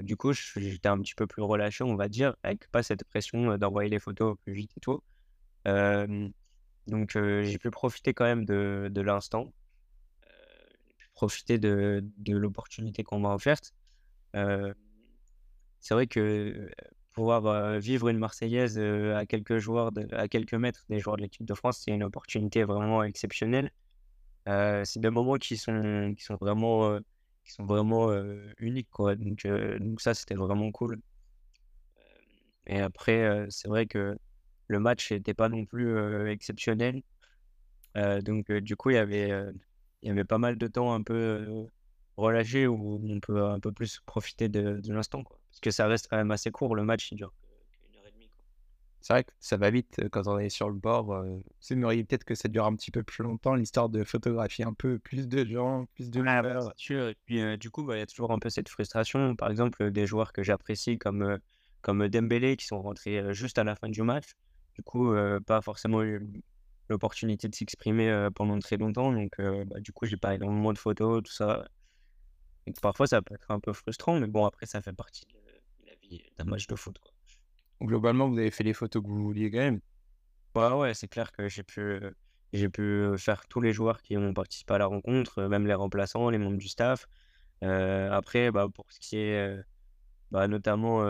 du 0.00 0.16
coup, 0.16 0.32
j'étais 0.32 0.88
un 0.88 0.98
petit 1.00 1.14
peu 1.14 1.26
plus 1.26 1.42
relâché, 1.42 1.84
on 1.84 1.96
va 1.96 2.08
dire, 2.08 2.36
avec 2.42 2.68
pas 2.70 2.82
cette 2.82 3.04
pression 3.04 3.58
d'envoyer 3.58 3.90
les 3.90 3.98
photos 4.00 4.36
plus 4.44 4.54
vite 4.54 4.72
et 4.76 4.80
tout. 4.80 5.00
Donc, 5.66 7.10
j'ai 7.12 7.58
pu 7.58 7.70
profiter 7.70 8.14
quand 8.14 8.24
même 8.24 8.44
de, 8.44 8.88
de 8.90 9.00
l'instant, 9.00 9.52
profiter 11.14 11.58
de, 11.58 12.04
de 12.18 12.36
l'opportunité 12.36 13.02
qu'on 13.02 13.18
m'a 13.20 13.34
offerte. 13.34 13.72
c'est 15.80 15.94
vrai 15.94 16.06
que 16.06 16.70
pouvoir 17.12 17.78
vivre 17.78 18.08
une 18.08 18.18
Marseillaise 18.18 18.78
à 18.78 19.24
quelques 19.26 19.58
joueurs, 19.58 19.90
à 20.12 20.28
quelques 20.28 20.54
mètres 20.54 20.84
des 20.88 21.00
joueurs 21.00 21.16
de 21.16 21.22
l'équipe 21.22 21.46
de 21.46 21.54
France, 21.54 21.80
c'est 21.84 21.92
une 21.92 22.04
opportunité 22.04 22.64
vraiment 22.64 23.02
exceptionnelle. 23.02 23.70
c'est 24.46 25.00
des 25.00 25.10
moments 25.10 25.36
qui 25.36 25.56
sont, 25.56 26.14
qui 26.16 26.24
sont 26.24 26.36
vraiment, 26.36 26.98
qui 27.44 27.52
sont 27.52 27.66
vraiment 27.66 28.10
uniques, 28.58 28.90
quoi. 28.90 29.16
Donc, 29.16 29.46
donc 29.80 30.00
ça, 30.00 30.14
c'était 30.14 30.34
vraiment 30.34 30.70
cool. 30.72 31.00
Et 32.66 32.80
après, 32.80 33.46
c'est 33.50 33.68
vrai 33.68 33.86
que 33.86 34.16
le 34.68 34.80
match 34.80 35.12
n'était 35.12 35.34
pas 35.34 35.48
non 35.48 35.64
plus 35.64 36.28
exceptionnel. 36.28 37.02
donc, 38.22 38.50
du 38.52 38.76
coup, 38.76 38.90
il 38.90 38.94
y 38.94 38.98
avait, 38.98 39.30
il 40.02 40.08
y 40.08 40.10
avait 40.10 40.24
pas 40.24 40.38
mal 40.38 40.58
de 40.58 40.66
temps 40.66 40.92
un 40.94 41.02
peu 41.02 41.66
relâché 42.16 42.66
où 42.66 43.00
on 43.04 43.20
peut 43.20 43.44
un 43.44 43.60
peu 43.60 43.72
plus 43.72 44.00
profiter 44.06 44.48
de, 44.48 44.80
de 44.80 44.92
l'instant, 44.92 45.22
quoi. 45.22 45.38
Parce 45.50 45.60
que 45.60 45.70
ça 45.70 45.86
reste 45.86 46.08
quand 46.08 46.16
même 46.16 46.30
assez 46.30 46.50
court, 46.50 46.74
le 46.74 46.84
match, 46.84 47.10
il 47.12 47.16
dure 47.16 47.32
qu'une 47.72 47.96
heure 47.98 48.06
et 48.06 48.12
demie. 48.12 48.30
C'est 49.00 49.12
vrai 49.12 49.24
que 49.24 49.32
ça 49.38 49.56
va 49.56 49.70
vite 49.70 50.00
quand 50.10 50.26
on 50.26 50.38
est 50.38 50.48
sur 50.48 50.68
le 50.68 50.74
bord. 50.74 51.24
c'est 51.60 51.76
peut-être 51.76 52.24
que 52.24 52.34
ça 52.34 52.48
dure 52.48 52.66
un 52.66 52.74
petit 52.74 52.90
peu 52.90 53.02
plus 53.02 53.22
longtemps, 53.22 53.54
l'histoire 53.54 53.88
de 53.88 54.04
photographier 54.04 54.64
un 54.64 54.74
peu 54.74 54.98
plus 54.98 55.28
de 55.28 55.44
gens, 55.44 55.86
plus 55.94 56.10
de 56.10 56.22
ah, 56.26 56.60
Et 56.90 57.16
puis, 57.24 57.58
du 57.58 57.70
coup, 57.70 57.84
bah, 57.84 57.96
il 57.96 58.00
y 58.00 58.02
a 58.02 58.06
toujours 58.06 58.32
un 58.32 58.38
peu 58.38 58.50
cette 58.50 58.68
frustration. 58.68 59.36
Par 59.36 59.50
exemple, 59.50 59.90
des 59.90 60.06
joueurs 60.06 60.32
que 60.32 60.42
j'apprécie 60.42 60.98
comme, 60.98 61.38
comme 61.82 62.08
Dembélé 62.08 62.56
qui 62.56 62.66
sont 62.66 62.82
rentrés 62.82 63.32
juste 63.32 63.58
à 63.58 63.64
la 63.64 63.76
fin 63.76 63.88
du 63.88 64.02
match. 64.02 64.34
Du 64.76 64.82
coup, 64.82 65.14
pas 65.46 65.62
forcément 65.62 66.02
eu 66.02 66.20
l'opportunité 66.88 67.48
de 67.48 67.54
s'exprimer 67.54 68.28
pendant 68.34 68.58
très 68.58 68.76
longtemps. 68.76 69.10
Donc, 69.10 69.32
bah, 69.38 69.80
du 69.80 69.92
coup, 69.92 70.04
j'ai 70.06 70.18
pas 70.18 70.34
énormément 70.34 70.72
de 70.72 70.78
photos, 70.78 71.22
tout 71.22 71.32
ça. 71.32 71.66
Et 72.66 72.72
parfois, 72.82 73.06
ça 73.06 73.22
peut 73.22 73.34
être 73.34 73.50
un 73.50 73.58
peu 73.58 73.72
frustrant, 73.72 74.20
mais 74.20 74.26
bon, 74.26 74.44
après, 74.44 74.66
ça 74.66 74.82
fait 74.82 74.92
partie 74.92 75.24
de, 75.26 76.18
d'un 76.36 76.44
match 76.44 76.66
de 76.66 76.74
foot. 76.74 76.98
Quoi. 76.98 77.12
Globalement, 77.80 78.28
vous 78.28 78.38
avez 78.38 78.50
fait 78.50 78.64
les 78.64 78.74
photos 78.74 79.02
que 79.02 79.08
vous 79.08 79.22
vouliez 79.22 79.50
quand 79.50 79.58
même. 79.58 79.80
Bah 80.54 80.76
ouais, 80.76 80.94
c'est 80.94 81.08
clair 81.08 81.32
que 81.32 81.48
j'ai 81.48 81.62
pu, 81.62 82.00
j'ai 82.52 82.68
pu 82.68 83.06
faire 83.18 83.46
tous 83.48 83.60
les 83.60 83.72
joueurs 83.72 84.00
qui 84.02 84.16
ont 84.16 84.32
participé 84.32 84.74
à 84.74 84.78
la 84.78 84.86
rencontre, 84.86 85.42
même 85.44 85.66
les 85.66 85.74
remplaçants, 85.74 86.30
les 86.30 86.38
membres 86.38 86.58
du 86.58 86.68
staff. 86.68 87.06
après, 87.62 88.50
bah, 88.50 88.66
pour 88.72 88.90
ce 88.90 89.00
qui 89.00 89.16
est 89.16 89.58
bah, 90.30 90.48
notamment 90.48 91.04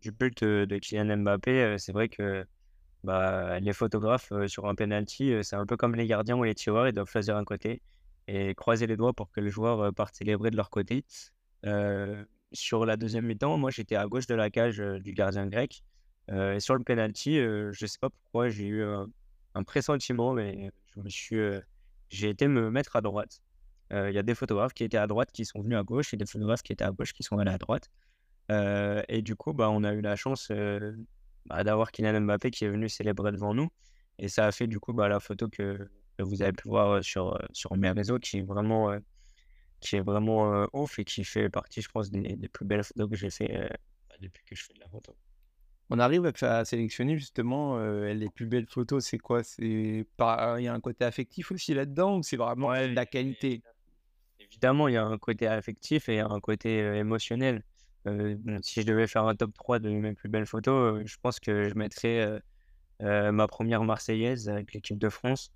du 0.00 0.10
but 0.12 0.42
de 0.42 0.78
Kylian 0.78 1.18
Mbappé, 1.18 1.76
c'est 1.78 1.92
vrai 1.92 2.08
que 2.08 2.46
bah, 3.04 3.60
les 3.60 3.72
photographes 3.72 4.32
sur 4.46 4.66
un 4.66 4.74
penalty, 4.74 5.34
c'est 5.42 5.56
un 5.56 5.66
peu 5.66 5.76
comme 5.76 5.94
les 5.94 6.06
gardiens 6.06 6.36
ou 6.36 6.44
les 6.44 6.54
tireurs, 6.54 6.88
ils 6.88 6.92
doivent 6.92 7.10
choisir 7.10 7.36
un 7.36 7.44
côté 7.44 7.82
et 8.26 8.54
croiser 8.54 8.86
les 8.86 8.96
doigts 8.96 9.12
pour 9.12 9.30
que 9.30 9.40
les 9.40 9.50
joueurs 9.50 9.92
partent 9.94 10.14
célébrer 10.14 10.50
de 10.50 10.56
leur 10.56 10.70
côté 10.70 11.04
sur 12.52 12.86
la 12.86 12.96
deuxième 12.96 13.26
mi-temps, 13.26 13.58
moi 13.58 13.70
j'étais 13.70 13.96
à 13.96 14.06
gauche 14.06 14.26
de 14.26 14.34
la 14.34 14.50
cage 14.50 14.78
du 14.78 15.12
gardien 15.12 15.46
grec. 15.46 15.82
et 16.30 16.60
sur 16.60 16.74
le 16.74 16.82
penalty, 16.82 17.36
je 17.36 17.68
ne 17.68 17.86
sais 17.86 17.98
pas 18.00 18.10
pourquoi 18.10 18.48
j'ai 18.48 18.66
eu 18.66 18.84
un 19.54 19.62
pressentiment, 19.64 20.32
mais 20.32 20.70
je 20.94 21.00
me 21.00 21.08
suis, 21.08 21.38
j'ai 22.10 22.30
été 22.30 22.48
me 22.48 22.70
mettre 22.70 22.96
à 22.96 23.00
droite. 23.00 23.40
Il 23.90 24.12
y 24.12 24.18
a 24.18 24.22
des 24.22 24.34
photographes 24.34 24.74
qui 24.74 24.84
étaient 24.84 24.98
à 24.98 25.06
droite 25.06 25.30
qui 25.32 25.44
sont 25.44 25.60
venus 25.62 25.78
à 25.78 25.82
gauche 25.82 26.12
et 26.14 26.16
des 26.16 26.26
photographes 26.26 26.62
qui 26.62 26.72
étaient 26.72 26.84
à 26.84 26.90
gauche 26.90 27.12
qui 27.12 27.22
sont 27.22 27.38
allés 27.38 27.50
à 27.52 27.58
droite. 27.58 27.90
et 28.50 29.22
du 29.22 29.36
coup, 29.36 29.52
bah, 29.52 29.70
on 29.70 29.84
a 29.84 29.92
eu 29.92 30.00
la 30.00 30.16
chance 30.16 30.50
bah, 31.48 31.64
d'avoir 31.64 31.90
Kylian 31.90 32.20
Mbappé 32.20 32.50
qui 32.50 32.64
est 32.64 32.68
venu 32.68 32.88
célébrer 32.88 33.32
devant 33.32 33.54
nous. 33.54 33.68
Et 34.18 34.28
ça 34.28 34.46
a 34.46 34.52
fait 34.52 34.66
du 34.66 34.80
coup 34.80 34.92
bah, 34.92 35.08
la 35.08 35.20
photo 35.20 35.48
que, 35.48 35.90
vous 36.20 36.42
avez 36.42 36.52
pu 36.52 36.68
voir 36.68 37.02
sur, 37.04 37.38
sur 37.52 37.76
mes 37.76 37.90
réseaux 37.90 38.18
qui 38.18 38.38
est 38.38 38.42
vraiment 38.42 38.92
qui 39.80 39.94
est 39.94 40.00
vraiment 40.00 40.66
ouf 40.72 40.98
et 40.98 41.04
qui 41.04 41.22
fait 41.22 41.48
partie, 41.48 41.80
je 41.80 41.88
pense, 41.88 42.10
des, 42.10 42.36
plus 42.48 42.66
belles 42.66 42.82
photos 42.82 43.08
que 43.08 43.16
j'ai 43.16 43.30
fait 43.30 43.70
bah, 44.08 44.16
depuis 44.20 44.42
que 44.44 44.56
je 44.56 44.64
fais 44.64 44.74
de 44.74 44.80
la 44.80 44.88
photo. 44.88 45.16
On 45.90 46.00
arrive 46.00 46.30
à, 46.42 46.64
sélectionner 46.64 47.16
justement 47.16 47.78
les 47.78 48.28
plus 48.30 48.46
belles 48.46 48.66
photos. 48.66 49.04
C'est 49.04 49.18
quoi? 49.18 49.44
C'est 49.44 49.62
il 49.62 50.04
y 50.18 50.66
a 50.66 50.74
un 50.74 50.80
côté 50.80 51.04
affectif 51.04 51.52
aussi 51.52 51.74
là-dedans 51.74 52.18
ou 52.18 52.22
c'est 52.24 52.36
vraiment 52.36 52.72
la 52.72 53.06
qualité? 53.06 53.62
Évidemment, 54.40 54.88
il 54.88 54.94
y 54.94 54.96
a 54.96 55.04
un 55.04 55.18
côté 55.18 55.46
affectif 55.46 56.08
et 56.08 56.18
un 56.18 56.40
côté 56.40 56.78
émotionnel. 56.96 57.62
Si 58.62 58.82
je 58.82 58.86
devais 58.86 59.06
faire 59.06 59.24
un 59.24 59.34
top 59.34 59.52
3 59.54 59.78
de 59.78 59.90
mes 59.90 60.14
plus 60.14 60.28
belles 60.28 60.46
photos, 60.46 61.02
je 61.04 61.16
pense 61.22 61.40
que 61.40 61.68
je 61.68 61.74
mettrais 61.74 62.40
ma 63.00 63.46
première 63.46 63.84
Marseillaise 63.84 64.48
avec 64.48 64.72
l'équipe 64.72 64.98
de 64.98 65.08
France 65.08 65.52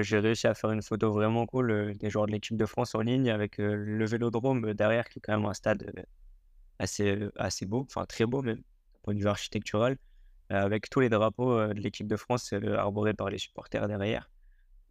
j'ai 0.00 0.18
réussi 0.18 0.46
à 0.46 0.54
faire 0.54 0.70
une 0.70 0.82
photo 0.82 1.12
vraiment 1.12 1.46
cool 1.46 1.94
des 1.96 2.10
joueurs 2.10 2.26
de 2.26 2.32
l'équipe 2.32 2.56
de 2.56 2.66
France 2.66 2.94
en 2.94 3.00
ligne 3.00 3.30
avec 3.30 3.58
le 3.58 4.04
Vélodrome 4.06 4.74
derrière, 4.74 5.08
qui 5.08 5.18
est 5.18 5.22
quand 5.22 5.36
même 5.36 5.46
un 5.46 5.54
stade 5.54 5.92
assez, 6.78 7.28
assez 7.36 7.66
beau, 7.66 7.86
enfin 7.88 8.04
très 8.04 8.26
beau 8.26 8.42
même, 8.42 8.62
point 9.02 9.14
de 9.14 9.20
vue 9.20 9.28
architectural, 9.28 9.96
avec 10.50 10.90
tous 10.90 11.00
les 11.00 11.08
drapeaux 11.08 11.68
de 11.68 11.80
l'équipe 11.80 12.08
de 12.08 12.16
France 12.16 12.52
arborés 12.76 13.14
par 13.14 13.30
les 13.30 13.38
supporters 13.38 13.86
derrière. 13.86 14.28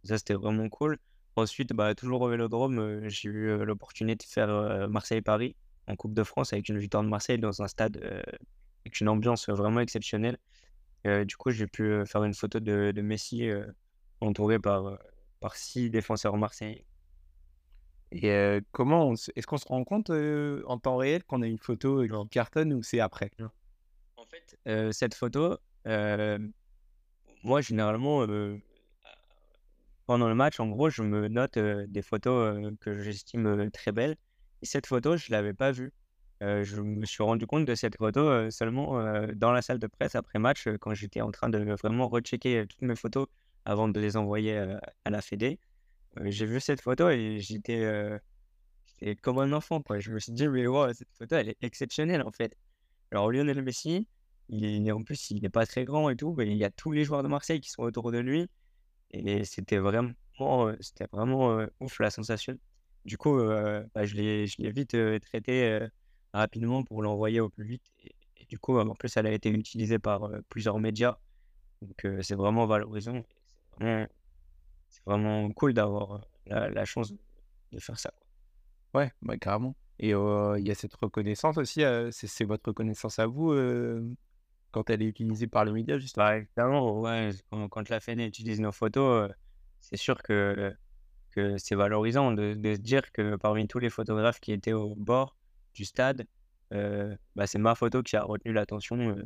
Ça, 0.04 0.16
c'était 0.16 0.34
vraiment 0.34 0.68
cool. 0.68 0.98
Ensuite, 1.36 1.72
bah, 1.72 1.94
toujours 1.94 2.22
au 2.22 2.28
Vélodrome, 2.28 3.08
j'ai 3.08 3.28
eu 3.28 3.64
l'opportunité 3.64 4.26
de 4.26 4.30
faire 4.30 4.88
Marseille-Paris 4.88 5.54
en 5.88 5.96
Coupe 5.96 6.14
de 6.14 6.22
France 6.22 6.52
avec 6.52 6.68
une 6.68 6.78
victoire 6.78 7.02
de 7.02 7.08
Marseille 7.08 7.38
dans 7.38 7.62
un 7.62 7.68
stade 7.68 7.96
avec 8.84 9.00
une 9.00 9.08
ambiance 9.08 9.48
vraiment 9.48 9.80
exceptionnelle. 9.80 10.38
du 11.04 11.36
coup, 11.36 11.50
j'ai 11.50 11.66
pu 11.66 12.04
faire 12.06 12.24
une 12.24 12.34
photo 12.34 12.60
de, 12.60 12.92
de 12.92 13.02
Messi 13.02 13.50
entouré 14.20 14.58
par, 14.58 14.98
par 15.40 15.56
six 15.56 15.90
défenseurs 15.90 16.36
marseillais. 16.36 16.84
Et 18.12 18.60
comment 18.72 19.12
est-ce 19.36 19.46
qu'on 19.46 19.58
se 19.58 19.66
rend 19.66 19.84
compte 19.84 20.10
en 20.10 20.78
temps 20.78 20.96
réel 20.96 21.24
qu'on 21.24 21.42
a 21.42 21.46
une 21.46 21.58
photo 21.58 22.02
qui 22.02 22.28
cartonne 22.30 22.72
ou 22.72 22.82
c'est 22.82 23.00
après? 23.00 23.30
En 24.16 24.24
fait, 24.26 24.92
cette 24.92 25.14
photo, 25.14 25.56
moi 27.44 27.60
généralement, 27.60 28.26
pendant 30.06 30.28
le 30.28 30.34
match, 30.34 30.58
en 30.60 30.68
gros, 30.68 30.88
je 30.88 31.02
me 31.02 31.28
note 31.28 31.58
des 31.58 32.02
photos 32.02 32.72
que 32.80 33.02
j'estime 33.02 33.70
très 33.70 33.92
belles. 33.92 34.16
Et 34.62 34.66
cette 34.66 34.86
photo, 34.86 35.16
je 35.16 35.26
ne 35.30 35.36
l'avais 35.36 35.54
pas 35.54 35.72
vue. 35.72 35.92
je 36.40 36.80
me 36.80 37.04
suis 37.06 37.22
rendu 37.22 37.46
compte 37.46 37.64
de 37.64 37.74
cette 37.74 37.96
photo 37.96 38.50
seulement 38.50 39.00
dans 39.34 39.52
la 39.52 39.62
salle 39.62 39.78
de 39.78 39.86
presse 39.86 40.14
après 40.14 40.38
match, 40.38 40.68
quand 40.80 40.94
j'étais 40.94 41.20
en 41.20 41.30
train 41.30 41.48
de 41.48 41.58
vraiment 41.74 42.08
rechecker 42.08 42.66
toutes 42.68 42.82
mes 42.82 42.96
photos 42.96 43.26
avant 43.64 43.88
de 43.88 44.00
les 44.00 44.16
envoyer 44.16 44.56
à 45.04 45.10
la 45.10 45.20
Fédé. 45.22 45.58
j'ai 46.24 46.46
vu 46.46 46.60
cette 46.60 46.80
photo 46.80 47.08
et 47.10 47.38
j'étais 47.40 48.20
comme 49.22 49.38
un 49.38 49.52
enfant. 49.52 49.82
Je 49.98 50.10
me 50.10 50.18
suis 50.18 50.32
dit, 50.32 50.48
mais 50.48 50.64
cette 50.94 51.12
photo, 51.16 51.36
elle 51.36 51.50
est 51.50 51.58
exceptionnelle 51.62 52.22
en 52.22 52.32
fait. 52.32 52.56
Alors 53.12 53.30
Lionel 53.30 53.62
Messi, 53.62 54.06
il 54.48 54.88
est, 54.88 54.92
en 54.92 55.02
plus, 55.02 55.30
il 55.30 55.42
n'est 55.42 55.50
pas 55.50 55.66
très 55.66 55.84
grand 55.84 56.10
et 56.10 56.16
tout, 56.16 56.34
mais 56.36 56.46
il 56.46 56.56
y 56.56 56.64
a 56.64 56.70
tous 56.70 56.92
les 56.92 57.04
joueurs 57.04 57.22
de 57.22 57.28
Marseille 57.28 57.60
qui 57.60 57.70
sont 57.70 57.82
autour 57.82 58.12
de 58.12 58.18
lui. 58.18 58.48
Et 59.10 59.44
c'était 59.44 59.78
vraiment, 59.78 60.12
c'était 60.80 61.06
vraiment 61.12 61.66
ouf 61.80 62.00
la 62.00 62.10
sensation. 62.10 62.58
Du 63.04 63.16
coup, 63.16 63.38
bah, 63.38 64.04
je 64.04 64.14
l'ai 64.14 64.70
vite 64.70 64.96
traité 65.22 65.78
rapidement 66.32 66.82
pour 66.84 67.02
l'envoyer 67.02 67.40
au 67.40 67.48
plus 67.48 67.64
vite. 67.64 67.92
Et, 68.04 68.14
et, 68.36 68.44
du 68.46 68.58
coup, 68.58 68.78
en 68.78 68.94
plus, 68.94 69.16
elle 69.16 69.26
a 69.26 69.32
été 69.32 69.50
utilisée 69.50 69.98
par 69.98 70.30
plusieurs 70.48 70.78
médias. 70.78 71.16
Donc, 71.82 72.06
c'est 72.22 72.34
vraiment 72.34 72.66
valorisant 72.66 73.22
c'est 74.88 75.04
vraiment 75.04 75.50
cool 75.52 75.74
d'avoir 75.74 76.20
la, 76.46 76.84
chance 76.84 77.12
de 77.72 77.78
faire 77.78 77.98
ça. 77.98 78.12
Ouais, 78.94 79.12
bah, 79.22 79.36
carrément. 79.36 79.76
Et 79.98 80.10
il 80.10 80.66
y 80.66 80.70
a 80.70 80.74
cette 80.74 80.94
reconnaissance 80.94 81.58
aussi, 81.58 81.82
c'est 82.10 82.44
votre 82.44 82.68
reconnaissance 82.68 83.18
à 83.18 83.26
vous 83.26 83.54
quand 84.70 84.90
elle 84.90 85.02
est 85.02 85.06
utilisée 85.06 85.46
par 85.46 85.64
les 85.64 85.72
médias, 85.72 85.98
justement? 85.98 86.26
Bah, 86.26 86.36
évidemment, 86.36 87.00
ouais, 87.00 87.30
quand, 87.70 87.88
la 87.88 88.00
FEN 88.00 88.20
utilise 88.20 88.60
nos 88.60 88.72
photos, 88.72 89.30
c'est 89.80 89.96
sûr 89.96 90.22
que, 90.22 90.74
que 91.38 91.56
c'est 91.58 91.76
valorisant 91.76 92.32
de, 92.32 92.54
se 92.54 92.80
dire 92.80 93.12
que 93.12 93.36
parmi 93.36 93.68
tous 93.68 93.78
les 93.78 93.90
photographes 93.90 94.40
qui 94.40 94.52
étaient 94.52 94.72
au 94.72 94.94
bord 94.96 95.36
du 95.74 95.84
stade, 95.84 96.26
bah, 96.70 97.46
c'est 97.46 97.58
ma 97.58 97.74
photo 97.74 98.02
qui 98.02 98.16
a 98.16 98.24
retenu 98.24 98.52
l'attention 98.52 99.16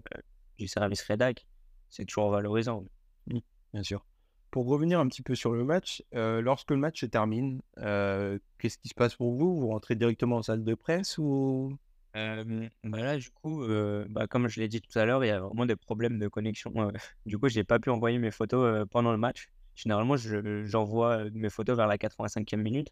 du 0.59 0.69
service 0.69 1.03
rédac. 1.03 1.47
C'est 1.89 2.05
toujours 2.05 2.31
valorisant. 2.31 2.85
Oui, 3.29 3.43
bien 3.73 3.83
sûr. 3.83 4.05
Pour 4.51 4.67
revenir 4.67 5.01
un 5.01 5.09
petit 5.09 5.23
peu 5.23 5.35
sur 5.35 5.53
le 5.53 5.65
match, 5.65 6.03
lorsque 6.13 6.71
le 6.71 6.77
match 6.77 7.01
se 7.01 7.07
termine, 7.07 7.63
qu'est-ce 7.77 8.79
qui 8.79 8.89
se 8.89 8.95
passe 8.95 9.15
pour 9.15 9.35
vous? 9.35 9.59
Vous 9.59 9.69
rentrez 9.69 9.95
directement 9.95 10.37
en 10.37 10.43
salle 10.43 10.65
de 10.65 10.75
presse 10.75 11.17
ou? 11.19 11.77
Bah, 12.15 12.45
là, 12.85 13.17
du 13.17 13.31
coup, 13.31 13.67
bah, 14.11 14.27
comme 14.27 14.49
je 14.49 14.61
l'ai 14.61 14.69
dit 14.69 14.83
tout 14.83 14.99
à 14.99 15.07
l'heure, 15.07 15.25
il 15.25 15.29
y 15.29 15.31
a 15.31 15.41
vraiment 15.41 15.65
des 15.65 15.77
problèmes 15.77 16.19
de 16.19 16.29
connexion, 16.29 16.93
du 17.25 17.39
coup, 17.39 17.49
j'ai 17.49 17.65
pas 17.65 17.79
pu 17.79 17.89
envoyer 17.89 18.19
mes 18.19 18.31
photos, 18.31 18.87
pendant 18.91 19.13
le 19.13 19.19
match. 19.19 19.49
Généralement, 19.75 20.17
je 20.17 20.65
j'envoie, 20.65 21.25
mes 21.33 21.51
photos 21.51 21.77
vers 21.77 21.87
la 21.87 21.97
85e 21.99 22.63
minute. 22.63 22.89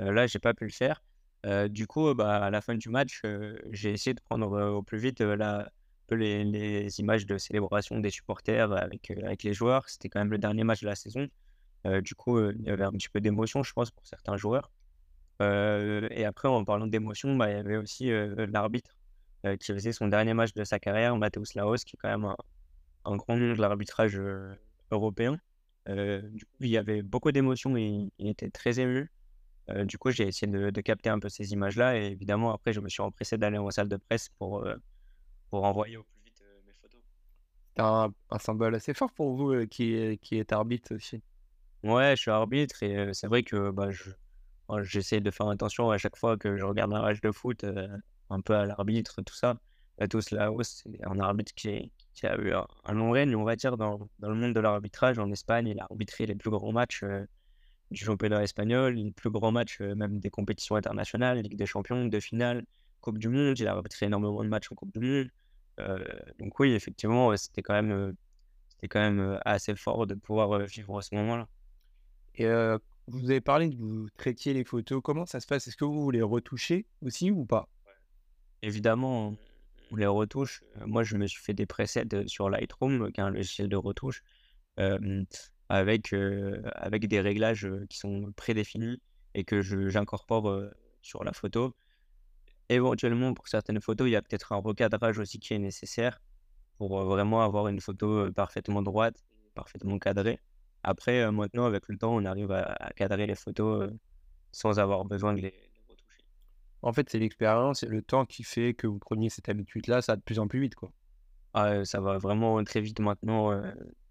Heu, 0.00 0.10
là, 0.12 0.26
j'ai 0.26 0.38
pas 0.38 0.54
pu 0.54 0.64
le 0.64 0.70
faire. 0.72 1.02
Du 1.70 1.86
coup, 1.86 2.14
bah, 2.14 2.44
à 2.44 2.50
la 2.50 2.60
fin 2.60 2.74
du 2.74 2.88
match, 2.90 3.22
j'ai 3.70 3.92
essayé 3.92 4.14
de 4.14 4.20
prendre, 4.20 4.60
au 4.72 4.82
plus 4.82 4.98
vite, 4.98 5.20
les 6.10 6.44
les 6.44 7.00
images 7.00 7.26
de 7.26 7.38
célébration 7.38 7.98
des 8.00 8.10
supporters 8.10 8.72
avec, 8.72 9.10
avec 9.10 9.42
les 9.44 9.54
joueurs. 9.54 9.88
C'était 9.88 10.08
quand 10.08 10.20
même 10.20 10.30
le 10.30 10.38
dernier 10.38 10.64
match 10.64 10.80
de 10.82 10.86
la 10.86 10.94
saison. 10.96 11.28
Du 12.02 12.14
coup, 12.14 12.40
il 12.50 12.62
y 12.62 12.70
avait 12.70 12.84
un 12.84 12.92
petit 12.92 13.08
peu 13.08 13.20
d'émotion, 13.20 13.62
je 13.62 13.72
pense, 13.72 13.90
pour 13.90 14.06
certains 14.06 14.36
joueurs. 14.36 14.70
Et 15.40 16.24
après 16.24 16.48
en 16.48 16.64
parlant 16.64 16.86
d'émotion, 16.86 17.36
bah, 17.36 17.50
il 17.50 17.56
y 17.56 17.60
avait 17.60 17.76
aussi, 17.76 18.10
l'arbitre, 18.10 18.96
qui 19.60 19.72
faisait 19.72 19.92
son 19.92 20.08
dernier 20.08 20.34
match 20.34 20.52
de 20.54 20.64
sa 20.64 20.78
carrière, 20.78 21.16
Mateusz 21.16 21.54
Laos, 21.54 21.84
qui 21.84 21.96
est 21.96 21.98
quand 22.02 22.10
même 22.10 22.24
un 22.24 22.36
un 23.04 23.16
grand 23.16 23.36
nom 23.36 23.54
de 23.54 23.60
l'arbitrage, 23.60 24.20
européen. 24.90 25.38
Heu, 25.88 26.22
du 26.32 26.44
coup, 26.46 26.52
il 26.60 26.68
y 26.70 26.76
avait 26.78 27.02
beaucoup 27.02 27.32
d'émotions 27.32 27.76
et 27.76 28.10
il 28.18 28.28
était 28.28 28.50
très 28.50 28.80
ému. 28.80 29.10
Heu, 29.70 29.86
du 29.86 29.98
coup, 29.98 30.10
j'ai 30.12 30.28
essayé 30.28 30.50
de 30.52 30.70
de 30.70 30.80
capter 30.82 31.10
un 31.10 31.18
peu 31.20 31.28
ces 31.30 31.52
images-là 31.52 31.98
et 31.98 32.06
évidemment 32.12 32.52
après 32.54 32.72
je 32.74 32.80
me 32.80 32.88
suis 32.90 33.02
empressé 33.02 33.38
d'aller 33.38 33.58
en 33.58 33.70
salle 33.70 33.88
de 33.88 33.96
presse 33.98 34.28
pour, 34.38 34.66
heu, 34.66 34.76
pour 35.50 35.64
envoyer 35.64 35.96
au 35.98 36.04
plus 36.04 36.20
vite, 36.24 36.42
mes 36.66 36.74
photos. 36.74 37.02
C'est 37.76 37.82
un 37.82 38.12
un 38.30 38.38
symbole 38.38 38.74
assez 38.74 38.94
fort 38.94 39.12
pour 39.14 39.36
vous, 39.36 39.66
qui 39.68 40.18
qui 40.22 40.36
est 40.38 40.52
arbitre 40.52 40.94
aussi. 40.94 41.22
Ouais, 41.84 42.14
je 42.16 42.22
suis 42.22 42.30
arbitre 42.30 42.82
et 42.82 43.14
c'est 43.14 43.28
vrai 43.28 43.42
que, 43.44 43.70
bah, 43.70 43.90
je 43.90 44.10
moi, 44.68 44.82
j'essaie 44.82 45.20
de 45.20 45.30
faire 45.30 45.48
attention 45.48 45.90
à 45.90 45.98
chaque 45.98 46.16
fois 46.16 46.36
que 46.38 46.56
je 46.58 46.64
regarde 46.64 46.92
un 46.94 47.02
match 47.02 47.20
de 47.22 47.32
foot, 47.32 47.64
un 48.30 48.40
peu 48.40 48.54
à 48.56 48.66
l'arbitre, 48.66 49.22
tout 49.22 49.34
ça. 49.34 49.58
Matheus 49.98 50.30
Laos, 50.32 50.64
c'est 50.84 51.04
un 51.06 51.18
arbitre 51.20 51.52
qui 51.54 51.68
est 51.70 51.92
qui 52.18 52.26
a 52.26 52.36
eu 52.38 52.52
un 52.52 52.66
un 52.84 52.92
long 52.94 53.10
règne, 53.12 53.34
on 53.36 53.44
va 53.44 53.56
dire, 53.56 53.76
dans 53.76 54.08
dans 54.18 54.28
le 54.30 54.34
monde 54.34 54.54
de 54.54 54.60
l'arbitrage 54.60 55.18
en 55.18 55.30
Espagne. 55.30 55.68
Il 55.68 55.80
a 55.80 55.84
arbitré 55.84 56.26
les 56.26 56.34
plus 56.34 56.50
grands 56.50 56.72
matchs, 56.72 57.02
heu, 57.04 57.26
du 57.90 58.04
championnat 58.04 58.42
espagnol, 58.42 58.94
les 58.94 59.12
plus 59.12 59.30
grands 59.30 59.52
matchs, 59.52 59.80
heu, 59.80 59.94
même 59.94 60.18
des 60.20 60.30
compétitions 60.30 60.76
internationales, 60.76 61.38
Ligue 61.40 61.56
des 61.56 61.66
champions, 61.66 62.06
de 62.06 62.20
finale, 62.20 62.64
Coupe 63.00 63.18
du 63.18 63.28
monde. 63.28 63.58
Il 63.58 63.68
a 63.68 63.72
arbitré 63.72 64.06
énormément 64.06 64.42
de 64.44 64.48
matchs 64.48 64.70
en 64.72 64.74
Coupe 64.74 64.92
du 64.92 65.00
monde. 65.00 65.30
Heu, 65.80 66.04
donc 66.38 66.58
oui, 66.60 66.72
effectivement, 66.72 67.36
c'était 67.36 67.62
quand 67.62 67.74
même, 67.74 68.14
c'était 68.70 68.88
quand 68.88 69.00
même, 69.00 69.38
assez 69.44 69.74
fort 69.76 70.06
de 70.06 70.14
pouvoir, 70.14 70.58
vivre 70.66 71.00
ce 71.00 71.14
moment-là. 71.14 71.46
Et 72.34 72.46
vous 73.08 73.30
avez 73.30 73.40
parlé 73.40 73.70
que 73.70 73.76
vous 73.76 74.08
traitiez 74.16 74.54
les 74.54 74.64
photos. 74.64 75.00
Comment 75.02 75.26
ça 75.26 75.40
se 75.40 75.46
passe? 75.46 75.66
Est-ce 75.66 75.76
que 75.76 75.84
vous 75.84 76.10
les 76.10 76.22
retouchez 76.22 76.86
aussi 77.02 77.30
ou 77.30 77.44
pas? 77.44 77.68
Évidemment, 78.62 79.34
on 79.90 79.96
les 79.96 80.06
retouche. 80.06 80.62
Heu, 80.80 80.86
moi, 80.86 81.02
je 81.02 81.16
me 81.16 81.26
suis 81.26 81.42
fait 81.42 81.54
des 81.54 81.66
presets, 81.66 82.06
sur 82.26 82.50
Lightroom, 82.50 83.12
qui 83.12 83.20
est 83.20 83.24
un 83.24 83.30
logiciel 83.30 83.68
de 83.68 83.76
retouche, 83.76 84.22
avec, 85.68 86.14
avec 86.74 87.08
des 87.08 87.20
réglages, 87.20 87.68
qui 87.88 87.98
sont 87.98 88.32
prédéfinis 88.36 89.00
et 89.34 89.44
que 89.44 89.60
j'incorpore, 89.62 90.62
sur 91.02 91.24
la 91.24 91.32
photo. 91.32 91.74
Éventuellement, 92.68 93.32
pour 93.34 93.48
certaines 93.48 93.80
photos, 93.80 94.08
il 94.08 94.12
y 94.12 94.16
a 94.16 94.22
peut-être 94.22 94.52
un 94.52 94.56
recadrage 94.56 95.18
aussi 95.18 95.38
qui 95.38 95.54
est 95.54 95.58
nécessaire 95.58 96.20
pour, 96.76 97.02
vraiment 97.04 97.42
avoir 97.42 97.68
une 97.68 97.80
photo, 97.80 98.30
parfaitement 98.32 98.82
droite, 98.82 99.24
parfaitement 99.54 99.98
cadrée. 99.98 100.38
Après, 100.82 101.30
maintenant, 101.32 101.64
avec 101.64 101.88
le 101.88 101.96
temps, 101.96 102.14
on 102.14 102.24
arrive 102.24 102.52
à 102.52 102.90
cadrer 102.94 103.26
les 103.26 103.34
photos, 103.34 103.90
sans 104.52 104.78
avoir 104.78 105.04
besoin 105.04 105.34
de 105.34 105.40
les. 105.40 105.67
En 106.82 106.92
fait, 106.92 107.08
c'est 107.10 107.18
l'expérience 107.18 107.82
et 107.82 107.86
le 107.88 108.02
temps 108.02 108.24
qui 108.24 108.44
fait 108.44 108.74
que 108.74 108.86
vous 108.86 108.98
preniez 108.98 109.30
cette 109.30 109.48
habitude-là, 109.48 110.00
ça 110.02 110.12
va 110.12 110.16
de 110.16 110.22
plus 110.22 110.38
en 110.38 110.46
plus 110.48 110.60
vite, 110.60 110.74
quoi. 110.76 110.92
Ah, 111.54 111.84
ça 111.84 112.00
va 112.00 112.18
vraiment 112.18 112.62
très 112.64 112.80
vite 112.80 113.00
maintenant, 113.00 113.52
heu, 113.52 113.62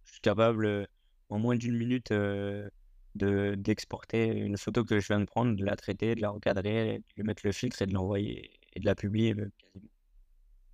je 0.05 0.11
suis 0.13 0.21
capable, 0.21 0.65
heu, 0.65 0.87
en 1.29 1.39
moins 1.39 1.55
d'une 1.55 1.77
minute, 1.77 2.11
de 2.11 3.55
d'exporter 3.55 4.27
une 4.27 4.57
photo 4.57 4.83
que 4.85 4.99
je 4.99 5.07
viens 5.07 5.19
de 5.19 5.25
prendre, 5.25 5.55
de 5.55 5.65
la 5.65 5.75
traiter, 5.75 6.15
de 6.15 6.21
la 6.21 6.29
recadrer, 6.29 6.99
de 6.99 7.03
lui 7.17 7.23
mettre 7.23 7.41
le 7.45 7.51
filtre 7.51 7.81
et 7.81 7.85
de 7.87 7.93
l'envoyer 7.93 8.51
et 8.73 8.79
de 8.79 8.85
la 8.85 8.95
publier 8.95 9.33
quasiment. 9.35 9.89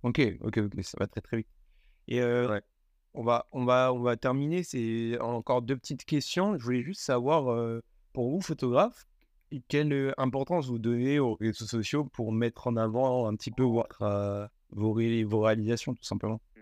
OK, 0.02 0.20
OK, 0.42 0.58
OK, 0.58 0.84
ça 0.84 0.98
va 1.00 1.06
très, 1.08 1.20
très 1.22 1.36
vite. 1.38 1.48
Et 2.08 2.22
Ouais. 2.22 2.62
on 3.14 3.22
va 3.24 3.46
on 3.52 3.64
va 3.64 3.92
on 3.94 4.00
va 4.00 4.16
terminer, 4.16 4.62
c'est 4.64 5.18
encore 5.20 5.62
2 5.62 5.76
petites 5.76 6.04
questions. 6.04 6.58
Je 6.58 6.64
voulais 6.64 6.82
juste 6.82 7.02
savoir, 7.02 7.80
pour 8.12 8.30
vous, 8.30 8.40
photographe, 8.42 9.06
quelle, 9.68 9.92
heu, 9.92 10.14
importance 10.18 10.66
vous 10.68 10.78
donnez 10.78 11.18
aux 11.18 11.34
réseaux 11.34 11.66
sociaux 11.66 12.04
pour 12.04 12.32
mettre 12.32 12.66
en 12.66 12.76
avant 12.76 13.26
un 13.28 13.36
petit 13.36 13.50
peu 13.50 13.62
votre, 13.64 14.02
heu, 14.02 14.46
vos 14.70 14.92
ré 14.92 15.24
vos 15.24 15.40
réalisations, 15.40 15.94
tout 15.94 16.04
simplement? 16.04 16.40
Mmh. 16.56 16.60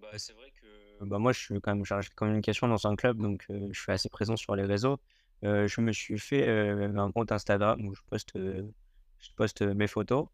Bah, 0.00 0.08
c'est 0.18 0.32
vrai 0.32 0.50
que, 0.60 1.04
bah, 1.04 1.18
moi, 1.18 1.32
je 1.32 1.40
suis 1.40 1.60
quand 1.60 1.74
même 1.74 1.84
chargé 1.84 2.08
de 2.08 2.14
communication 2.14 2.68
dans 2.68 2.86
un 2.86 2.96
club, 2.96 3.18
donc 3.20 3.44
je 3.48 3.78
suis 3.80 3.92
assez 3.92 4.08
présent 4.08 4.36
sur 4.36 4.56
les 4.56 4.64
réseaux. 4.64 4.98
Je 5.42 5.80
me 5.80 5.92
suis 5.92 6.18
fait, 6.18 6.48
un 6.48 7.10
compte 7.12 7.32
Instagram 7.32 7.86
où 7.86 7.94
je 7.94 8.02
poste, 8.08 8.32
je 8.36 9.28
poste, 9.36 9.62
mes 9.62 9.86
photos. 9.86 10.26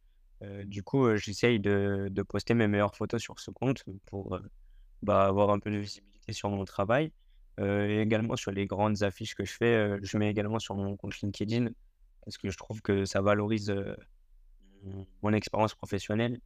Du 0.65 0.83
coup, 0.83 1.15
j'essaye 1.17 1.61
de 1.61 2.09
de 2.11 2.23
poster 2.23 2.55
mes 2.55 2.69
meilleures 2.69 2.95
photos 2.97 3.23
sur 3.23 3.39
ce 3.41 3.51
compte 3.51 3.85
pour, 4.07 4.39
bah, 5.03 5.27
avoir 5.27 5.51
un 5.51 5.59
peu 5.59 5.71
de 5.71 5.79
visibilité 5.79 6.33
sur 6.33 6.51
mon 6.51 6.65
travail. 6.65 7.13
Et 7.59 8.01
également 8.01 8.37
sur 8.37 8.51
les 8.53 8.67
grandes 8.67 9.03
affiches 9.03 9.35
que 9.35 9.45
je 9.45 9.53
fais, 9.55 9.99
je 10.03 10.19
mets 10.19 10.31
également 10.31 10.59
sur 10.59 10.75
mon 10.77 10.97
compte 10.97 11.19
LinkedIn 11.21 11.69
parce 12.27 12.37
que 12.37 12.51
je 12.51 12.59
trouve 12.59 12.83
que 12.83 13.07
ça 13.07 13.23
valorise, 13.23 13.75
mon 15.23 15.33
expérience 15.33 15.75
professionnelle, 15.75 16.39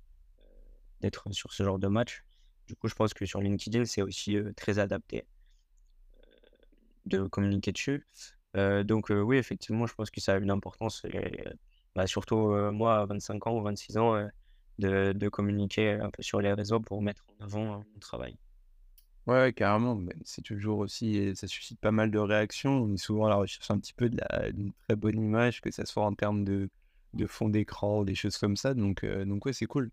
d'être 1.01 1.33
sur 1.33 1.53
ce 1.53 1.65
genre 1.65 1.79
de 1.81 1.89
match. 1.89 2.25
Du 2.69 2.77
coup, 2.77 2.87
je 2.87 2.95
pense 2.95 3.15
que 3.15 3.27
sur 3.27 3.41
LinkedIn, 3.41 3.85
c'est 3.87 4.03
aussi, 4.03 4.37
très 4.57 4.79
adapté, 4.79 5.25
de 7.07 7.27
communiquer 7.27 7.73
dessus. 7.73 8.07
Donc 8.55 9.09
oui, 9.11 9.39
effectivement, 9.39 9.87
je 9.87 9.95
pense 9.95 10.11
que 10.11 10.21
ça 10.21 10.35
a 10.35 10.39
une 10.39 10.51
importance 10.51 11.03
bah, 11.97 12.07
surtout, 12.07 12.37
moi 12.73 13.01
à 13.01 13.07
25 13.07 13.47
ans 13.49 13.57
ou 13.59 13.63
26 13.63 13.97
ans, 13.97 14.29
de 14.79 15.13
de 15.13 15.29
communiquer 15.29 15.93
un 15.93 16.11
peu 16.11 16.23
sur 16.23 16.41
les 16.41 16.53
réseaux 16.53 16.81
pour 16.81 17.03
mettre 17.03 17.25
en 17.41 17.45
avant, 17.45 17.81
heu, 17.81 17.85
mon 17.93 17.99
travail. 18.01 18.37
Ouais, 19.27 19.53
carrément, 19.53 19.99
c'est 20.25 20.43
toujours 20.43 20.79
aussi 20.79 21.17
et 21.17 21.35
ça 21.35 21.47
suscite 21.47 21.79
pas 21.81 21.93
mal 21.93 22.11
de 22.11 22.19
réactions. 22.19 22.73
On 22.83 22.93
est 22.95 22.97
souvent 22.97 23.27
à 23.27 23.29
la 23.29 23.37
recherche 23.37 23.71
un 23.71 23.79
petit 23.79 23.93
peu 23.95 24.09
de 24.09 24.17
la 24.19 24.51
d'une 24.51 24.73
très 24.73 24.97
bonne 24.97 25.19
image, 25.23 25.61
que 25.61 25.71
ça 25.71 25.85
soit 25.87 26.05
en 26.05 26.15
termes 26.15 26.45
de 26.45 26.69
de 27.13 27.27
fond 27.27 27.49
d'écran 27.49 28.01
ou 28.01 28.05
des 28.05 28.15
choses 28.15 28.39
comme 28.39 28.57
ça, 28.57 28.73
donc 28.75 29.05
heu, 29.05 29.25
donc 29.27 29.45
ouais, 29.47 29.53
c'est 29.53 29.67
cool. 29.67 29.91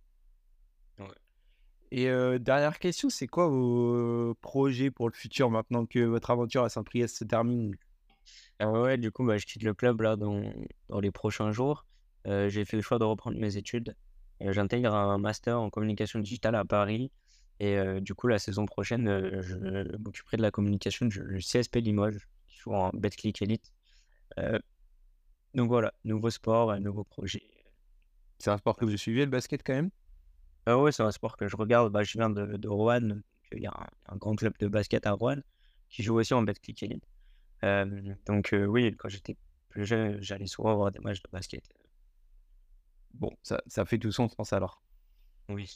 Ouais. 0.99 1.07
Et 1.91 2.07
heu, 2.09 2.39
dernière 2.39 2.79
question, 2.79 3.09
c'est 3.09 3.27
quoi 3.27 3.47
vos 3.49 4.35
projets 4.41 4.91
pour 4.91 5.09
le 5.09 5.13
futur 5.15 5.49
maintenant 5.49 5.85
que 5.85 5.99
votre 5.99 6.31
aventure 6.31 6.63
à 6.63 6.69
Saint-Priest 6.69 7.17
se 7.17 7.23
termine? 7.25 7.75
Ah 8.59 8.71
ouais, 8.71 8.97
du 8.97 9.11
coup, 9.11 9.25
bah, 9.25 9.37
je 9.37 9.45
quitte 9.45 9.63
le 9.63 9.73
club 9.73 10.01
là 10.01 10.15
dans 10.15 10.41
dans 10.89 10.99
les 10.99 11.11
prochains 11.11 11.51
jours. 11.51 11.85
J'ai 12.25 12.65
fait 12.65 12.75
le 12.77 12.81
choix 12.83 12.99
de 12.99 13.03
reprendre 13.05 13.37
mes 13.39 13.55
études. 13.57 13.95
J'intègre 14.41 14.93
un 14.93 15.17
master 15.17 15.59
en 15.61 15.69
communication 15.69 16.19
digitale 16.19 16.55
à 16.55 16.65
Paris 16.65 17.11
et 17.59 17.77
heu, 17.77 18.01
du 18.01 18.13
coup, 18.15 18.27
la 18.27 18.39
saison 18.39 18.65
prochaine, 18.65 19.07
heu, 19.09 19.41
je 19.41 19.55
m'occuperai 19.97 20.37
de 20.37 20.41
la 20.43 20.51
communication 20.51 21.05
du 21.07 21.41
CSP 21.41 21.81
Limoges, 21.81 22.27
qui 22.47 22.57
joue 22.57 22.73
en 22.73 22.89
Betclic 22.93 23.41
Elite. 23.41 23.73
Heu, 24.39 24.59
donc 25.55 25.69
voilà, 25.69 25.93
nouveau 26.05 26.29
sport, 26.31 26.71
un 26.71 26.79
nouveau 26.79 27.03
projet. 27.05 27.43
C'est 28.39 28.51
un 28.51 28.57
sport 28.57 28.75
que 28.77 28.85
vous 28.85 28.97
suivez, 28.97 29.25
le 29.25 29.31
basket, 29.31 29.63
quand 29.65 29.73
même? 29.73 29.91
Ah 30.67 30.77
ouais, 30.79 30.91
c'est 30.93 31.03
un 31.03 31.11
sport 31.11 31.37
que 31.37 31.47
je 31.47 31.57
regarde, 31.57 31.91
bah, 31.93 32.03
je 32.03 32.13
viens 32.17 32.29
de 32.31 32.45
de 32.57 32.67
donc 32.69 33.23
il 33.53 33.61
y 33.63 33.67
a 33.67 33.71
un 33.71 33.87
un 34.13 34.17
grand 34.17 34.35
club 34.35 34.53
de 34.59 34.67
basket 34.67 35.07
à 35.07 35.13
Roanne, 35.13 35.43
qui 35.89 36.03
joue 36.03 36.15
aussi 36.19 36.33
en 36.35 36.43
Betclic 36.43 36.83
Elite. 36.83 37.05
Donc 38.25 38.53
oui, 38.67 38.95
quand 38.97 39.09
j'étais 39.09 39.35
plus 39.69 39.85
jeune, 39.85 40.21
j'allais 40.21 40.47
souvent 40.47 40.75
voir 40.75 40.91
des 40.91 40.99
matchs 40.99 41.21
de 41.23 41.29
basket. 41.31 41.63
Bon, 43.13 43.31
ça 43.43 43.61
ça 43.67 43.85
fait 43.85 43.97
tout 43.99 44.11
son 44.11 44.29
sens 44.29 44.53
alors. 44.53 44.81
Oui. 45.49 45.69